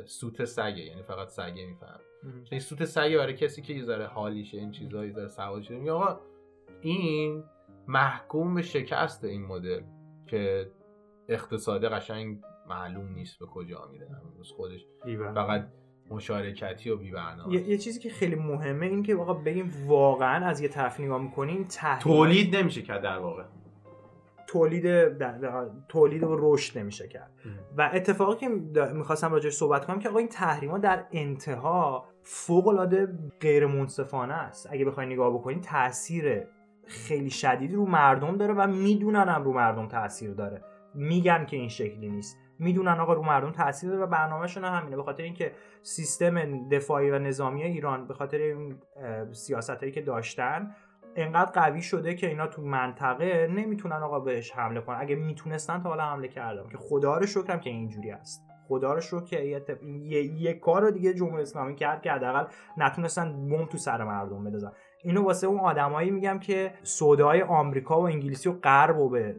سوت 0.04 0.44
سگه. 0.44 0.78
یعنی 0.84 1.02
فقط 1.02 1.28
سگه 1.28 1.66
میفهم 1.66 2.00
مهم. 2.24 2.44
این 2.50 2.60
سوت 2.60 2.84
سگه 2.84 3.16
برای 3.18 3.34
کسی 3.34 3.62
که 3.62 3.72
یه 3.74 3.82
ذره 3.82 4.06
حالیشه 4.06 4.58
این 4.58 4.70
چیزا 4.70 5.04
یه 5.04 5.12
ذره 5.12 5.28
سواد 5.28 5.62
شده 5.62 5.78
میگه 5.78 5.92
آقا 5.92 6.20
این 6.80 7.44
محکوم 7.88 8.54
به 8.54 8.62
شکست 8.62 9.24
این 9.24 9.42
مدل 9.46 9.80
که 10.26 10.70
اقتصاد 11.28 11.84
قشنگ 11.84 12.38
معلوم 12.68 13.12
نیست 13.12 13.38
به 13.38 13.46
کجا 13.46 13.88
میره. 13.92 14.06
امروز 14.24 14.50
خودش 14.52 14.86
فقط 15.34 15.68
مشارکتی 16.10 16.90
و 16.90 16.96
بی 16.96 17.10
برنامه 17.10 17.54
یه،, 17.54 17.68
یه 17.68 17.78
چیزی 17.78 18.00
که 18.00 18.10
خیلی 18.10 18.34
مهمه 18.34 18.86
این 18.86 19.02
که 19.02 19.14
آقا 19.14 19.34
بگیم 19.34 19.72
واقعا 19.86 20.46
از 20.46 20.60
یه 20.60 20.68
طرف 20.68 21.00
نگاه 21.00 21.22
می‌کنین 21.22 21.64
تحریم 21.64 22.02
تولید 22.02 22.56
نمیشه 22.56 22.82
کرد 22.82 23.02
در 23.02 23.18
واقع. 23.18 23.44
تولید 24.46 24.82
در- 25.18 25.38
در- 25.38 25.66
تولید 25.88 26.22
و 26.22 26.36
رشد 26.40 26.78
نمیشه 26.78 27.08
کرد. 27.08 27.30
و 27.76 27.90
اتفاقی 27.94 28.36
که 28.36 28.48
می‌خواستم 28.94 29.32
راجعش 29.32 29.52
صحبت 29.52 29.86
کنم 29.86 29.98
که 29.98 30.08
آقا 30.08 30.18
این 30.18 30.28
تحریما 30.28 30.78
در 30.78 31.04
انتها 31.12 32.04
فوق 32.22 32.68
العاده 32.68 33.08
غیر 33.40 33.66
منصفانه 33.66 34.34
است. 34.34 34.68
اگه 34.70 34.84
بخوای 34.84 35.06
نگاه 35.06 35.34
بکنین 35.34 35.60
تاثیر 35.60 36.42
خیلی 36.86 37.30
شدیدی 37.30 37.74
رو 37.74 37.86
مردم 37.86 38.36
داره 38.36 38.54
و 38.54 38.66
می‌دونن 38.66 39.28
هم 39.28 39.44
رو 39.44 39.52
مردم 39.52 39.88
تاثیر 39.88 40.30
داره. 40.30 40.62
میگن 40.94 41.46
که 41.46 41.56
این 41.56 41.68
شکلی 41.68 42.08
نیست. 42.08 42.38
می‌دونن 42.58 43.00
آقا 43.00 43.12
رو 43.12 43.22
مردم 43.22 43.52
تاثیر 43.52 43.90
داره 43.90 44.02
و 44.02 44.06
برنامهشون 44.06 44.64
هم 44.64 44.74
همینه. 44.74 44.96
به 44.96 45.02
خاطر 45.02 45.22
اینکه 45.22 45.52
سیستم 45.82 46.68
دفاعی 46.68 47.10
و 47.10 47.18
نظامی 47.18 47.62
ایران 47.62 48.06
به 48.06 48.14
خاطر 48.14 48.38
این 48.38 48.78
سیاست 49.32 49.70
هایی 49.70 49.92
که 49.92 50.00
داشتن 50.00 50.74
انقدر 51.16 51.50
قوی 51.50 51.82
شده 51.82 52.14
که 52.14 52.26
اینا 52.26 52.46
تو 52.46 52.62
منطقه 52.62 53.46
نمی‌تونن 53.46 53.96
آقا 53.96 54.20
بهش 54.20 54.52
حمله 54.52 54.80
کنن. 54.80 54.96
اگه 55.00 55.16
می‌تونستن 55.16 55.82
تا 55.82 55.88
حالا 55.88 56.02
حمله 56.02 56.28
کردم. 56.28 56.68
که 56.68 56.78
خدا 56.78 57.16
رو 57.18 57.26
شکرم 57.26 57.60
که 57.60 57.70
اینجوری 57.70 58.10
است. 58.10 58.46
خدا 58.68 58.94
رو 58.94 59.00
شکر 59.00 59.24
که 59.24 59.40
یه, 59.40 59.64
یه, 59.82 60.24
یه 60.24 60.54
کار 60.54 60.82
رو 60.82 60.90
دیگه 60.90 61.14
جمهوری 61.14 61.42
اسلامی 61.42 61.74
کرد 61.74 62.02
که 62.02 62.12
حداقل 62.12 62.44
نتونستن 62.76 63.48
بم 63.48 63.66
تو 63.66 63.78
سر 63.78 64.04
مردم 64.04 64.44
بندازن 64.44 64.72
اینو 65.04 65.22
واسه 65.22 65.46
اون 65.46 65.60
آدمایی 65.60 66.10
میگم 66.10 66.38
که 66.38 66.72
سودای 66.82 67.42
آمریکا 67.42 68.00
و 68.00 68.04
انگلیسی 68.04 68.48
و 68.48 68.52
غرب 68.52 68.98
و 68.98 69.08
به 69.08 69.36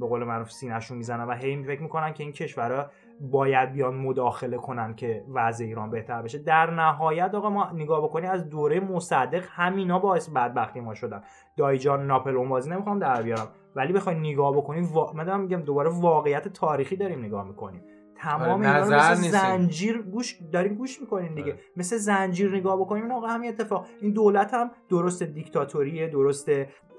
به 0.00 0.06
قول 0.06 0.24
معروف 0.24 0.50
سینه‌شون 0.50 0.98
می‌زنن 0.98 1.24
و 1.24 1.32
هی 1.32 1.62
فکر 1.62 1.82
می‌کنن 1.82 2.12
که 2.12 2.22
این 2.22 2.32
کشورها 2.32 2.86
باید 3.20 3.72
بیان 3.72 3.94
مداخله 3.94 4.56
کنن 4.56 4.94
که 4.94 5.24
وضع 5.34 5.64
ایران 5.64 5.90
بهتر 5.90 6.22
بشه. 6.22 6.38
در 6.38 6.70
نهایت 6.70 7.34
آقا 7.34 7.50
ما 7.50 7.70
نگاه 7.74 8.02
بکنی 8.02 8.26
از 8.26 8.48
دوره 8.48 8.80
مصدق 8.80 9.44
همینا 9.50 9.98
باعث 9.98 10.28
بدبختی 10.28 10.80
ما 10.80 10.94
شدن. 10.94 11.22
دایی 11.56 11.78
جان 11.78 12.06
ناپلئون 12.06 12.48
بازی 12.48 12.70
نمی‌خوام 12.70 12.98
در 12.98 13.22
بیارم. 13.22 13.48
ولی 13.76 13.92
بخوای 13.92 14.18
نگاه 14.18 14.56
بکنی 14.56 14.80
وا... 14.80 15.12
من 15.12 15.40
میگم 15.40 15.60
دوباره 15.60 15.90
واقعیت 16.00 16.48
تاریخی 16.48 16.96
داریم 16.96 17.24
نگاه 17.24 17.46
می‌کنیم. 17.46 17.82
تمام 18.18 18.66
آره، 18.66 18.84
اینا 18.84 18.96
مثل 18.96 19.08
نیستیم. 19.10 19.30
زنجیر 19.30 20.02
گوش 20.02 20.38
داریم 20.52 20.74
گوش 20.74 21.00
می‌کنین 21.00 21.34
دیگه. 21.34 21.52
آره. 21.52 21.60
مثل 21.76 21.96
زنجیر 21.96 22.56
نگاه 22.56 22.80
بکنیم 22.80 23.10
آقا 23.10 23.26
همین 23.26 23.48
اتفاق. 23.48 23.86
این 24.00 24.12
دولت 24.12 24.54
هم 24.54 24.70
درست 24.88 25.22
دیکتاتوریه 25.22 26.08
درست 26.08 26.50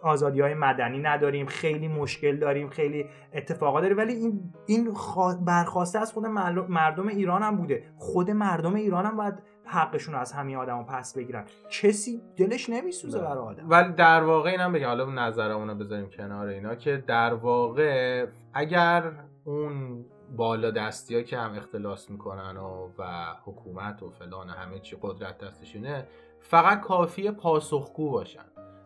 آزادی 0.01 0.41
های 0.41 0.53
مدنی 0.53 0.99
نداریم 0.99 1.45
خیلی 1.45 1.87
مشکل 1.87 2.37
داریم 2.37 2.69
خیلی 2.69 3.05
اتفاقا 3.33 3.81
داریم 3.81 3.97
ولی 3.97 4.13
این 4.13 4.53
این 4.65 4.93
خوا- 4.93 5.35
برخواسته 5.45 5.99
از 5.99 6.13
خود 6.13 6.25
مردم 6.25 7.07
ایران 7.07 7.43
هم 7.43 7.55
بوده. 7.55 7.83
خود 7.97 8.31
مردم 8.31 8.75
ایران 8.75 9.05
هم 9.05 9.17
باید 9.17 9.33
حقشون 9.65 10.13
رو 10.13 10.19
از 10.19 10.31
همین 10.33 10.55
آدم 10.57 10.83
پس 10.83 11.17
بگیرن. 11.17 11.45
کسی 11.71 12.21
دلش 12.37 12.69
نمیسوزه 12.69 13.19
برای 13.19 13.37
آدم. 13.37 13.69
ولی 13.69 13.93
در 13.93 14.23
واقع 14.23 14.49
اینم 14.49 14.73
بگم 14.73 14.87
حالا 14.87 15.05
نظرمون 15.27 15.67
رو 15.67 15.75
بذاریم 15.75 16.09
کنار 16.09 16.47
اینا 16.47 16.75
که 16.75 17.03
در 17.07 17.33
واقع 17.33 18.25
اگر 18.53 19.11
اون 19.43 20.05
بالا 20.35 20.71
دستی 20.71 21.15
ها 21.15 21.21
که 21.21 21.37
هم 21.37 21.55
اختلاس 21.55 22.09
می‌کنن 22.09 22.57
و, 22.57 22.89
و 22.97 23.03
حکومت 23.45 24.03
و 24.03 24.09
فلان 24.09 24.49
و 24.49 24.51
همه 24.51 24.79
چی 24.79 24.97
قدرت 25.01 25.37
دستشونه 25.37 26.07
فقط 26.41 26.81
کافیه 26.81 27.31
پاسخگو 27.31 28.11
باشن. 28.11 28.45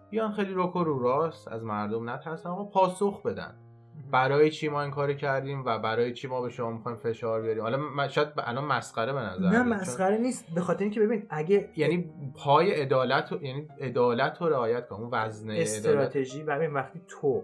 بیان 0.09 0.31
خیلی 0.31 0.53
روک 0.53 0.75
و 0.75 0.83
رو 0.83 0.99
راست 0.99 1.47
از 1.47 1.63
مردم 1.63 2.09
نترسن 2.09 2.49
آقا 2.49 2.63
پاسخ 2.63 3.21
بدن. 3.21 3.55
برای 4.11 4.51
چی 4.51 4.69
ما 4.69 4.81
این 4.81 4.91
کاری 4.91 5.15
کردیم 5.15 5.65
و 5.65 5.79
برای 5.79 6.13
چی 6.13 6.27
ما 6.27 6.41
به 6.41 6.49
شما 6.49 6.71
می‌خوایم 6.71 6.97
فشار 6.97 7.41
بیاریم؟ 7.41 7.61
حالا 7.61 8.07
شاید 8.07 8.27
الان 8.37 8.65
مسخره 8.65 9.13
به 9.13 9.19
نظر 9.19 9.49
نه 9.49 9.63
مسخره 9.63 10.17
نیست. 10.17 10.45
به 10.55 10.61
خاطر 10.61 10.83
اینکه 10.83 10.99
ببین 10.99 11.27
اگه 11.29 11.69
یعنی 11.75 12.11
پای 12.35 12.81
عدالت 12.81 13.31
یعنی 13.31 13.67
عدالت 13.79 14.41
رو 14.41 14.49
رعایت 14.49 14.87
کن 14.87 14.95
اون 14.95 15.09
وزنه 15.11 15.53
عدالت 15.53 15.67
استراتژی. 15.67 16.43
و 16.43 16.55
ببین 16.55 16.73
وقتی 16.73 17.01
تو 17.07 17.43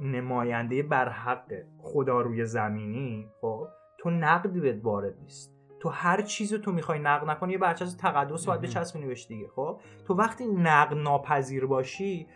نماینده 0.00 0.82
بر 0.82 1.08
حق 1.08 1.52
خدا 1.78 2.20
روی 2.20 2.44
زمینی 2.44 3.28
خب 3.40 3.68
تو 3.98 4.10
نقدی 4.10 4.60
بهت 4.60 4.84
وارد 4.84 5.14
نیست. 5.20 5.56
تو 5.80 5.88
هر 5.88 6.22
چیزی 6.22 6.58
تو 6.58 6.72
می‌خوای 6.72 6.98
نقد 6.98 7.30
نکنی 7.30 7.52
یه 7.52 7.58
برچسب 7.58 7.98
تقدس 7.98 8.46
باید. 8.46 8.60
بچسبونی 8.60 9.06
بهش 9.06 9.26
دیگه 9.26 9.48
خب؟ 9.56 9.80
تو 10.06 10.14
وقتی 10.14 10.46
نقد 10.46 10.96
ناپذیر 10.96 11.66
باشی 11.66 12.26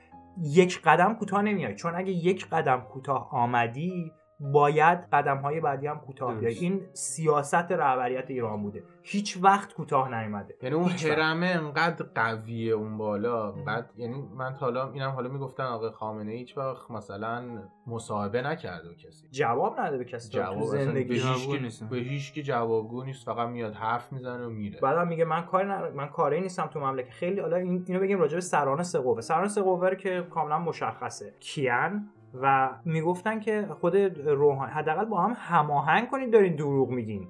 یک 0.43 0.83
قدم 0.83 1.15
کوتاه 1.15 1.43
نمیای. 1.43 1.75
چون 1.75 1.95
اگه 1.95 2.13
یک 2.13 2.49
قدم 2.49 2.81
کوتاه 2.81 3.29
آمدی 3.33 4.13
باید 4.41 4.99
قدم 5.13 5.37
های 5.37 5.61
بعدی 5.61 5.87
هم 5.87 5.99
کوتاه 5.99 6.35
بیای. 6.35 6.53
درست. 6.53 6.63
این 6.63 6.81
سیاست 6.93 7.73
رهبریت 7.73 8.31
ایران 8.31 8.63
بوده. 8.63 8.85
هیچ 9.03 9.39
وقت 9.43 9.75
کوتاه 9.75 10.21
نیومده. 10.21 10.55
یعنی 10.63 10.75
اون 10.75 11.43
انقدر 11.43 12.07
قویه 12.15 12.73
اون 12.73 12.99
بالا. 12.99 13.53
بعد 13.53 13.91
یعنی 13.97 14.29
من 14.37 14.55
تا 14.55 14.67
حالا 14.67 14.93
اینم 14.93 15.11
حالا 15.11 15.29
می‌گفتن 15.29 15.65
آقای 15.65 15.91
خامنه 15.91 16.33
هیچ 16.33 16.59
وقت 16.59 16.91
مثلا 16.91 17.63
مصاحبه 17.87 18.43
نکرده 18.43 18.89
با 18.89 18.95
کسی. 18.95 19.29
جواب 19.31 19.81
نده 19.81 19.99
به 19.99 20.05
کسی. 20.05 20.31
جواب 20.31 20.55
تو 20.55 20.61
به 20.61 20.67
زندگی. 20.67 21.21
به 21.91 21.97
هیچ 21.97 22.33
کی 22.33 22.43
جوابگو 22.43 23.05
نیست. 23.05 23.27
فقط 23.27 23.49
میاد 23.49 23.75
حرف 23.75 24.13
می‌زنه 24.13 24.47
و 24.47 24.51
میره. 24.51 24.81
بعدم 24.81 25.09
میگه 25.09 25.25
من 25.25 25.43
کاری 25.43 25.69
نر... 25.69 25.91
من 25.91 26.09
کاری 26.09 26.41
نیستم 26.41 26.67
تو 26.67 26.81
مملکت. 26.81 27.11
خیلی 27.11 27.41
حالا 27.41 27.57
این... 27.57 27.85
اینو 27.89 28.01
بگیم 28.01 28.19
راجع 28.19 28.35
به 28.35 28.41
سران 28.41 28.83
سه 28.83 28.99
قوه 28.99 29.21
سران 29.21 29.49
سه 29.49 29.63
قوه 29.63 29.89
رو 29.89 29.95
که 29.95 30.27
کاملا 30.31 30.59
مشخصه. 30.59 31.35
کیان 31.41 32.09
و 32.43 32.71
می‌گفتن 32.85 33.41
که 33.41 33.69
خود 33.81 33.97
روحانی 34.27 34.73
حداقل 34.73 35.05
با 35.05 35.23
هم 35.23 35.37
هماهنگ 35.39 36.11
کنید 36.11 36.33
دارین 36.33 36.57
دروغ 36.57 36.91
میگین. 36.91 37.29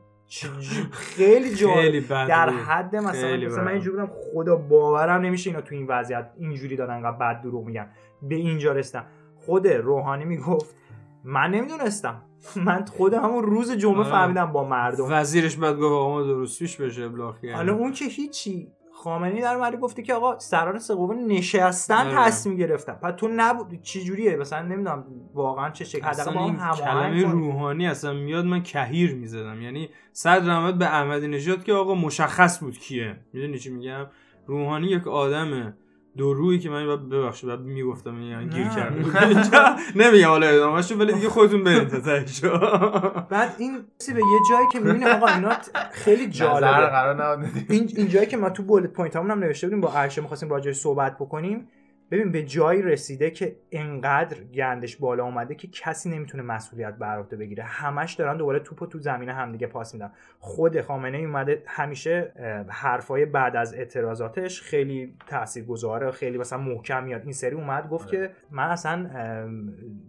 خیلی 0.93 1.55
جالب. 1.55 2.09
در. 2.09 2.49
حد 2.51 2.97
مثلا 2.97 3.37
مثلا 3.37 3.65
من. 3.65 3.71
اینجوری 3.71 3.97
بودم 3.97 4.13
خدا 4.33 4.57
باورم 4.57 5.21
نمیشه 5.21 5.51
اینا 5.51 5.63
تو 5.63 5.75
این 5.75 5.87
وضعیت 5.87 6.31
اینجوری 6.39 6.77
دارن 6.77 6.95
انقدر 6.95 7.17
بد 7.17 7.43
دروغ 7.43 7.67
میگن. 7.67 7.89
به 8.23 8.35
اینجا 8.35 8.73
رسیدم 8.73 9.07
خود 9.37 9.69
روحانی 9.69 10.25
می‌گفت 10.25 10.77
من 11.25 11.51
نمی‌دونستم. 11.51 12.23
من 12.57 12.85
خودم 12.85 13.25
همون 13.25 13.45
روز 13.45 13.73
جمعه. 13.73 14.05
فهمیدم 14.05 14.53
با 14.53 14.69
مردم. 14.69 15.07
وزیرش 15.11 15.57
بعد 15.57 15.75
گفت 15.75 15.93
آقا 15.93 16.09
ما 16.09 16.23
درست 16.23 16.59
پیش 16.59 16.77
بشه 16.77 17.03
ابلاغ 17.03 17.41
کرد 17.41 17.55
حالا 17.55 17.75
اون 17.75 17.93
که 17.93 18.05
هیچی. 18.05 18.73
خامنه‌ای 19.05 19.43
در 19.43 19.55
اومده 19.55 19.77
گفته 19.77 20.03
که 20.03 20.15
آقا 20.15 20.39
سران 20.39 20.79
سه 20.79 20.95
قوه 20.95 21.15
نشستن 21.15 22.07
آره. 22.07 22.27
تصمیم 22.27 22.57
گرفتن. 22.57 22.93
پس 22.93 23.15
تو 23.17 23.29
نبود. 23.37 23.83
چه 23.83 24.01
جوریه؟ 24.01 24.37
مثلا 24.37 24.63
نمی‌دونم 24.63 25.05
واقعا 25.35 25.71
چه 25.71 25.85
شکل 25.85 26.03
حداقل 26.03 26.21
اصلا 26.21 26.35
با 26.35 26.41
هم 26.41 26.47
این 26.47 26.57
هماهنگ 26.57 27.21
کلمه. 27.21 27.33
روحانی 27.33 27.87
اصلا 27.87 28.13
میاد 28.13 28.45
من 28.45 28.63
کهیر 28.63 29.15
می‌زدم. 29.15 29.63
یعنی 29.63 29.89
صد 30.13 30.49
رحمت 30.49 30.75
به 30.75 30.87
احمدی 30.87 31.29
نژاد 31.29 31.65
که 31.65 31.73
آقا 31.73 31.95
مشخص 31.95 32.61
بود 32.61 32.79
کیه. 32.79 33.17
می‌دونی 33.33 33.59
چی 33.59 33.71
میگم؟ 33.71 34.07
روحانی 34.47 34.87
یک 34.87 35.09
آدمه. 35.09 35.77
دو 36.17 36.35
رویی 36.35 36.59
که 36.59 36.71
من 36.71 37.09
ببخشید 37.09 37.49
بعد 37.49 37.61
می‌گفتم 37.61 38.23
یعنی 38.23 38.49
گیر. 38.49 38.69
کردم 38.69 38.97
نمیگم 40.03 40.29
حالا 40.29 40.47
ادامهش 40.47 40.93
ولی 40.93 41.13
دیگه 41.13 41.29
خودتون 41.29 41.65
برید 41.65 41.89
تا. 41.89 42.01
بعد 43.31 43.55
این 43.59 43.85
چیزی 43.99 44.13
به 44.13 44.21
یه 44.21 44.39
جایی 44.51 44.67
که 44.73 44.81
می‌بینی 44.81 45.05
آقا 45.05 45.27
اینا 45.27 45.53
خیلی 45.93 46.29
جالبه 46.29 46.67
قرار 46.67 47.25
نبود 47.25 47.67
این 47.69 47.91
این 47.97 48.09
جایی 48.09 48.27
که 48.27 48.37
ما 48.37 48.51
تو 48.51 48.63
bullet 48.63 48.93
point 48.93 49.17
همون 49.17 49.31
هم 49.31 49.39
نوشته 49.39 49.67
بودیم 49.67 49.81
با 49.81 49.93
عرشه 49.93 50.21
می‌خواستیم 50.21 50.51
راجعش 50.51 50.77
صحبت 50.77 51.19
بکنیم 51.19 51.69
ببین 52.11 52.33
به 52.33 52.43
جایی 52.43 52.83
رسیده 52.83 53.31
که 53.31 53.57
انقدر 53.73 54.37
گندش 54.45 54.97
بالا 54.97 55.25
اومده 55.25 55.55
که 55.55 55.69
کسی 55.69 56.11
نمی‌تونه 56.11 56.43
مسئولیت 56.43 56.95
بر 56.95 57.19
عهده 57.19 57.37
بگیره. 57.37 57.65
همش 57.65 58.15
دارن 58.15 58.37
دوباره 58.37 58.59
توپو 58.59 58.87
تو 58.87 58.99
زمین 58.99 59.29
همدیگه 59.29 59.67
پاس 59.67 59.95
میدن. 59.95 60.13
خود 60.39 60.81
خامنه 60.81 61.19
ای 61.19 61.25
اومده 61.25 61.63
همیشه 61.67 62.33
حرفای 62.69 63.27
بعد 63.27 63.57
از 63.57 63.75
اعتراضاتش 63.75 64.63
خیلی 64.63 65.17
تاثیرگذاره 65.27 66.11
خیلی 66.11 66.39
مثلا 66.39 66.59
محکم 66.59 67.05
میاد. 67.05 67.23
این 67.23 67.33
سری 67.33 67.55
اومد 67.55 67.89
گفت 67.89 68.09
آره. 68.09 68.29
که 68.29 68.35
من 68.51 68.69
اصلا 68.69 69.11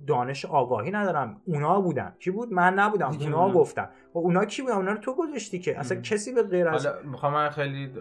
دانش 0.07 0.45
آگاهی 0.45 0.91
ندارم. 0.91 1.41
اونا 1.45 1.81
بودن. 1.81 2.13
کی 2.19 2.31
بود؟ 2.31 2.53
من 2.53 2.73
نبودم. 2.73 3.07
اونا 3.07 3.43
اونا. 3.43 3.53
گفتن. 3.53 3.89
و 4.13 4.17
اونا 4.17 4.45
کی 4.45 4.61
بودن؟ 4.61 4.75
اونا 4.75 4.91
رو 4.91 4.97
تو 4.97 5.15
گذاشتی 5.15 5.59
که. 5.59 5.79
اصلا 5.79 5.97
ام. 5.97 6.03
کسی 6.03 6.33
به 6.33 6.43
غیر 6.43 6.67
از 6.67 6.85
حالا 6.85 7.33
من 7.33 7.49
خیلی. 7.49 7.91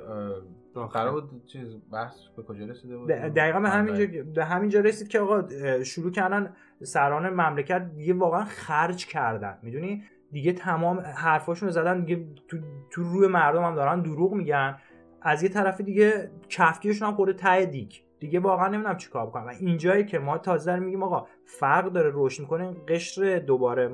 قرار 0.74 1.20
بود 1.20 1.46
چیز 1.46 1.76
بحث 1.92 2.14
به 2.36 2.42
کجا 2.42 2.66
رسیده 2.66 2.96
بود؟ 2.96 3.08
دقیقا 3.10 3.60
به. 3.60 3.68
همینجا 3.68 4.22
به 4.34 4.44
همینجا 4.44 4.80
رسید 4.80 5.08
که 5.08 5.20
آقا 5.20 5.48
شروع 5.82 6.10
کردن 6.10 6.56
سران 6.82 7.30
مملکت 7.30 7.90
دیگه 7.96 8.14
واقعا 8.14 8.44
خرج 8.44 9.06
کردن 9.06 9.58
می‌دونی؟ 9.62 10.02
دیگه 10.32 10.52
تمام 10.52 11.00
حرفاشون 11.00 11.68
رو 11.68 11.72
زدن 11.72 12.04
دیگه 12.04 12.26
تو, 12.48 12.56
تو 12.90 13.02
روی 13.02 13.28
مردم 13.28 13.64
هم 13.64 13.74
دارن 13.74 14.00
دروغ 14.00 14.32
میگن. 14.32 14.78
از 15.22 15.42
یه 15.42 15.48
طرف 15.48 15.80
دیگه 15.80 16.30
کفگیرشون 16.48 17.08
هم 17.08 17.14
خورده 17.14 17.32
ته 17.32 17.66
دیگ. 17.66 17.92
دیگه 18.20 18.40
واقعا 18.40 18.68
نمی‌دونم 18.68 18.96
چیکار 18.96 19.26
بکنم 19.26 19.46
و 19.46 19.48
اینجایی 19.48 20.04
که 20.04 20.18
ما 20.18 20.38
تازه 20.38 20.70
داریم 20.70 20.82
میگیم 20.84 21.02
آقا 21.02 21.26
فرق 21.44 21.92
داره 21.92 22.10
رشد 22.14 22.40
می‌کنه 22.40 22.76
قشر 22.88 23.38
دوباره 23.38 23.90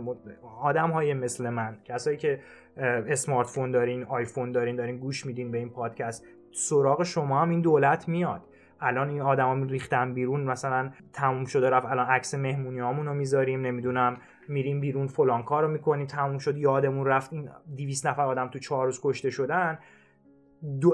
آدم 0.61 0.91
های 0.91 1.15
مثل 1.15 1.51
من 1.51 1.79
کسایی 1.85 2.17
که 2.17 2.41
اسمارت 2.77 3.47
فون 3.47 3.71
دارین 3.71 4.05
آیفون 4.05 4.53
دارین 4.53 4.77
دارین 4.77 4.97
گوش 4.97 5.27
میدین 5.27 5.51
به 5.51 5.59
این 5.59 5.71
پادکست. 5.71 6.27
سراغ 6.53 7.03
شما 7.03 7.41
هم 7.41 7.51
این 7.51 7.61
دولت 7.61 8.09
میاد. 8.09 8.43
الان 8.81 9.09
این 9.09 9.21
آدما 9.21 9.65
ریختن 9.65 10.15
بیرون 10.15 10.41
مثلا 10.41 10.91
تموم 11.13 11.45
شده 11.45 11.71
رفت 11.71 11.87
الان 11.87 12.07
عکس 12.07 12.35
مهمونیامون 12.35 13.07
رو 13.07 13.15
می‌ذاریم 13.15 13.61
نمی‌دونم 13.61 14.17
میریم 14.49 14.81
بیرون 14.81 15.07
فلان 15.07 15.43
کارو 15.43 15.69
می‌کنیم 15.69 16.07
تموم 16.07 16.39
شد 16.39 16.59
یادمون 16.59 17.07
رفت 17.07 17.33
این 17.33 17.49
200 17.77 18.07
نفر 18.07 18.23
آدم 18.23 18.49
تو 18.49 18.59
چهار 18.59 18.87
روز 18.87 19.01
کشته 19.03 19.31
شدن. 19.31 19.79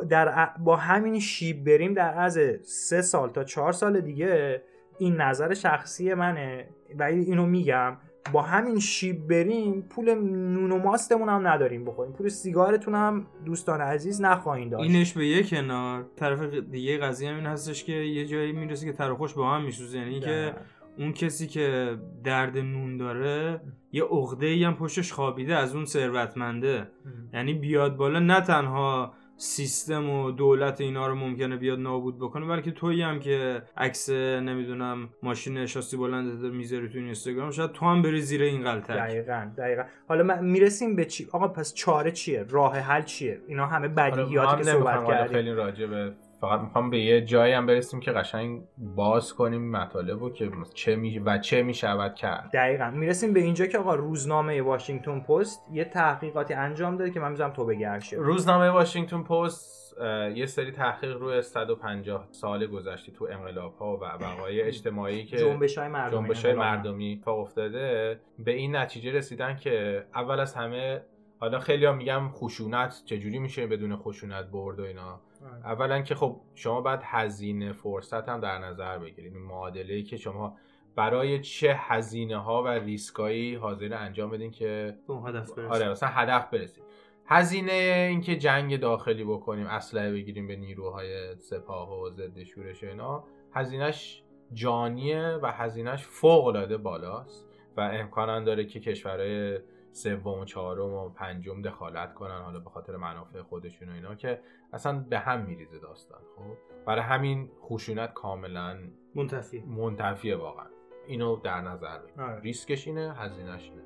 در 0.09 0.51
با 0.59 0.77
همین 0.77 1.21
شیب 1.21 1.65
بریم 1.65 1.95
در 1.95 2.19
از 2.19 2.39
سه 2.63 3.03
سال 3.03 3.31
تا 3.31 3.45
چهار 3.45 3.73
سال 3.73 4.01
دیگه 4.01 4.63
این 4.99 5.17
نظر 5.17 5.55
شخصی 5.55 6.15
منه. 6.15 6.69
و 6.99 7.03
اینو 7.03 7.47
میگم 7.47 7.97
با 8.33 8.43
همین 8.43 8.79
شیب 8.79 9.29
بریم 9.29 9.83
پول 9.83 10.15
نون 10.15 10.73
و 10.73 10.79
ماستمون 10.79 11.29
هم 11.29 11.47
نداریم 11.47 11.85
بخوریم. 11.85 12.13
پول 12.13 12.29
سیگارتون 12.29 12.95
هم 12.95 13.27
دوستان 13.45 13.81
عزیز 13.81 14.21
نخواهید 14.21 14.71
داشت. 14.71 14.91
اینش 14.91 15.13
به 15.13 15.27
یه 15.27 15.43
کنار. 15.43 16.07
طرف 16.17 16.55
دیگه 16.71 16.99
قضیه 16.99 17.31
هم 17.31 17.37
این 17.37 17.47
هستش 17.47 17.85
که 17.85 17.93
یه 17.93 18.27
جایی 18.27 18.53
می‌رسه 18.53 18.87
که 18.87 18.93
تر 18.93 19.11
و 19.11 19.17
خوش 19.17 19.35
با 19.35 19.51
هم 19.51 19.65
میسوزه 19.65 19.99
یعنی 19.99 20.21
که 20.21 20.55
اون 20.99 21.13
کسی 21.13 21.47
که 21.47 21.97
درد 22.25 22.59
نون 22.59 22.97
داره 22.97 23.61
یه 23.93 24.05
عقده 24.05 24.67
هم 24.67 24.75
پشتش 24.75 25.13
خوابیده 25.13 25.57
از 25.57 25.75
اون 25.75 25.85
ثروتمنده. 25.85 26.89
یعنی 27.35 27.55
بیاد 27.55 27.97
بالا 27.97 28.19
نه 28.19 28.41
تنها 28.41 29.13
سیستم 29.37 30.11
و 30.11 30.31
دولت 30.31 30.81
اینا 30.81 31.07
رو 31.07 31.15
ممکنه 31.15 31.57
بیاد 31.57 31.79
نابود 31.79 32.19
بکنه. 32.19 32.47
بلکه 32.47 32.71
تویی 32.71 33.03
هم 33.03 33.21
که 33.21 33.63
عکس 33.77 34.11
نمی‌دونم 34.11 35.09
ماشین 35.23 35.67
شاسی 35.67 35.97
بلند 35.97 36.45
می‌ذاری 36.45 36.89
تو 36.89 36.99
اینستاگرام 36.99 37.51
شاید 37.51 37.73
تو 37.73 37.87
هم 37.87 38.03
بری 38.03 38.21
زیر 38.21 38.43
این 38.43 38.65
غلطک 38.65 38.91
دقیقا 38.91 39.51
دقیقا. 39.59 39.83
حالا 40.09 40.23
من 40.23 40.45
می‌رسیم 40.45 40.97
به 40.97 41.05
چی؟ 41.05 41.27
آقا 41.33 41.49
پس 41.49 41.75
چاره 41.75 42.11
چیه؟ 42.11 42.47
راه 42.49 42.79
حل 42.79 43.03
چیه؟ 43.03 43.41
اینا 43.47 43.67
همه 43.67 43.77
آره، 43.77 43.89
ما 43.89 43.95
بدیهیاتی 43.95 44.51
هم 44.53 44.59
که 44.59 44.65
صحبت 44.65 45.07
کردیم. 45.07 45.37
خیلی 45.37 45.53
راجع 45.53 45.87
به 45.87 46.13
فقط 46.49 46.61
می‌خوام 46.61 46.91
به 46.91 46.99
یه 46.99 47.21
جایی 47.21 47.53
هم 47.53 47.67
برسیم 47.67 48.01
که 48.01 48.13
قشنگ 48.13 48.63
باز 48.79 49.35
کنیم 49.35 49.71
مطالب 49.71 50.21
رو 50.21 50.31
که 50.31 50.51
چه 50.75 50.97
می 50.97 51.19
و 51.19 51.39
چه 51.39 51.63
می‌شود 51.63 52.15
کرد. 52.15 52.51
دقیقا. 52.55 52.91
می‌رسیم 52.91 53.33
به 53.33 53.41
اینجا 53.41 53.67
که 53.67 53.79
آقا 53.79 53.95
روزنامه 53.95 54.63
واشنگتن 54.63 55.21
پست 55.21 55.67
یه 55.73 55.85
تحقیقاتی 55.85 56.55
انجام 56.55 56.97
داده 56.97 57.11
که 57.11 57.21
من 57.21 57.31
می‌ذارم 57.31 57.53
تو 57.53 57.65
بگرشه 57.65 58.17
روزنامه 58.17 58.71
واشنگتن 58.71 59.23
پست 59.23 59.97
یه 60.35 60.47
سری 60.47 60.73
تحقیق 60.73 61.17
روی 61.17 61.43
150 61.43 62.29
سال 62.31 62.67
گذشته 62.67 63.13
تو 63.13 63.29
انقلاب 63.31 63.77
ها 63.77 63.97
و 63.97 64.05
وقایع 64.05 64.67
اجتماعی 64.67 65.25
که 65.25 65.37
جنبش 65.37 65.79
های 65.79 65.89
مردمی 65.89 66.23
جنبش 66.23 66.45
های. 66.45 66.55
مردمی 66.55 67.23
افتاده 67.27 68.21
به 68.39 68.53
این 68.53 68.77
نتیجه 68.77 69.13
رسیدن 69.13 69.57
که 69.57 70.07
اول 70.15 70.41
از 70.41 70.55
همه 70.55 71.01
حالا 71.41 71.59
خیلی 71.59 71.85
ها 71.85 71.93
میگم 71.93 72.29
خشونت 72.29 73.03
چجوری 73.05 73.39
میشه 73.39 73.67
بدون 73.67 73.97
خشونت 73.97 74.45
برد 74.45 74.81
و 74.81 74.83
اینا. 74.83 75.21
اولا 75.65 76.03
که 76.03 76.15
خب 76.15 76.41
شما 76.55 76.81
باید 76.81 77.01
هزینه 77.03 77.73
فرصت 77.73 78.29
هم 78.29 78.41
در 78.41 78.59
نظر 78.59 78.99
بگیرید. 78.99 79.35
این 79.35 79.43
معادله 79.43 79.95
ای 79.95 80.03
که 80.03 80.17
شما 80.17 80.57
برای 80.97 81.41
چه 81.41 81.75
هزینه 81.79 82.37
ها 82.37 82.63
و 82.63 82.69
ریسکایی 82.69 83.55
حاضر 83.55 83.95
انجام 83.95 84.31
بدین 84.31 84.51
که 84.51 84.99
هدف 85.27 85.53
برسی. 85.53 85.61
آره 85.61 85.91
مثلا 85.91 86.09
هدف 86.09 86.51
برسید. 86.51 86.85
هزینه 87.27 88.07
اینکه 88.11 88.37
جنگ 88.37 88.81
داخلی 88.81 89.25
بکنیم 89.25 89.67
اسلحه 89.67 90.13
بگیریم 90.13 90.47
به 90.47 90.57
نیروهای 90.57 91.37
سپاه 91.37 92.01
و 92.01 92.11
ضد 92.11 92.43
شورش 92.43 92.85
و 92.85 92.87
اینا 92.87 93.25
هزینهش 93.53 94.23
جانیه 94.53 95.39
و 95.43 95.53
هزینهش 95.53 96.03
فوق 96.03 96.47
العاده 96.47 96.77
بالاست 96.77 97.47
و 97.77 97.81
امکان 97.81 98.45
داره 98.45 98.65
که 98.65 98.81
کشورهای 98.81 99.59
سوم 99.97 100.41
و 100.41 100.45
چهارم 100.45 100.93
و 100.93 101.09
پنجم 101.09 101.63
دخالت 101.63 102.15
کنن 102.15 102.39
حالا 102.43 102.61
به 102.61 102.71
خاطر 102.71 102.97
منافع 102.97 103.43
خودشون 103.43 103.89
و 103.89 103.93
اینا 103.93 104.15
که 104.15 104.41
اصلا 104.73 104.99
به 105.11 105.19
هم 105.19 105.43
میریزه 105.43 105.79
داستان 105.79 106.21
خب؟ 106.37 106.57
برای 106.87 107.03
همین 107.03 107.51
خشونت 107.63 108.13
کاملا 108.13 108.79
منتفی 109.15 109.61
منتفیه 109.61 110.37
واقعا. 110.37 110.67
اینو 111.07 111.37
در 111.37 111.61
نظر 111.61 111.99
بگیر. 111.99 112.23
آره. 112.23 112.41
ریسکش 112.41 112.87
اینه 112.87 113.15
هزینهش 113.15 113.71
اینه. 113.71 113.83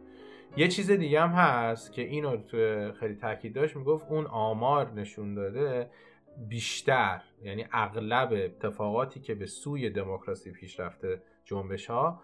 یه 0.57 0.69
چیز 0.69 0.91
دیگه 0.91 1.21
هم 1.21 1.29
هست 1.29 1.93
که 1.93 2.03
اینو 2.03 2.37
تو 2.37 2.93
خیلی 2.93 3.15
تاکید 3.15 3.55
داشت 3.55 3.77
می‌گفت 3.77 4.07
اون 4.11 4.27
آمار 4.27 4.93
نشون 4.93 5.35
داده 5.35 5.91
بیشتر 6.49 7.23
یعنی 7.43 7.67
اغلب 7.73 8.33
اتفاقاتی 8.33 9.21
که 9.21 9.35
به 9.35 9.47
سوی 9.47 9.91
دموکراسی 9.91 10.53
پیش 10.53 10.81
رفته 10.81 11.23
جنبش 11.45 11.87
ها 11.87 12.23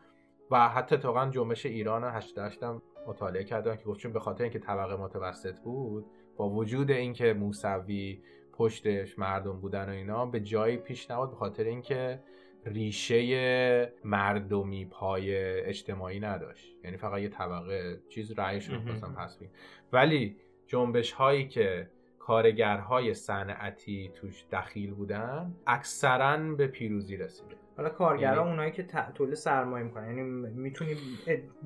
و 0.51 0.69
حتی 0.69 0.95
اتفاقا 0.95 1.31
جنبش 1.31 1.67
ایران 1.67 2.05
88 2.05 2.63
هم 2.63 2.83
مطالعه 3.09 3.45
کردن 3.45 3.77
که 3.77 3.85
گفت 3.85 4.01
چون 4.01 4.13
به 4.13 4.21
خاطر 4.21 4.43
اینکه 4.43 4.59
طبقه 4.59 4.97
متوسط 4.97 5.59
بود 5.59 6.07
با 6.37 6.51
وجود 6.51 6.91
اینکه 6.91 7.33
موسوی 7.33 8.23
پشتش 8.53 9.19
مردم 9.19 9.61
بودن 9.61 9.89
و 9.89 9.93
اینا 9.93 10.27
به 10.27 10.41
جایی 10.41 10.77
پیش 10.77 11.11
نبود 11.11 11.31
به 11.31 11.37
خاطر 11.37 11.65
اینکه 11.65 12.21
ریشه 12.67 13.93
مردمی 14.05 14.85
پای 14.85 15.37
اجتماعی 15.61 16.21
نداشت. 16.21 16.77
یعنی 16.85 16.97
فقط 16.97 17.21
یه 17.21 17.29
طبقه 17.29 18.01
چیز 18.09 18.39
رأیشون 18.39 18.75
رو 18.75 18.83
خواستن 18.83 19.15
پس 19.15 19.37
بگیرن 19.37 19.53
ولی 19.93 20.37
جنبش 20.67 21.13
هایی 21.13 21.49
که 21.49 21.91
کارگرهای 22.19 23.15
صنعتی 23.15 24.11
توش 24.15 24.45
دخیل 24.53 24.95
بودن 24.95 25.55
اکثرا 25.67 26.37
به 26.55 26.67
پیروزی 26.67 27.17
رسیده 27.17 27.57
حالا 27.77 27.89
کارگرا 27.89 28.37
یعنی- 28.37 28.49
اونایی 28.51 28.71
که 28.73 28.83
ت- 28.83 29.13
تولید 29.15 29.35
سرمایه 29.35 29.85
می‌کنن 29.85 30.07
یعنی 30.07 30.23
می‌تونی 30.55 30.97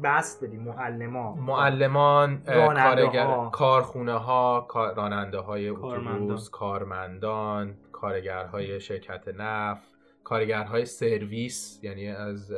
بست 0.02 0.44
بدی 0.44 0.56
معلما 0.56 1.34
معلمان 1.34 2.42
کارگر 2.44 3.26
ها. 3.26 3.50
کارخونه 3.50 4.12
ها 4.18 4.66
راننده 4.96 5.38
های 5.38 5.72
کارمندان. 5.74 6.14
اتوبوس 6.16 6.50
کارمندان 6.50 7.74
کارگرهای 7.92 8.80
شرکت 8.80 9.28
نفت 9.38 9.90
کارگرهای 10.24 10.84
سرویس 10.84 11.80
یعنی 11.82 12.08
از 12.08 12.52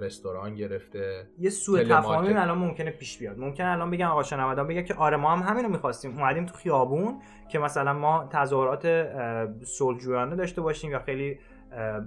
رستوران 0.00 0.54
گرفته 0.54 1.26
یه 1.38 1.50
سوء. 1.50 1.82
تفاهمی 1.84 2.34
الان 2.34 2.58
ممکنه 2.58 2.90
پیش 2.90 3.18
بیاد 3.18 3.38
ممکنه 3.38 3.66
الان 3.70 3.90
بگن 3.90 4.06
آقا 4.06 4.22
شنوندان 4.22 4.66
بگه 4.66 4.82
که 4.82 4.94
آره 4.94 5.16
ما 5.16 5.36
هم 5.36 5.42
همینو 5.52 5.68
می‌خواستیم 5.68 6.18
اومدیم 6.18 6.46
تو 6.46 6.54
خیابون 6.54 7.18
که 7.48 7.58
مثلا 7.58 7.92
ما 7.92 8.28
تظاهرات 8.32 8.84
اه، 8.84 9.64
صلحجویانه 9.64 10.36
داشته 10.36 10.60
باشیم 10.60 10.90
یا 10.90 10.98
خیلی 10.98 11.38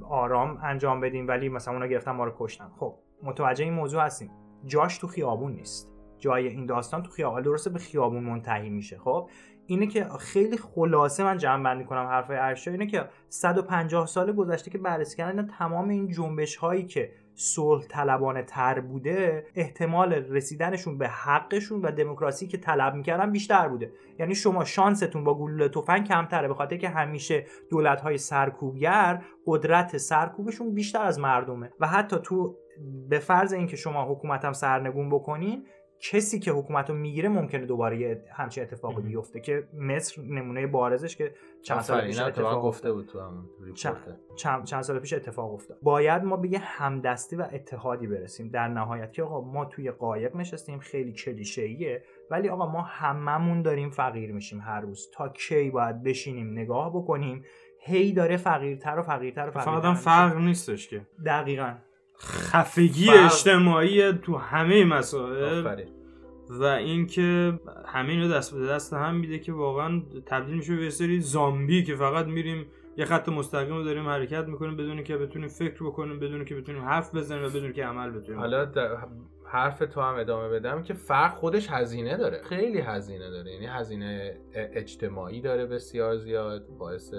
آرام 0.09 0.59
انجام 0.63 0.99
بدیم 0.99 1.27
ولی 1.27 1.49
مثلا 1.49 1.73
اونا 1.73 1.87
گرفتن 1.87 2.11
ما 2.11 2.23
رو 2.23 2.35
کشتن. 2.37 2.69
خب 2.79 2.95
متوجه 3.23 3.63
این 3.63 3.73
موضوع 3.73 4.03
هستیم. 4.03 4.31
جاش 4.65 4.97
تو 4.97 5.07
خیابون 5.07 5.51
نیست. 5.51 5.93
جای 6.17 6.47
این 6.47 6.65
داستان 6.65 7.03
تو 7.03 7.11
خیابون 7.11 7.41
درسته 7.41 7.69
به 7.69 7.79
خیابون 7.79 8.23
منتهی 8.23 8.69
میشه. 8.69 8.97
خب 8.97 9.29
اینه 9.65 9.87
که 9.87 10.03
خیلی 10.19 10.57
خلاصه 10.57 11.23
من 11.23 11.37
جمع 11.37 11.63
بندی 11.63 11.83
کنم 11.83 12.05
حرفای 12.07 12.37
ارشا 12.37 12.71
اینه 12.71 12.87
که 12.87 13.09
150 13.29 14.05
سال 14.05 14.31
گذشته 14.31 14.71
که 14.71 14.77
بررسی 14.77 15.17
کردن 15.17 15.47
تمام 15.47 15.89
این 15.89 16.07
جنبش 16.07 16.55
هایی 16.55 16.85
که 16.85 17.11
صلح 17.39 17.85
طلبانه 17.87 18.43
تر 18.43 18.79
بوده 18.79 19.45
احتمال 19.55 20.13
رسیدنشون 20.13 20.97
به 20.97 21.07
حقشون 21.07 21.81
و 21.81 21.91
دموکراسی 21.91 22.47
که 22.47 22.57
طلب 22.57 22.95
می‌کردن 22.95 23.31
بیشتر 23.31 23.67
بوده. 23.67 23.91
یعنی 24.19 24.35
شما 24.35 24.65
شانستون 24.65 25.23
با 25.23 25.37
گلوله 25.37 25.69
تفنگ 25.69 26.07
کمتره 26.07 26.47
به 26.47 26.53
خاطر 26.53 26.77
که 26.77 26.89
همیشه 26.89 27.45
دولت 27.69 28.01
های 28.01 28.17
سرکوبگر 28.17 29.21
قدرت 29.45 29.97
سرکوبشون 29.97 30.73
بیشتر 30.73 31.01
از 31.01 31.19
مردمه. 31.19 31.71
و 31.79 31.87
حتی 31.87 32.17
تو 32.23 32.55
به 33.09 33.19
فرض 33.19 33.53
اینکه 33.53 33.75
شما 33.75 34.05
حکومت 34.05 34.45
هم 34.45 34.53
سرنگون 34.53 35.09
بکنین 35.09 35.65
کسی 36.01 36.39
که 36.39 36.51
حکومت 36.51 36.89
رو 36.89 36.95
می‌گیره 36.95 37.29
ممکنه 37.29 37.65
دوباره 37.65 37.99
یه 37.99 38.23
همچین 38.33 38.63
اتفاقی. 38.63 39.01
بیفته 39.01 39.39
که 39.39 39.67
مصر 39.73 40.21
نمونه 40.21 40.67
بارزش 40.67 41.15
که 41.15 41.33
چند 41.61 41.79
سال 41.79 42.07
پیش 42.07 42.19
اتفاق 42.19 42.61
گفته 42.63 42.91
بود 42.91 43.05
تو 43.05 43.19
همون 43.19 43.45
چند, 43.73 44.17
چند, 44.35 44.63
چند 44.63 44.81
سال 44.81 44.99
پیش 44.99 45.13
اتفاق 45.13 45.53
افتاد. 45.53 45.77
باید 45.81 46.23
ما 46.23 46.37
به 46.37 46.47
یه 46.47 46.59
همدستی 46.59 47.35
و 47.35 47.47
اتحادی 47.53 48.07
برسیم. 48.07 48.49
در 48.49 48.67
نهایت 48.67 49.13
که 49.13 49.23
آقا 49.23 49.41
ما 49.41 49.65
توی 49.65 49.91
قایق 49.91 50.35
نشستیم 50.35 50.79
خیلی 50.79 51.13
کلیشه‌ایه 51.13 52.03
ولی 52.31 52.49
آقا 52.49 52.65
ما 52.71 52.81
هممون 52.81 53.61
داریم 53.61 53.89
فقیر 53.89 54.31
میشیم 54.31 54.59
هر 54.59 54.81
روز. 54.81 55.09
تا 55.13 55.29
کی 55.29 55.69
باید 55.69 56.03
بشینیم 56.03 56.51
نگاه 56.51 56.89
بکنیم 56.89 57.45
هی 57.81 58.13
داره 58.13 58.37
فقیرتر 58.37 58.99
و 58.99 59.03
فقیرتر 59.03 59.47
و 59.47 59.51
فقیرتر 59.51 59.93
فقط. 59.93 59.97
فرق 59.97 60.37
نیستش 60.37 60.87
که. 60.87 61.01
دقیقا. 61.25 61.73
خفگی 62.21 63.09
اجتماعی 63.09 64.13
تو 64.13 64.37
همه 64.37 64.85
مسائل. 64.85 65.85
و 66.49 66.63
اینکه 66.63 67.59
همین 67.85 68.21
رو 68.21 68.27
دست 68.27 68.55
به 68.55 68.67
دست 68.67 68.93
هم 68.93 69.15
میده 69.15 69.39
که 69.39 69.53
واقعا 69.53 70.01
تبدیل 70.25 70.55
میشه 70.55 70.75
به 70.75 70.83
یه 70.83 70.89
سری 70.89 71.21
زامبی 71.21 71.83
که 71.83 71.95
فقط 71.95 72.25
میریم 72.25 72.65
یه 72.97 73.05
خط 73.05 73.29
مستقیم 73.29 73.75
رو 73.75 73.83
داریم 73.83 74.07
حرکت 74.07 74.47
می‌کنیم 74.47 74.77
بدون 74.77 75.03
که 75.03 75.17
بتونیم 75.17 75.47
فکر 75.47 75.83
بکنیم 75.83 76.19
بدون 76.19 76.45
که 76.45 76.55
بتونیم 76.55 76.81
حرف 76.81 77.15
بزنیم 77.15 77.43
و 77.43 77.49
بدون 77.49 77.73
که 77.73 77.85
عمل 77.85 78.09
بتونیم. 78.09 78.39
حالا 78.39 78.65
حرف 79.51 79.79
تو 79.79 80.01
هم 80.01 80.15
ادامه 80.15 80.49
بدم 80.49 80.83
که 80.83 80.93
فرق 80.93 81.33
خودش 81.33 81.67
هزینه 81.69 82.17
داره. 82.17 82.41
خیلی 82.43 82.79
هزینه 82.79 83.29
داره. 83.29 83.51
یعنی 83.51 83.65
هزینه 83.65 84.37
اجتماعی 84.53 85.41
داره 85.41 85.65
بسیار 85.65 86.17
زیاد 86.17 86.67
باعث 86.67 87.13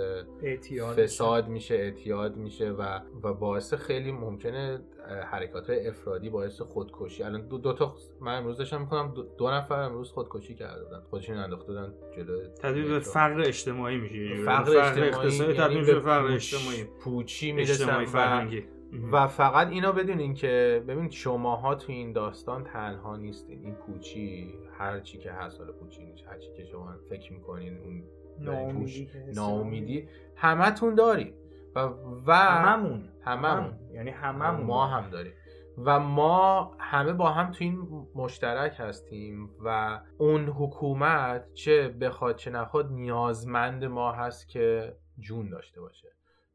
فساد 0.97 1.49
میشه 1.49 1.75
اعتیاد 1.75 2.37
میشه 2.37 2.71
و 2.71 3.01
و 3.23 3.35
باعث 3.35 3.75
خیلی 3.75 4.13
ممکنه 4.13 4.81
حرکات 5.31 5.71
افرادی 5.71 6.31
باعث 6.31 6.61
خودکشی. 6.61 7.23
الان 7.23 7.49
دو, 7.49 7.59
دو 7.59 7.73
تا 7.73 7.95
من 8.21 8.39
امروز 8.39 8.59
داشتم 8.59 8.81
می‌کنم 8.81 9.13
دو, 9.15 9.23
دو 9.23 9.51
نفر 9.51 9.83
امروز 9.83 10.11
خودکشی 10.11 10.55
کرده 10.55 10.85
بودن. 10.85 11.01
خودشون 11.11 11.37
انداخته 11.37 11.67
بودن 11.67 11.95
جلو 12.17 12.47
تبدیل 12.63 12.89
به. 12.89 13.01
فقر 13.01 13.41
اجتماعی 13.41 13.97
میشه. 13.97 14.17
یعنی 14.17 14.45
فقر 14.45 14.79
اجتماعی 14.79 15.11
اقتصادی 15.11 15.53
یعنی 15.53 15.55
تبدیل 15.55 15.79
میشه 15.79 15.95
به 15.95 16.01
فقر 16.01 16.33
اجتماعی. 16.33 16.85
پوچی 17.01 17.53
اجتماعی 17.53 18.07
و 18.07 18.09
فرهنگی. 18.09 18.65
و 19.13 19.27
فقط 19.27 19.69
اینو 19.69 19.93
بدونین 19.93 20.35
که 20.35 20.85
ببین 20.89 21.11
شماها 21.11 21.75
تو 21.75 21.93
این 21.93 22.13
داستان 22.13 22.65
تنها 22.65 23.17
نیستین. 23.17 23.65
این 23.65 23.75
پوچی 23.75 24.55
هر 24.79 25.01
چی 25.01 25.19
که 25.19 25.33
هست 25.33 25.61
حالا 25.61 25.73
پوچی 25.73 26.05
نیست 26.05 26.27
هر 26.27 26.39
چی 26.39 26.53
که 26.53 26.65
شما 26.65 26.95
فکر 27.11 27.33
می‌کنین 27.33 27.79
اون 27.79 28.05
ناامیدی 28.39 29.11
ناامیدی. 29.35 30.09
همتون 30.37 30.95
داریم 30.95 31.35
و 31.75 31.81
و 32.27 32.33
هممون. 32.33 33.09
هممون. 33.25 33.73
یعنی 33.93 34.11
هممون. 34.11 34.67
ما 34.67 34.87
هم 34.87 35.11
داریم. 35.11 35.33
و 35.79 36.01
ما 36.01 36.77
همه 36.79 37.13
با 37.13 37.31
هم 37.31 37.51
تو 37.51 37.65
این 37.65 38.07
مشترک 38.15 38.77
هستیم 38.79 39.51
و 39.65 40.01
اون 40.19 40.47
حکومت 40.47 41.53
چه 41.55 41.89
بخواد 41.89 42.37
چه 42.37 42.51
نخواد 42.51 42.93
نیازمند 42.93 43.85
ما 43.85 44.13
هست 44.13 44.49
که 44.49 44.97
جون 45.19 45.49
داشته 45.49 45.81
باشه. 45.81 46.09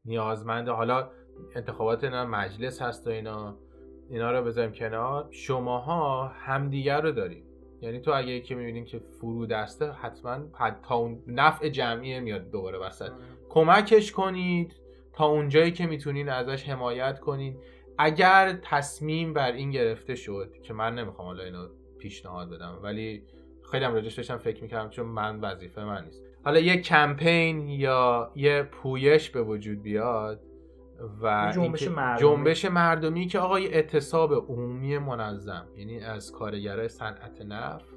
نیازمند 0.04 0.68
حالا 0.68 1.10
انتخابات 1.54 2.04
اینا 2.04 2.24
مجلس 2.24 2.82
هست 2.82 3.06
و 3.06 3.10
اینا 3.10 3.56
اینا 4.10 4.30
رو 4.32 4.44
بذاریم 4.44 4.72
کنار. 4.72 5.28
شماها 5.30 6.28
همدیگر 6.28 7.00
رو 7.00 7.12
داریم. 7.12 7.42
یعنی 7.80 8.00
تو 8.00 8.12
اگه 8.14 8.28
یکی 8.28 8.54
می‌بینین 8.54 8.84
که 8.84 8.98
فرو 8.98 9.46
دسته 9.46 9.92
حتما 9.92 10.38
حد- 10.52 10.80
تا 10.82 10.94
اون 10.94 11.22
نفع 11.26 11.68
جمعی 11.68 12.20
میاد 12.20 12.50
دوباره 12.50 12.78
وسط. 12.78 13.10
کمکش 13.48 14.12
کنید 14.12 14.72
تا 15.12 15.26
اونجایی 15.26 15.72
که 15.72 15.86
می‌تونین 15.86 16.28
ازش 16.28 16.68
حمایت 16.68 17.20
کنید 17.20 17.56
اگر 17.98 18.58
تصمیم 18.62 19.32
بر 19.32 19.52
این 19.52 19.70
گرفته 19.70 20.14
شد 20.14 20.54
که 20.62 20.72
من 20.72 20.94
نمی‌خوام 20.94 21.28
حالا 21.28 21.44
اینو 21.44 21.68
پیشنهاد 21.98 22.50
بدم 22.50 22.78
ولی 22.82 23.22
خیلی 23.70 23.84
هم 23.84 23.94
راجعش 23.94 24.14
داشتم 24.14 24.36
فکر 24.36 24.62
می‌کردم 24.62 24.90
چون 24.90 25.06
من 25.06 25.40
وظیفه 25.40 25.84
من 25.84 26.04
نیست. 26.04 26.22
حالا 26.44 26.60
یه 26.60 26.80
کمپین 26.80 27.68
یا 27.68 28.32
یه 28.34 28.62
پویش 28.62 29.30
به 29.30 29.42
وجود 29.42 29.82
بیاد 29.82 30.40
و 31.22 31.46
یه 31.46 31.52
جنبش 31.52 31.88
مردمی. 31.88 32.20
جنبش 32.20 32.64
مردمی 32.64 33.26
که 33.26 33.38
آقا 33.38 33.60
یه 33.60 33.70
اعتصاب 33.70 34.34
عمومی 34.34 34.98
منظم 34.98 35.66
یعنی 35.76 36.00
از 36.00 36.32
کارگرای 36.32 36.88
صنعت 36.88 37.42
نفت 37.42 37.94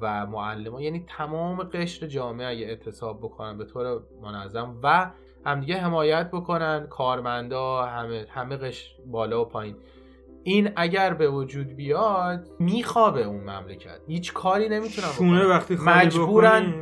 و 0.00 0.26
معلمان 0.26 0.82
یعنی 0.82 1.04
تمام 1.08 1.62
قشر 1.62 2.06
جامعه 2.06 2.46
اگه 2.46 2.66
اعتصاب 2.66 3.18
بکنن 3.18 3.58
به 3.58 3.64
طور 3.64 4.02
منظم 4.22 4.78
و 4.82 5.10
همدیگه 5.44 5.76
حمایت 5.76 6.30
بکنن 6.30 6.86
کارمندا 6.86 7.82
همه 7.82 8.26
همه 8.30 8.56
قشر 8.56 8.94
بالا 9.06 9.42
و 9.42 9.44
پایین 9.44 9.76
این 10.46 10.70
اگر 10.76 11.14
به 11.14 11.28
وجود 11.28 11.66
بیاد 11.66 12.48
میخوابه 12.58 13.22
اون 13.24 13.40
مملکت 13.40 14.00
هیچ 14.06 14.32
کاری 14.32 14.68
نمی‌تونن 14.68 15.08
شونه. 15.08 15.46
وقتی 15.46 15.76
مجبورن. 15.86 16.74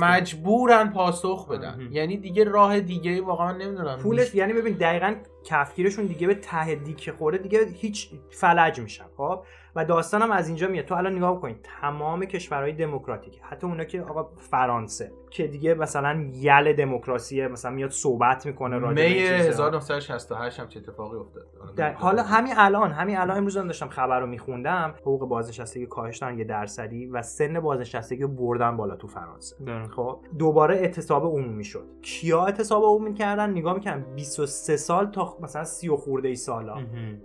مجبورن 0.00 0.90
پاسخ 0.90 1.48
بدن 1.48 1.74
آره. 1.74 1.92
یعنی 1.92 2.16
دیگه 2.16 2.44
راه 2.44 2.80
دیگه 2.80 3.20
واقعا 3.20 3.52
نمی‌دونم 3.52 3.98
پولش 3.98 4.34
یعنی 4.34 4.52
ببین 4.52 4.72
دقیقا 4.72 5.14
کفگیرشون 5.44 6.06
دیگه 6.06 6.26
به 6.26 6.34
ته 6.34 6.74
دیگه 6.74 7.12
خوره 7.12 7.38
دیگه 7.38 7.66
هیچ 7.74 8.10
فلج 8.30 8.80
میشن 8.80 9.04
خب 9.16 9.44
و 9.76 9.84
داستانم 9.84 10.30
از 10.30 10.48
اینجا 10.48 10.68
میاد 10.68 10.84
تو 10.84 10.94
الان 10.94 11.16
نگاه 11.16 11.36
بکنید 11.36 11.68
تمام 11.80 12.24
کشورهای 12.24 12.72
دموکراتیک 12.72 13.40
حتی 13.42 13.66
اونا 13.66 13.84
که 13.84 14.02
آقا 14.02 14.30
فرانسه 14.50 15.12
که 15.36 15.46
دیگه 15.46 15.74
مثلا 15.74 16.30
یل 16.32 16.72
دموکراسیه 16.72 17.48
مثلا 17.48 17.70
میاد 17.70 17.90
صحبت 17.90 18.46
می‌کنه 18.46 18.78
راجع 18.78 18.94
به 18.94 19.08
می 19.08 19.14
این 19.14 19.36
چیزا. 19.36 19.48
1968 19.48 20.60
هم 20.60 20.68
چه 20.68 20.80
اتفاقی 20.80 21.16
افتاد 21.16 21.46
در 21.76 21.92
حالا 21.92 22.22
همین 22.22 22.52
الان 22.56 22.92
همین 22.92 23.18
الان 23.18 23.36
امروز 23.36 23.56
هم 23.56 23.66
داشتم 23.66 23.88
خبر 23.88 24.20
رو 24.20 24.26
میخوندم 24.26 24.94
حقوق 25.00 25.28
بازنشستگی 25.28 25.86
کاهش 25.86 26.18
دادن 26.18 26.38
یه 26.38 26.44
درصدی 26.44 27.06
و 27.06 27.22
سن 27.22 27.60
بازنشستگی 27.60 28.22
رو 28.22 28.28
بردن 28.28 28.76
بالا 28.76 28.96
تو 28.96 29.06
فرانسه. 29.06 29.56
خب 29.96 30.20
دوباره 30.38 30.76
اعتصاب 30.76 31.24
عمومی 31.24 31.64
شد 31.64 31.84
کیا 32.02 32.44
اعتصاب 32.44 32.84
عمومی 32.84 33.14
کردن 33.14 33.50
نگاه 33.50 33.74
می‌کردن 33.74 34.14
23 34.14 34.76
سال 34.76 35.06
تا 35.06 35.36
مثلا 35.40 35.64
30 35.64 35.88
و 35.88 35.96
خورده 35.96 36.28
ای 36.28 36.36
سالا. 36.36 36.76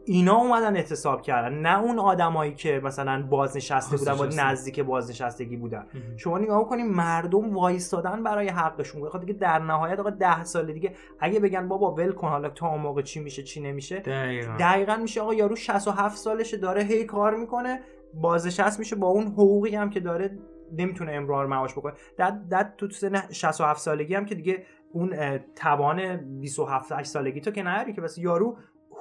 اینا 0.06 0.36
اومدن 0.36 0.76
اعتصاب 0.76 1.22
کردن 1.22 1.54
نه 1.54 1.82
اون 1.82 2.00
آدمایی 2.00 2.54
که 2.54 2.82
مثلا 2.84 3.28
بازنشسته 3.30 3.98
بودن 3.98 4.14
و. 4.14 4.26
نزدیک 4.38 4.80
بازنشستگی 4.80 5.56
بودن. 5.56 5.86
شما 6.18 6.38
نگاه 6.38 6.70
کنید 6.70 6.86
مردم 6.86 7.54
وایستادن 8.02 8.24
برای 8.24 8.48
حقشون. 8.48 9.02
بخاطر 9.02 9.26
دیگه 9.26 9.40
در 9.40 9.60
نهایت 9.60 10.00
آقا 10.00 10.10
10 10.10 10.44
سال 10.44 10.74
دیگه 10.74 10.96
اگه 11.20 11.40
بگن 11.40 11.68
بابا 11.68 11.92
ول 11.94 12.12
کن 12.12 12.28
حالا 12.28 12.50
تا 12.50 12.70
اون 12.70 12.82
موقع 12.82 13.02
چی 13.02 13.20
میشه 13.20 13.44
چی 13.44 13.62
نمیشه 13.62 14.00
دقیقا. 14.00 14.54
دقیقا 14.60 14.96
میشه 14.96 15.22
آقا 15.22 15.34
یارو 15.34 15.56
67 15.56 16.18
سالشه 16.18 16.58
داره 16.58 16.84
هی 16.84 17.06
کار 17.06 17.36
می‌کنه 17.36 17.82
بازنشست 18.14 18.80
میشه 18.80 18.96
با 18.96 19.08
اون 19.08 19.28
حقوقی 19.28 19.76
هم 19.76 19.90
که 19.90 20.00
داره 20.00 20.38
نمی‌تونه 20.78 21.12
امرار 21.12 21.46
معاش 21.46 21.72
بکنه. 21.74 21.94
در, 22.18 22.32
در 22.50 22.74
تو 22.78 22.90
سن 22.90 23.22
67 23.32 23.82
سالگی 23.82 24.16
هم 24.16 24.26
که 24.26 24.36
دیگه 24.36 24.66
اون 24.94 25.38
توان 25.56 26.18
27 26.40 26.92
8 26.92 27.10
سالگی 27.10 27.42
تو 27.42 27.52
که 27.52 27.64
نداری 27.64 27.94
که 27.94 28.02
بس 28.02 28.18
یارو 28.18 28.58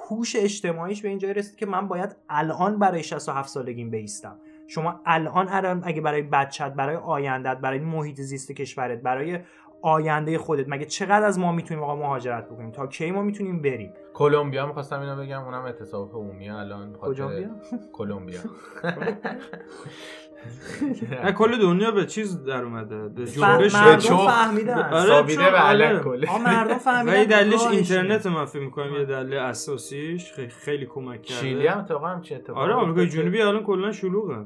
هوش 0.09 0.35
اجتماعیش 0.35 1.01
به 1.01 1.09
اینجا 1.09 1.31
رسید 1.31 1.55
که 1.55 1.65
من 1.65 1.87
باید 1.87 2.15
الان 2.29 2.79
برای 2.79 3.03
67 3.03 3.49
سالگیم 3.49 3.89
بیستم. 3.89 4.39
شما 4.73 5.01
الان 5.05 5.47
الان 5.49 5.81
اگه 5.83 6.01
برای 6.01 6.21
بچت 6.21 6.73
برای 6.73 6.95
آیندت 6.95 7.57
برای 7.57 7.79
محیط 7.79 8.21
زیست 8.21 8.51
کشورت 8.51 9.01
برای 9.01 9.39
آینده 9.81 10.37
خودت 10.37 10.65
مگه 10.69 10.85
چقدر 10.85 11.23
از 11.23 11.39
ما 11.39 11.51
می‌تونیم 11.51 11.83
آقا 11.83 11.95
مهاجرت 11.95 12.45
بکنیم؟ 12.49 12.71
تا 12.71 12.87
کی 12.87 13.11
ما 13.11 13.21
می‌تونیم 13.21 13.61
بریم؟ 13.61 13.93
کلمبیا 14.13 14.65
می‌خواستم 14.65 14.99
اینو 14.99 15.15
بگم 15.15 15.43
اونم 15.43 15.63
اتصالات 15.63 16.11
عمومی. 16.13 16.49
الان 16.49 16.93
کجا 16.93 17.27
بیا 17.27 17.49
کلمبیا. 17.93 18.39
نه 21.23 21.31
کل 21.31 21.61
دنیا 21.61 21.91
به 21.91 22.05
چیز 22.05 22.43
در 22.43 22.63
اومده. 22.63 23.09
به 23.09 23.25
جنبش 23.25 23.75
مردم. 23.75 24.27
فهمیدن. 24.27 24.93
آره، 24.93 25.21
به 25.23 25.43
علک 25.43 25.91
آره. 25.91 25.99
کله 26.03 26.29
آ 26.29 26.37
مردم 26.37 26.77
فهمیدن. 26.77 27.17
این 27.17 27.27
دلیلش 27.27 27.67
اینترنت. 27.67 28.25
من 28.25 28.45
فکر 28.45 28.61
می‌کنم 28.61 28.93
یه 28.93 29.05
دلیل 29.05 29.33
اساسیش 29.33 30.33
خیلی, 30.33 30.85
کمک 30.85 31.21
کرده. 31.21 31.41
شیلی 31.41 31.67
هم 31.67 31.79
اتفاقا 31.79 32.07
هم 32.07 32.21
چه 32.21 32.35
اتفاقی 32.35 32.59
آره 32.59 32.73
آمریکای 32.73 33.07
جنوبی 33.07 33.41
الان 33.41 33.63
کلا 33.63 33.91
شلوغه. 33.91 34.45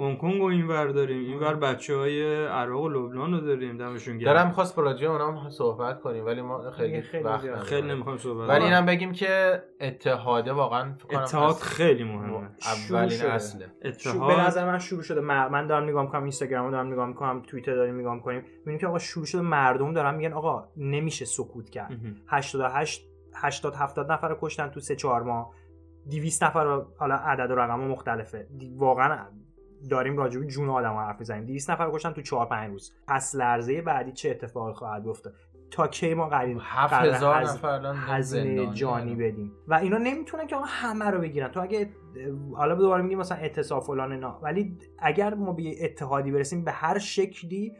هنگ 0.00 0.18
کنگ 0.18 0.42
و 0.42 0.44
اینور 0.44 0.86
داریم. 0.86 1.30
اینور 1.30 1.54
بچه 1.54 1.96
های 1.96 2.46
عراق 2.46 2.82
و 2.82 2.88
لبنان 2.88 3.32
رو 3.32 3.40
داریم. 3.40 3.78
دمشون 3.78 4.18
گرم. 4.18 4.34
دارم 4.34 4.46
می‌خواست 4.46 4.78
راجع 4.78 5.06
به 5.06 5.12
اونام 5.12 5.50
صحبت 5.50 6.00
کنیم 6.00 6.26
ولی 6.26 6.40
ما 6.40 6.70
خیلی, 6.70 7.02
خیلی 7.02 7.24
وقت. 7.24 7.54
خیلی 7.54 7.88
نمی‌خوام 7.88 8.16
صحبت 8.16 8.48
ولی. 8.48 8.64
اینم 8.64 8.86
بگیم 8.86 9.12
که 9.12 9.62
اتحاده 9.80 10.52
واقعا 10.52 10.92
فکر 10.98 11.06
کنم 11.06 11.18
اتحاد 11.22 11.54
خیلی 11.54 12.04
مهمه. 12.04 12.48
اولین. 12.90 13.22
اصله. 13.22 13.66
شو- 13.98 14.12
به 14.12 14.24
اتحاد 14.24 14.40
نظر 14.40 14.66
من 14.66 14.78
شروع 14.78 15.02
شده. 15.02 15.20
من 15.20 15.66
دارم 15.66 15.84
نگاه 15.84 16.02
می‌کنم 16.02 16.22
اینستاگرام 16.22 16.64
رو 16.64 16.70
دارم 16.70 16.92
نگاه 16.92 17.06
می‌کنم 17.06 17.42
توییتر 17.46 17.74
داریم 17.74 17.98
نگاه 17.98 18.14
می‌کنیم. 18.14 18.42
می‌بینیم 18.58 18.78
که 18.80 18.86
آقا 18.86 18.98
شروع 18.98 19.26
شده 19.26 19.42
مردم 19.42 19.92
دارن 19.92 20.14
میگن 20.14 20.32
آقا 20.32 20.64
نمیشه 20.76 21.24
سکوت 21.24 21.70
کرد. 21.70 21.92
مهم. 21.92 22.16
88 22.28 23.06
80 23.34 23.74
70 23.74 24.12
نفر 24.12 24.28
رو 24.28 24.36
کشتن 24.40 24.68
تو 24.68 24.80
3 24.80 24.96
4 24.96 25.22
ماه. 25.22 25.50
200 26.10 26.44
نفر 26.44 26.82
حالا 26.98 27.14
عدد 27.14 27.50
و 27.50 27.54
رقم 27.54 27.80
مختلفه. 27.80 28.46
واقعا 28.76 29.18
داریم 29.90 30.16
راجع 30.16 30.40
به 30.40 30.46
جون 30.46 30.68
آدم 30.68 30.94
حرف 30.94 31.18
می‌زنیم. 31.20 31.44
200 31.46 31.70
نفر 31.70 31.90
کشتن 31.90 32.12
تو 32.12 32.22
4 32.22 32.46
5 32.46 32.70
روز. 32.70 32.92
پس 33.08 33.34
لرزه 33.34 33.82
بعدی 33.82 34.12
چه 34.12 34.30
اتفاقی 34.30 34.72
خواهد 34.72 35.02
بیفته 35.04 35.32
تا 35.70 35.86
کی 35.88 36.14
ما 36.14 36.28
قرار 36.28 36.56
هزار 37.14 37.42
هز- 37.42 37.54
نفر 37.54 37.68
الان 37.68 37.96
هزینه 37.96 38.74
جانی. 38.74 39.14
بدیم. 39.14 39.52
و 39.68 39.74
اینا 39.74 39.98
نمی‌تونن 39.98 40.46
که 40.46 40.56
همه 40.66 41.04
رو 41.04 41.20
بگیرن. 41.20 41.48
تو 41.48 41.60
اگه 41.60 41.88
حالا 42.54 42.74
دوباره 42.74 43.02
میگیم 43.02 43.18
مثلا 43.18 43.38
اتصال 43.38 43.80
فلان 43.80 44.12
نه 44.12 44.34
ولی 44.42 44.78
اگر 44.98 45.34
ما 45.34 45.52
به 45.52 45.84
اتحادی 45.84 46.30
برسیم 46.30 46.64
به 46.64 46.70
هر 46.72 46.98
شکلی 46.98 47.72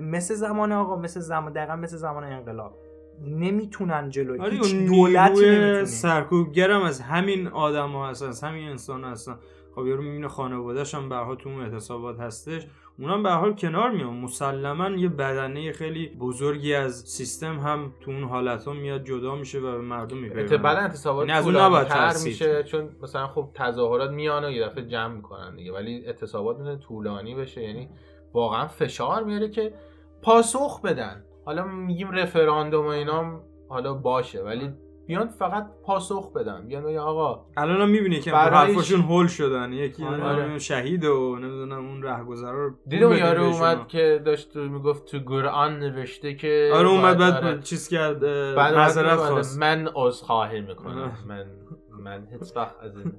مثل 0.00 0.34
زمان 0.34 0.72
آقا 0.72 0.96
مثل 0.96 1.20
زمان 1.20 1.52
دقیقا 1.52 1.76
مثل 1.76 1.96
زمان 1.96 2.24
انقلاب. 2.24 2.78
نمی‌تونن 3.22 4.10
جلوی 4.10 4.40
آره 4.40 4.50
هیچ 4.52 4.74
دولتی 4.74 5.46
نمی‌تونه 5.46 5.84
سرکوبگرم 5.84 6.82
از 6.82 7.00
همین 7.00 7.46
آدم 7.48 7.90
ها 7.92 8.08
هستن 8.10 8.26
از 8.28 8.44
همین 8.44 8.68
انسان 8.68 9.04
هستن. 9.04 9.36
خب 9.74 9.86
یارو 9.86 10.02
می‌بینه 10.02 10.28
خانوادهش 10.28 10.94
هم 10.94 11.08
به 11.08 11.36
تو 11.38 11.48
اون 11.48 11.60
اعتصابات 11.60 12.20
هستش. 12.20 12.66
اونم 12.98 13.22
به 13.22 13.30
هر 13.30 13.36
حال 13.36 13.54
کنار 13.54 13.90
میان. 13.90 14.14
مسلما 14.14 14.88
یه 14.88 15.08
بدنه 15.08 15.72
خیلی 15.72 16.08
بزرگی 16.08 16.74
از 16.74 17.00
سیستم 17.06 17.58
هم 17.58 17.92
تو 18.00 18.10
اون 18.10 18.24
حالت 18.24 18.64
ها 18.64 18.72
میاد 18.72 19.04
جدا 19.04 19.34
میشه 19.34 19.58
و 19.58 19.62
به 19.62 19.80
مردم 19.80 20.16
میپیونه 20.16 20.56
بعد 20.56 20.76
انتصابات 20.76 21.28
یعنی 21.28 21.38
از 21.38 21.46
اون. 21.46 22.24
میشه 22.24 22.62
چون 22.62 22.88
مثلا 23.02 23.26
خب 23.26 23.48
تظاهرات 23.54 24.10
میان 24.10 24.44
و 24.44 24.50
یه 24.50 24.66
دفعه 24.66 24.84
جمع 24.84 25.14
می‌کنن 25.14 25.56
دیگه. 25.56 25.72
ولی 25.72 26.06
اعتصابات 26.06 26.58
می‌تونه 26.58 26.76
طولانی 26.76 27.34
بشه. 27.34 27.62
یعنی 27.62 27.88
واقعا 28.32 28.66
فشار 28.66 29.24
میاره 29.24 29.48
که 29.48 29.74
پاسخ 30.22 30.80
بدن. 30.80 31.24
حالا 31.44 31.64
میگیم 31.64 32.10
رفراندوم 32.10 32.86
و 32.86 32.88
اینا 32.88 33.40
حالا 33.68 33.94
باشه 33.94 34.42
ولی 34.42 34.72
بیان 35.06 35.28
فقط 35.28 35.66
پاسخ 35.82 36.32
بدن 36.32 36.66
بیان 36.66 36.84
بگن 36.84 36.98
آقا 36.98 37.46
الان 37.56 37.80
هم 37.80 37.88
می‌بینی 37.88 38.20
که 38.20 38.32
برای 38.32 38.66
حرفاشون 38.68 39.00
هول 39.00 39.26
شدن 39.26 39.72
یکی 39.72 40.04
آره. 40.04 40.16
نمی‌دونم 40.16 40.58
شهید 40.58 41.04
و 41.04 41.36
نمی‌دونم 41.36 41.88
اون 41.88 42.02
رهگذرا 42.02 42.66
رو 42.66 42.74
دیدم 42.86 43.12
یارو. 43.12 43.42
اومد 43.42 43.88
که 43.88 44.22
داشت 44.24 44.52
تو 44.52 44.60
می‌گفت 44.60 45.04
تو 45.04 45.18
قرآن 45.18 45.78
نوشته 45.78 46.34
که 46.34 46.70
آره 46.74 46.88
اومد 46.88 47.18
بعد 47.18 47.44
آره. 47.44 47.60
چیز 47.60 47.88
کرد 47.88 48.24
معذرت 48.56 49.16
خواست 49.16 49.58
من 49.58 49.88
عذرخواهی 49.94 50.60
می‌کنم 50.60 50.98
آه. 50.98 51.26
من 51.28 51.46
من 51.98 52.28
هیچ 52.32 52.56
وقت 52.56 52.74
از 52.82 52.96
این 52.96 53.12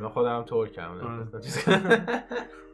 من 0.00 0.08
خودم 0.08 0.42
ترکم 0.42 0.90
آره. 0.90 1.28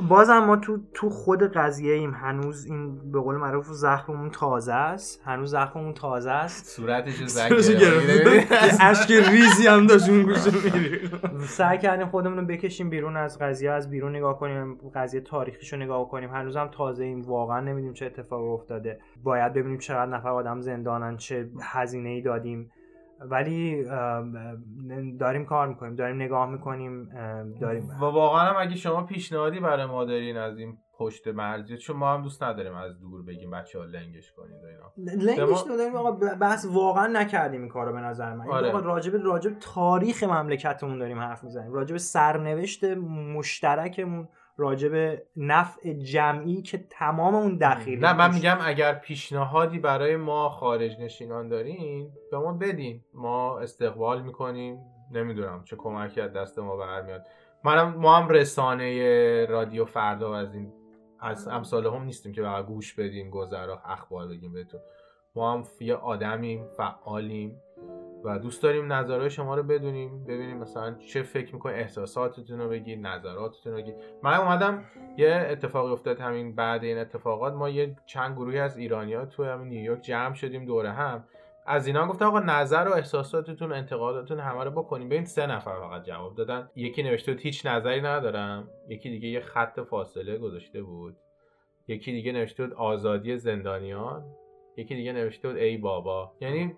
بازم 0.00 0.38
ما 0.38 0.56
تو 0.56 0.78
تو 0.94 1.10
خود 1.10 1.42
قضیه 1.42 1.94
ایم. 1.94 2.14
هنوز 2.14 2.66
این 2.66 3.12
به 3.12 3.20
قول 3.20 3.36
معروف 3.36 3.66
زخممون 3.66 4.30
تازه 4.30 4.72
است. 4.72 5.22
هنوز 5.24 5.50
زخممون 5.50 5.94
تازه 5.94 6.30
است. 6.30 6.66
صورتش 6.66 7.20
رو 7.20 7.26
زنگ 7.26 7.50
گرفت. 7.50 8.52
اشک 8.80 9.10
ریزی 9.10 9.66
هم 9.66 9.86
داشت 9.86 10.08
اون 10.08 10.22
گوشه 10.22 10.50
میری 10.78 11.10
سعی 11.46 11.78
کردیم 11.78 12.06
خودمون 12.06 12.38
رو 12.38 12.46
بکشیم 12.46 12.90
بیرون 12.90 13.16
از 13.16 13.38
قضیه 13.38 13.70
از 13.70 13.90
بیرون 13.90 14.16
نگاه 14.16 14.38
کنیم 14.38 14.78
قضیه 14.94 15.20
تاریخیش 15.20 15.72
رو 15.72 15.78
نگاه 15.78 16.08
کنیم. 16.08 16.30
هنوز 16.30 16.56
هم 16.56 16.68
تازه 16.68 17.04
ایم. 17.04 17.22
واقعا 17.22 17.60
نمی‌دونیم 17.60 17.92
چه 17.92 18.06
اتفاقی 18.06 18.48
افتاده. 18.48 18.98
باید 19.22 19.52
ببینیم 19.52 19.78
چقدر 19.78 20.10
نفر 20.10 20.28
آدم 20.28 20.60
زندانن 20.60 21.16
چه 21.16 21.48
هزینه 21.62 22.08
ای 22.08 22.22
دادیم. 22.22 22.70
ولی 23.20 23.84
داریم 25.20 25.44
کار 25.44 25.68
می‌کنیم 25.68 25.94
داریم 25.94 26.16
نگاه 26.22 26.50
می‌کنیم 26.50 27.08
داریم. 27.60 27.88
و 27.90 28.04
واقعا 28.04 28.40
هم 28.40 28.54
اگه 28.60 28.76
شما 28.76 29.02
پیشنهادی 29.04 29.60
برای 29.60 29.86
ما 29.86 30.04
دارین 30.04 30.36
از 30.36 30.58
این 30.58 30.78
پشت 30.98 31.28
مرزی 31.28 31.78
چون 31.78 31.96
ما 31.96 32.14
هم 32.14 32.22
دوست 32.22 32.42
نداریم 32.42 32.74
از 32.74 33.00
دور 33.00 33.22
بگیم 33.22 33.50
بچه 33.50 33.78
ها 33.78 33.84
لنگش 33.84 34.32
کنید 34.32 34.64
و 34.64 34.66
اینا. 34.66 35.22
لنگش 35.24 35.66
ما- 35.68 35.76
داریم 35.76 35.96
آقا 35.96 36.10
بحث 36.40 36.66
واقعا 36.72 37.06
نکردیم 37.06 37.60
این 37.60 37.70
کارو 37.70 37.92
به 37.92 38.00
نظر 38.00 38.34
من. 38.34 38.48
آره. 38.48 38.68
آقا 38.68 38.78
راجب 38.78 39.12
راجب 39.24 39.52
تاریخ 39.60 40.22
مملکتمون 40.24 40.98
داریم 40.98 41.18
حرف 41.18 41.44
می‌زنیم. 41.44 41.72
راجب 41.72 41.96
سرنوشت 41.96 42.84
مشترکمون. 43.36 44.28
راجب 44.56 45.22
نفع 45.36 45.92
جمعی 45.92 46.62
که 46.62 46.78
تمام 46.90 47.34
اون 47.34 47.56
دخیل 47.56 48.04
نه 48.04 48.12
من 48.12 48.34
میگم 48.34 48.58
اگر 48.60 48.94
پیشنهادی 48.94 49.78
برای 49.78 50.16
ما 50.16 50.48
خارج 50.48 51.00
نشینان 51.00 51.48
دارین 51.48 52.10
به 52.30 52.38
ما 52.38 52.52
بدین. 52.52 53.00
ما 53.14 53.58
استقبال 53.58 54.22
می‌کنیم. 54.22 54.78
نمی‌دونم 55.12 55.64
چه 55.64 55.76
کمکی 55.76 56.20
از 56.20 56.32
دست 56.32 56.58
ما 56.58 56.76
برمیاد. 56.76 57.26
منم 57.64 57.94
ما 57.94 58.16
هم 58.16 58.28
رسانه 58.28 59.46
رادیو 59.46 59.84
فردا 59.84 60.30
و 60.30 60.34
از 60.34 60.54
این 60.54 60.72
از 61.20 61.48
امثال 61.48 61.86
هم 61.86 62.04
نیستیم 62.04 62.32
که 62.32 62.42
فقط 62.42 62.66
گوش 62.66 62.94
بدیم 62.94 63.30
گذرا 63.30 63.82
اخبار 63.84 64.28
بگیم 64.28 64.52
بهتون. 64.52 64.80
ما 65.36 65.52
هم 65.52 65.64
یه 65.80 65.94
آدمیم 65.94 66.66
فعالیم. 66.76 67.60
و 68.24 68.38
دوست 68.38 68.62
داریم 68.62 68.92
نظرهای 68.92 69.30
شما 69.30 69.54
رو 69.54 69.62
بدونیم 69.62 70.24
ببینیم 70.24 70.56
مثلا 70.58 70.94
چه 70.94 71.22
فکر 71.22 71.54
می‌کنید 71.54 71.76
احساساتتون 71.76 72.58
رو 72.60 72.68
بگید 72.68 73.06
نظراتتون 73.06 73.72
رو 73.72 73.78
بگید 73.78 73.94
من 74.22 74.34
اومدم 74.34 74.84
یه 75.16 75.46
اتفاقی 75.50 75.92
افتاد 75.92 76.20
همین 76.20 76.54
بعد 76.54 76.84
این 76.84 76.98
اتفاقات. 76.98 77.54
ما 77.54 77.68
یه 77.68 77.96
چند 78.06 78.36
گروهی 78.36 78.58
از 78.58 78.76
ایرانیا 78.76 79.26
تو 79.26 79.44
همین 79.44 79.68
نیویورک 79.68 80.02
جمع 80.02 80.34
شدیم 80.34 80.64
دوره 80.64 80.92
هم. 80.92 81.24
از 81.66 81.86
اینا 81.86 82.06
گفتم 82.06 82.26
آقا 82.26 82.40
نظر 82.40 82.88
و 82.88 82.94
احساساتتون 82.94 83.72
انتقاداتتون 83.72 84.40
همه 84.40 84.64
رو 84.64 84.70
بکنیم. 84.70 85.08
ببین 85.08 85.24
سه 85.24 85.46
نفر 85.46 85.80
فقط 85.80 86.04
جواب 86.04 86.34
دادن. 86.36 86.70
یکی 86.76 87.02
نوشته 87.02 87.32
بود 87.32 87.40
هیچ 87.40 87.66
نظری 87.66 88.00
ندارم. 88.00 88.68
یکی 88.88 89.10
دیگه 89.10 89.28
یه 89.28 89.40
خط 89.40 89.80
فاصله 89.80 90.38
گذاشته 90.38 90.82
بود. 90.82 91.16
یکی 91.88 92.12
دیگه 92.12 92.32
نوشته 92.32 92.66
بود 92.66 92.74
آزادی 92.74 93.36
زندانیان. 93.36 94.24
یکی 94.76 94.94
دیگه 94.94 95.12
نوشته 95.12 95.48
بود 95.48 95.56
ای 95.56 95.76
بابا. 95.76 96.32
یعنی 96.40 96.76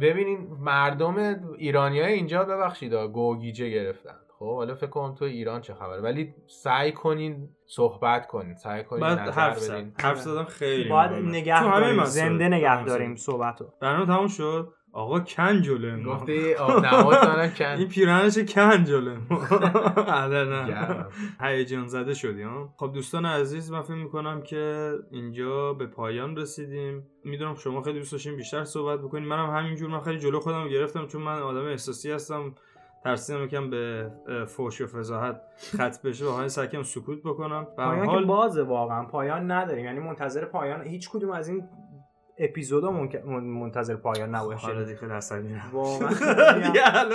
ببینین 0.00 0.48
مردم 0.60 1.16
ایرانی 1.58 2.00
های 2.00 2.12
اینجا 2.12 2.44
ببخشید 2.44 2.94
گوگیجه 2.94 3.68
گرفتن 3.68 4.14
خب 4.38 4.54
حالا 4.54 4.74
فکر 4.74 4.86
کنم 4.86 5.14
تو 5.14 5.24
ایران 5.24 5.60
چه 5.60 5.74
خبره 5.74 6.00
ولی 6.00 6.34
سعی 6.46 6.92
کنین 6.92 7.48
صحبت 7.66 8.26
کنین 8.26 8.54
سعی 8.54 8.84
کنین 8.84 9.04
نظر 9.04 9.30
حرف 9.30 9.70
بدین 9.70 9.92
حرف 10.00 10.20
زدم 10.20 10.44
خیلی 10.44 10.88
باید. 10.88 11.12
نگه 11.12 11.62
داریم. 11.62 12.04
زنده 12.04 12.48
نگه. 12.48 12.84
داریم 12.84 13.16
صحبتو 13.16 13.72
برنامه 13.80 14.06
تموم 14.06 14.28
شد 14.28 14.74
آقا 14.94 15.20
کن 15.20 15.62
جلوی 15.62 16.02
ما. 16.02 16.14
گفتی 16.14 16.54
آب 16.54 16.84
نمازانم 16.86 17.38
این 17.60 17.78
کن. 17.78 17.84
پیرانش 17.84 18.38
کن 18.38 18.84
جلوی 18.84 19.16
ما. 19.30 19.36
آره 20.22 20.44
نه. 20.44 21.06
هیجان 21.40 21.86
زده 21.86 22.14
شدی 22.14 22.42
ها 22.42 22.74
خب 22.76 22.92
دوستان 22.92 23.26
عزیز 23.26 23.70
من 23.72 23.82
فکر 23.82 23.94
می‌کنم 23.94 24.42
که 24.42 24.92
اینجا 25.10 25.72
به 25.72 25.86
پایان 25.86 26.36
رسیدیم. 26.36 27.06
می‌دونم 27.24 27.54
شما 27.54 27.82
خیلی 27.82 27.98
دوست 27.98 28.12
داشتین 28.12 28.36
بیشتر 28.36 28.64
صحبت 28.64 29.00
بکنیم 29.00 29.28
منم 29.28 29.50
همینجور 29.50 29.90
من 29.90 30.00
خیلی 30.00 30.18
جلو 30.18 30.40
خودم 30.40 30.68
گرفتم 30.68 31.06
چون 31.06 31.22
من 31.22 31.38
آدم 31.42 31.64
احساسی 31.66 32.10
هستم. 32.12 32.54
ترسیدم 33.04 33.44
یکم 33.44 33.70
به 33.70 34.10
فحش 34.46 34.80
و 34.80 34.86
فضاحت 34.86 35.40
خط 35.76 36.02
بشه. 36.02 36.24
واقعا 36.24 36.48
سعی 36.48 36.66
کردم 36.68 36.82
سکوت 36.82 37.22
بکنم. 37.22 37.66
به 37.76 37.82
حال 37.84 38.24
بازه 38.24 38.62
واقعا. 38.62 39.04
پایان 39.04 39.50
نداریم. 39.50 39.84
یعنی 39.84 40.00
منتظر 40.00 40.44
پایان 40.44 40.82
هیچ 40.82 41.10
کدوم 41.10 41.30
از 41.30 41.48
این 41.48 41.64
اپیزودا 42.44 42.90
منتظر 43.40 43.96
پایان 43.96 44.34
نباشه. 44.34 44.66
حالا 44.66 44.84
دیگه 44.84 45.00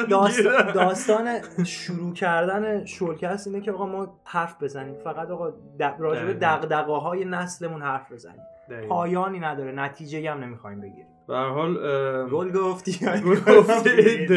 داستان. 0.09 0.71
داستان 0.71 1.39
شروع 1.63 2.13
کردن 2.13 2.85
شولکست 2.85 3.47
اینه 3.47 3.61
که 3.61 3.71
آقا 3.71 3.85
ما 3.85 4.19
حرف 4.25 4.63
بزنیم. 4.63 4.95
فقط 5.03 5.29
آقا 5.29 5.53
راجع 5.99 6.25
به. 6.25 6.33
دغدغه 6.33 6.93
های 6.93 7.25
نسلمون 7.25 7.81
حرف 7.81 8.11
بزنیم. 8.11 8.41
پایانی 8.89 9.39
نداره. 9.39 9.71
نتیجه 9.71 10.31
هم 10.31 10.43
نمی‌خوایم 10.43 10.81
بگیریم. 10.81 11.07
به 11.27 11.35
هر 11.35 11.49
حال 11.49 11.73
گل 12.29 12.51
گفتی. 12.51 13.05
گل 13.05 13.57
گفتی. 13.57 14.27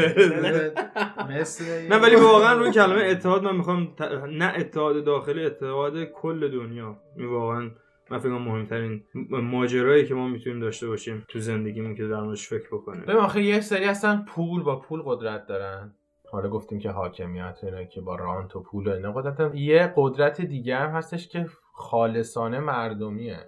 مثل 1.31 1.89
نه 1.89 1.97
ولی 1.97 2.17
واقعا 2.17 2.53
روی 2.53 2.71
کلمه 2.71 3.05
اتحاد 3.05 3.45
من 3.45 3.57
می‌خوام 3.57 3.89
نه 4.31 4.53
اتحاد 4.57 5.05
داخلی 5.05 5.47
اتحاد 5.47 6.05
کل 6.05 6.51
دنیا. 6.51 6.97
این 7.17 7.27
واقعا 7.27 7.71
من 8.11 8.19
فکر 8.19 8.29
مهمترین 8.29 9.03
ماجرایی 9.31 10.07
که 10.07 10.15
ما 10.15 10.29
می‌تونیم 10.29 10.61
داشته 10.61 10.89
باشیم 10.89 11.25
تو 11.29 11.39
زندگیمون 11.39 11.95
که 11.95 12.07
در 12.07 12.21
موردش 12.21 12.49
فکر 12.49 12.69
بکنیم. 12.73 13.03
ببین 13.03 13.17
آخه 13.17 13.43
یه 13.43 13.61
سری 13.61 13.85
هستن 13.85 14.25
پول 14.29 14.63
با 14.63 14.81
پول 14.81 15.03
قدرت 15.05 15.47
دارن. 15.47 15.95
حالا 16.33 16.49
گفتیم 16.49 16.79
که 16.79 16.91
حاکمیت 16.91 17.59
اینا 17.63 17.85
که 17.85 18.01
با 18.01 18.17
رانت 18.17 18.57
و 18.57 18.63
پول 18.63 18.89
و 18.89 18.91
اینا 18.91 19.13
قدرت. 19.13 19.55
یه 19.55 19.93
قدرت 19.97 20.41
دیگه 20.41 20.77
هم 20.77 20.91
هستش 20.91 21.29
که 21.29 21.47
خالصانه 21.75 22.61
مردمیه. 22.61 23.39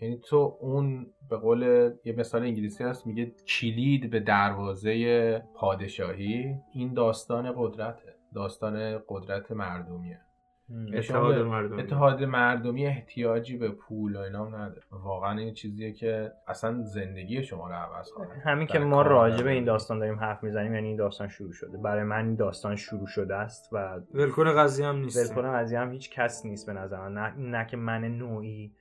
یعنی 0.00 0.18
تو 0.18 0.56
اون 0.60 1.06
به 1.30 1.36
قول 1.36 1.90
یه 2.04 2.12
مثال 2.16 2.42
انگلیسی 2.42 2.84
هست 2.84 3.06
میگه 3.06 3.32
کلید 3.48 4.10
به 4.10 4.20
دروازه 4.20 5.42
پادشاهی 5.54 6.54
این 6.74 6.94
داستان 6.94 7.54
قدرته. 7.56 8.14
داستان 8.34 9.00
قدرت 9.08 9.52
مردمیه. 9.52 10.20
اتحاد 10.94 11.34
شما 11.34 11.44
مردم 11.50 11.78
اتحاد 11.78 12.24
مردمی 12.24 12.86
احتیاجی 12.86 13.56
به 13.56 13.68
پول 13.68 14.16
و 14.16 14.18
اینا 14.18 14.48
نداره. 14.48 14.82
واقعا 14.90 15.38
این 15.38 15.54
چیزیه 15.54 15.92
که 15.92 16.32
اصلا 16.48 16.82
زندگی 16.82 17.42
شما 17.42 17.68
رو 17.68 17.74
عوض 17.74 18.10
خواهد. 18.10 18.30
همین 18.44 18.66
که 18.66 18.78
ما 18.78 19.02
راجع 19.02 19.36
به 19.36 19.42
مردمی. 19.42 19.54
این 19.54 19.64
داستان 19.64 19.98
داریم 19.98 20.18
حرف 20.18 20.44
می‌زنیم 20.44 20.74
یعنی 20.74 20.86
این 20.86 20.96
داستان 20.96 21.28
شروع 21.28 21.52
شده. 21.52 21.78
برای 21.78 22.04
من 22.04 22.24
این 22.26 22.34
داستان 22.34 22.76
شروع 22.76 23.06
شده 23.06 23.34
است 23.34 23.68
و 23.72 24.00
ولکن 24.14 24.44
قضیه 24.44 24.86
هم 24.86 24.96
نیست. 24.96 25.30
ولکن 25.30 25.52
قضیه 25.52 25.78
هم 25.78 25.92
هیچ 25.92 26.10
کس 26.10 26.46
نیست 26.46 26.66
به 26.66 26.72
نظر 26.72 27.08
من. 27.08 27.14
نه, 27.14 27.34
نه 27.38 27.66
که 27.66 27.76
من 27.76 28.04
نوعی 28.04 28.72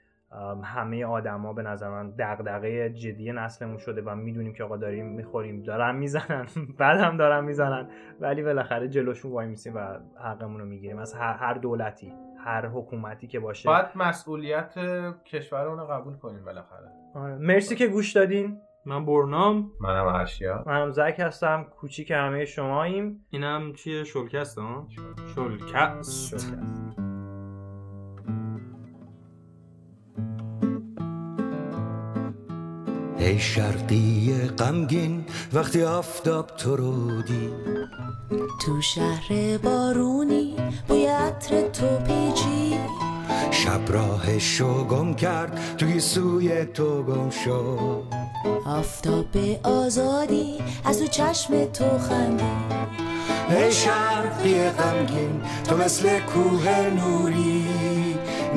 همه 0.63 1.05
آدما 1.05 1.53
به 1.53 1.61
نظر 1.61 1.89
من 1.89 2.13
دغدغه 2.19 2.89
جدی 2.89 3.31
نسلمون 3.31 3.77
شده 3.77 4.01
و 4.01 4.15
می‌دونیم 4.15 4.53
که 4.53 4.63
آقا 4.63 4.77
داریم 4.77 5.05
می‌خوریم 5.05 5.63
دارن 5.63 5.95
می‌زنن 5.95 6.45
بعد 6.79 6.99
هم 6.99 7.17
دارن 7.17 7.43
می‌زنن 7.43 7.89
ولی 8.19 8.43
بالاخره 8.43 8.87
جلوشون 8.87 9.31
وای 9.31 9.47
میسیم 9.47 9.75
و 9.75 9.99
حقمون 10.23 10.59
رو 10.59 10.65
می‌گیریم. 10.65 10.99
از 10.99 11.13
هر, 11.13 11.33
هر 11.33 11.53
دولتی 11.53 12.13
هر 12.45 12.67
حکومتی 12.67 13.27
که 13.27 13.39
باشه. 13.39 13.69
باید 13.69 13.85
مسئولیت 13.95 14.73
کشورمون 15.25 15.79
رو 15.79 15.85
قبول 15.85 16.17
کنیم 16.17 16.45
بالاخره. 16.45 16.91
آره. 17.15 17.37
مرسی 17.37 17.75
که 17.75 17.87
گوش 17.87 18.11
دادین. 18.13 18.61
من 18.85 19.05
برنام. 19.05 19.71
منم 19.81 20.07
ارشیا. 20.07 20.63
منم 20.67 20.91
زک 20.91 21.15
هستم. 21.19 21.63
کوچیک 21.63 22.11
همه 22.11 22.45
شماییم. 22.45 23.25
اینم 23.29 23.73
چیه؟ 23.73 24.03
شلکست 24.03 24.57
ها؟ 24.57 24.87
شلکست. 25.35 26.39
شکر. 26.39 26.84
ای 33.25 33.39
شرقی 33.39 34.33
غمگین 34.57 35.25
وقتی 35.53 35.83
آفتاب 35.83 36.47
تو 36.47 36.75
رو 36.75 37.21
دید. 37.21 37.53
تو 38.65 38.81
شهر 38.81 39.57
بارونی 39.57 40.55
بوی 40.87 41.05
عطر 41.05 41.61
تو 41.61 41.87
پیچی 41.97 42.79
شب 43.51 43.91
راهشو 43.91 44.83
گم 44.83 45.13
کرد 45.13 45.77
توی 45.77 45.99
سوی 45.99 46.65
تو 46.65 47.03
گم 47.03 47.29
شد. 47.29 48.03
آفتاب 48.65 49.37
آزادی 49.63 50.57
از 50.85 50.99
تو 50.99 51.07
چشم 51.07 51.65
تو 51.65 51.97
خندی 51.97 52.43
ای 53.49 53.71
شرقی 53.71 54.69
غمگین 54.69 55.41
تو 55.63 55.77
مثل 55.77 56.19
کوه 56.19 56.69
نوری. 56.95 57.65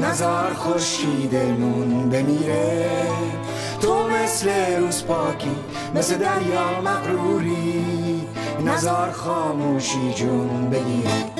نزار 0.01 0.55
خورشیدمون 0.55 2.11
بمیره. 2.11 2.99
تو 3.81 4.09
مثل 4.09 4.76
روز 4.81 5.05
پاکی 5.05 5.57
مثل 5.95 6.18
دریا 6.18 6.81
مغروری. 6.81 8.18
نزار 8.66 9.11
خاموشی 9.11 10.12
جون 10.14 10.70
بگیره 10.70 11.39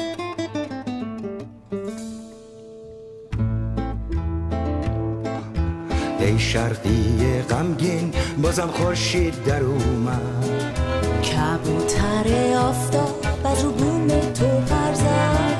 ای 6.21 6.39
شرقی 6.39 7.43
غمگین 7.51 8.13
بازم 8.43 8.67
خورشید 8.67 9.45
در 9.45 9.63
اومد. 9.63 10.75
کبوتر 11.23 12.57
آفتاب 12.59 13.27
از 13.45 13.65
رو 13.65 13.73
بوم 13.73 14.09
تو 14.09 14.47
پرزد. 14.47 15.59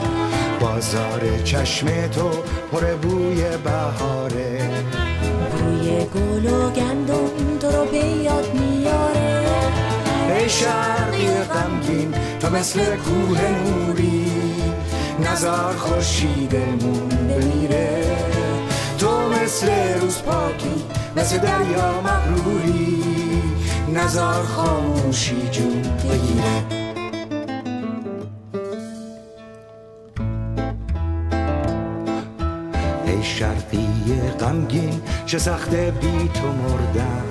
بازار 0.61 1.21
چشم 1.45 1.87
تو 2.07 2.31
پر 2.73 2.95
بوی 2.95 3.45
بهاره. 3.65 4.71
گل 5.89 6.47
و 6.47 6.71
گندم 6.71 7.59
تو 7.61 7.71
رو 7.71 7.85
به 7.85 7.99
یاد 7.99 8.55
میاره. 8.55 9.47
ای 10.39 10.49
شرقی 10.49 11.29
غمگین 11.29 12.15
تو 12.41 12.51
مثل 12.51 12.97
کوه 12.97 13.41
نوری. 13.51 14.27
نزار 15.21 15.77
خورشیدمون 15.77 17.09
بمیره. 17.09 18.17
تو 18.99 19.29
مثل 19.29 19.69
روز 20.01 20.23
پاکی 20.23 20.85
مثل 21.17 21.39
دریا 21.39 22.01
مغروری. 22.01 23.03
نزار 23.95 24.43
خاموشی 24.43 25.49
جون 25.51 25.83
بگیره. 25.83 26.79
شرقی 33.39 33.89
غمگین 34.41 35.01
چه 35.29 35.39
سخت 35.39 35.75
بی 35.75 36.31
تو 36.35 36.47
مردن. 36.47 37.25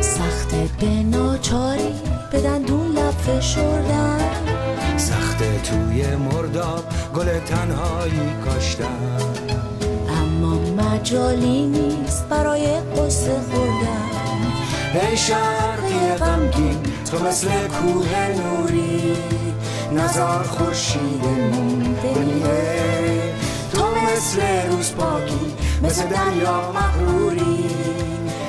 سخت 0.00 0.54
به 0.54 0.86
ناچاری 0.86 1.94
به 2.32 2.40
دندون 2.40 2.92
لب 2.92 3.10
فشردن. 3.10 4.20
سخت 4.96 5.38
توی 5.38 6.16
مرداب 6.16 6.84
گل 7.14 7.38
تنهایی 7.38 8.34
کاشتن. 8.44 8.84
اما 10.08 10.54
مجالی 10.54 11.66
نیست 11.66 12.28
برای 12.28 12.80
قصه 12.80 13.40
خوردن. 13.50 14.10
ای 14.94 15.16
شرقی 15.16 16.14
غمگین 16.18 16.78
تو 17.10 17.24
مثل 17.24 17.48
کوه 17.48 18.28
نوری. 18.28 19.16
نزار 19.92 20.42
خورشیدمون 20.42 21.94
بمیره 22.02 23.34
تو 23.72 23.84
مثل 23.94 24.40
روز 24.70 24.92
پاکی 24.92 25.69
مثل 25.82 26.08
دریا 26.08 26.72
مغروری 26.72 27.64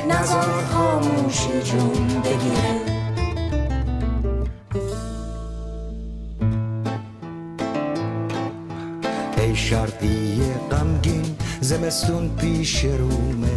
نزار 0.10 0.64
خاموشی 0.74 1.62
جون 1.64 2.08
بگیره. 2.24 2.92
ای 9.38 9.56
شرقی 9.56 10.42
غمگین 10.72 11.36
زمستون 11.62 12.36
پیش 12.36 12.86
رومه. 12.86 13.48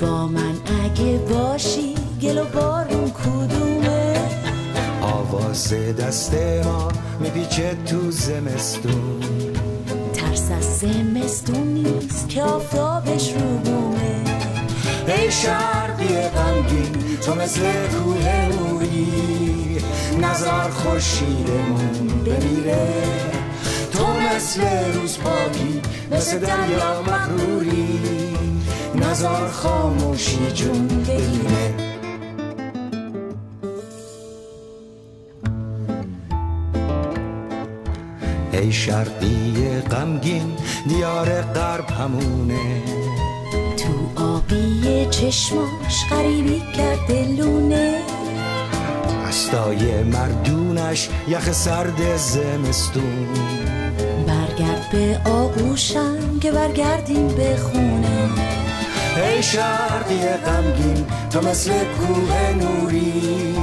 با 0.00 0.26
من 0.26 0.54
اگه 0.84 1.18
باشی 1.18 1.94
گل 2.22 2.38
و 2.38 2.44
بارون 2.44 3.10
کدومه؟ 3.10 4.14
آواز 5.02 5.74
دست 5.98 6.34
ما 6.64 6.88
میپیچه 7.20 7.76
تو 7.86 8.10
زمستون. 8.10 9.51
زمستون 10.82 11.66
نیست 11.66 12.28
که 12.28 12.42
آفتابش 12.42 13.32
رو 13.32 13.58
بومه. 13.58 14.24
ای 15.06 15.30
شرقی 15.30 16.14
غمگین 16.14 17.18
تو 17.24 17.34
مثل 17.34 17.60
کوه 17.86 18.48
نوری 18.48 19.78
نزار 20.20 20.70
خورشیدمون 20.70 22.08
بمیره. 22.26 22.88
تو 23.92 24.06
مثل 24.06 24.62
روز 24.94 25.18
پاکی 25.18 25.82
مثل 26.10 26.38
دریا 26.38 27.02
مغروری. 27.02 27.98
نزار 28.94 29.48
خاموشی 29.48 30.52
جون 30.54 30.88
بگیره. 30.88 31.91
ای 38.62 38.72
شرقی 38.72 39.80
غمگین 39.90 40.56
دیار 40.88 41.42
غرب 41.42 41.90
همونه. 41.90 42.82
تو 43.76 44.22
آبی 44.22 45.06
چشماش 45.10 46.04
غریبی 46.10 46.62
کرده 46.76 47.26
لونه. 47.26 47.94
دستای 49.28 50.02
مردونش 50.02 51.08
یخ 51.28 51.52
سرد 51.52 52.16
زمستون. 52.16 53.26
برگرد 54.26 54.88
به 54.92 55.30
آغوشم 55.30 56.38
که 56.40 56.52
برگردیم 56.52 57.28
به 57.28 57.56
خونه. 57.56 58.28
ای 59.16 59.42
شرقی 59.42 60.20
غمگین 60.46 61.06
تو 61.30 61.40
مثل 61.40 61.72
کوه 61.72 62.54
نوری. 62.54 63.54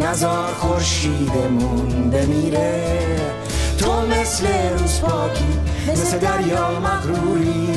نزار 0.00 0.52
خورشیدمون 0.52 2.10
بمیره. 2.10 3.02
تو 3.82 4.06
مثل 4.06 4.46
روز 4.78 5.00
پاکی 5.00 5.44
مثل 5.88 6.18
دریا 6.18 6.80
مغروری 6.80 7.68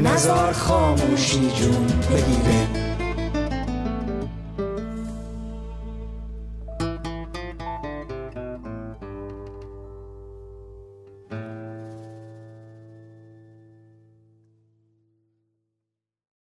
نزار 0.00 0.52
خاموشی 0.52 1.50
جون 1.50 1.86
بگیره 1.86 2.87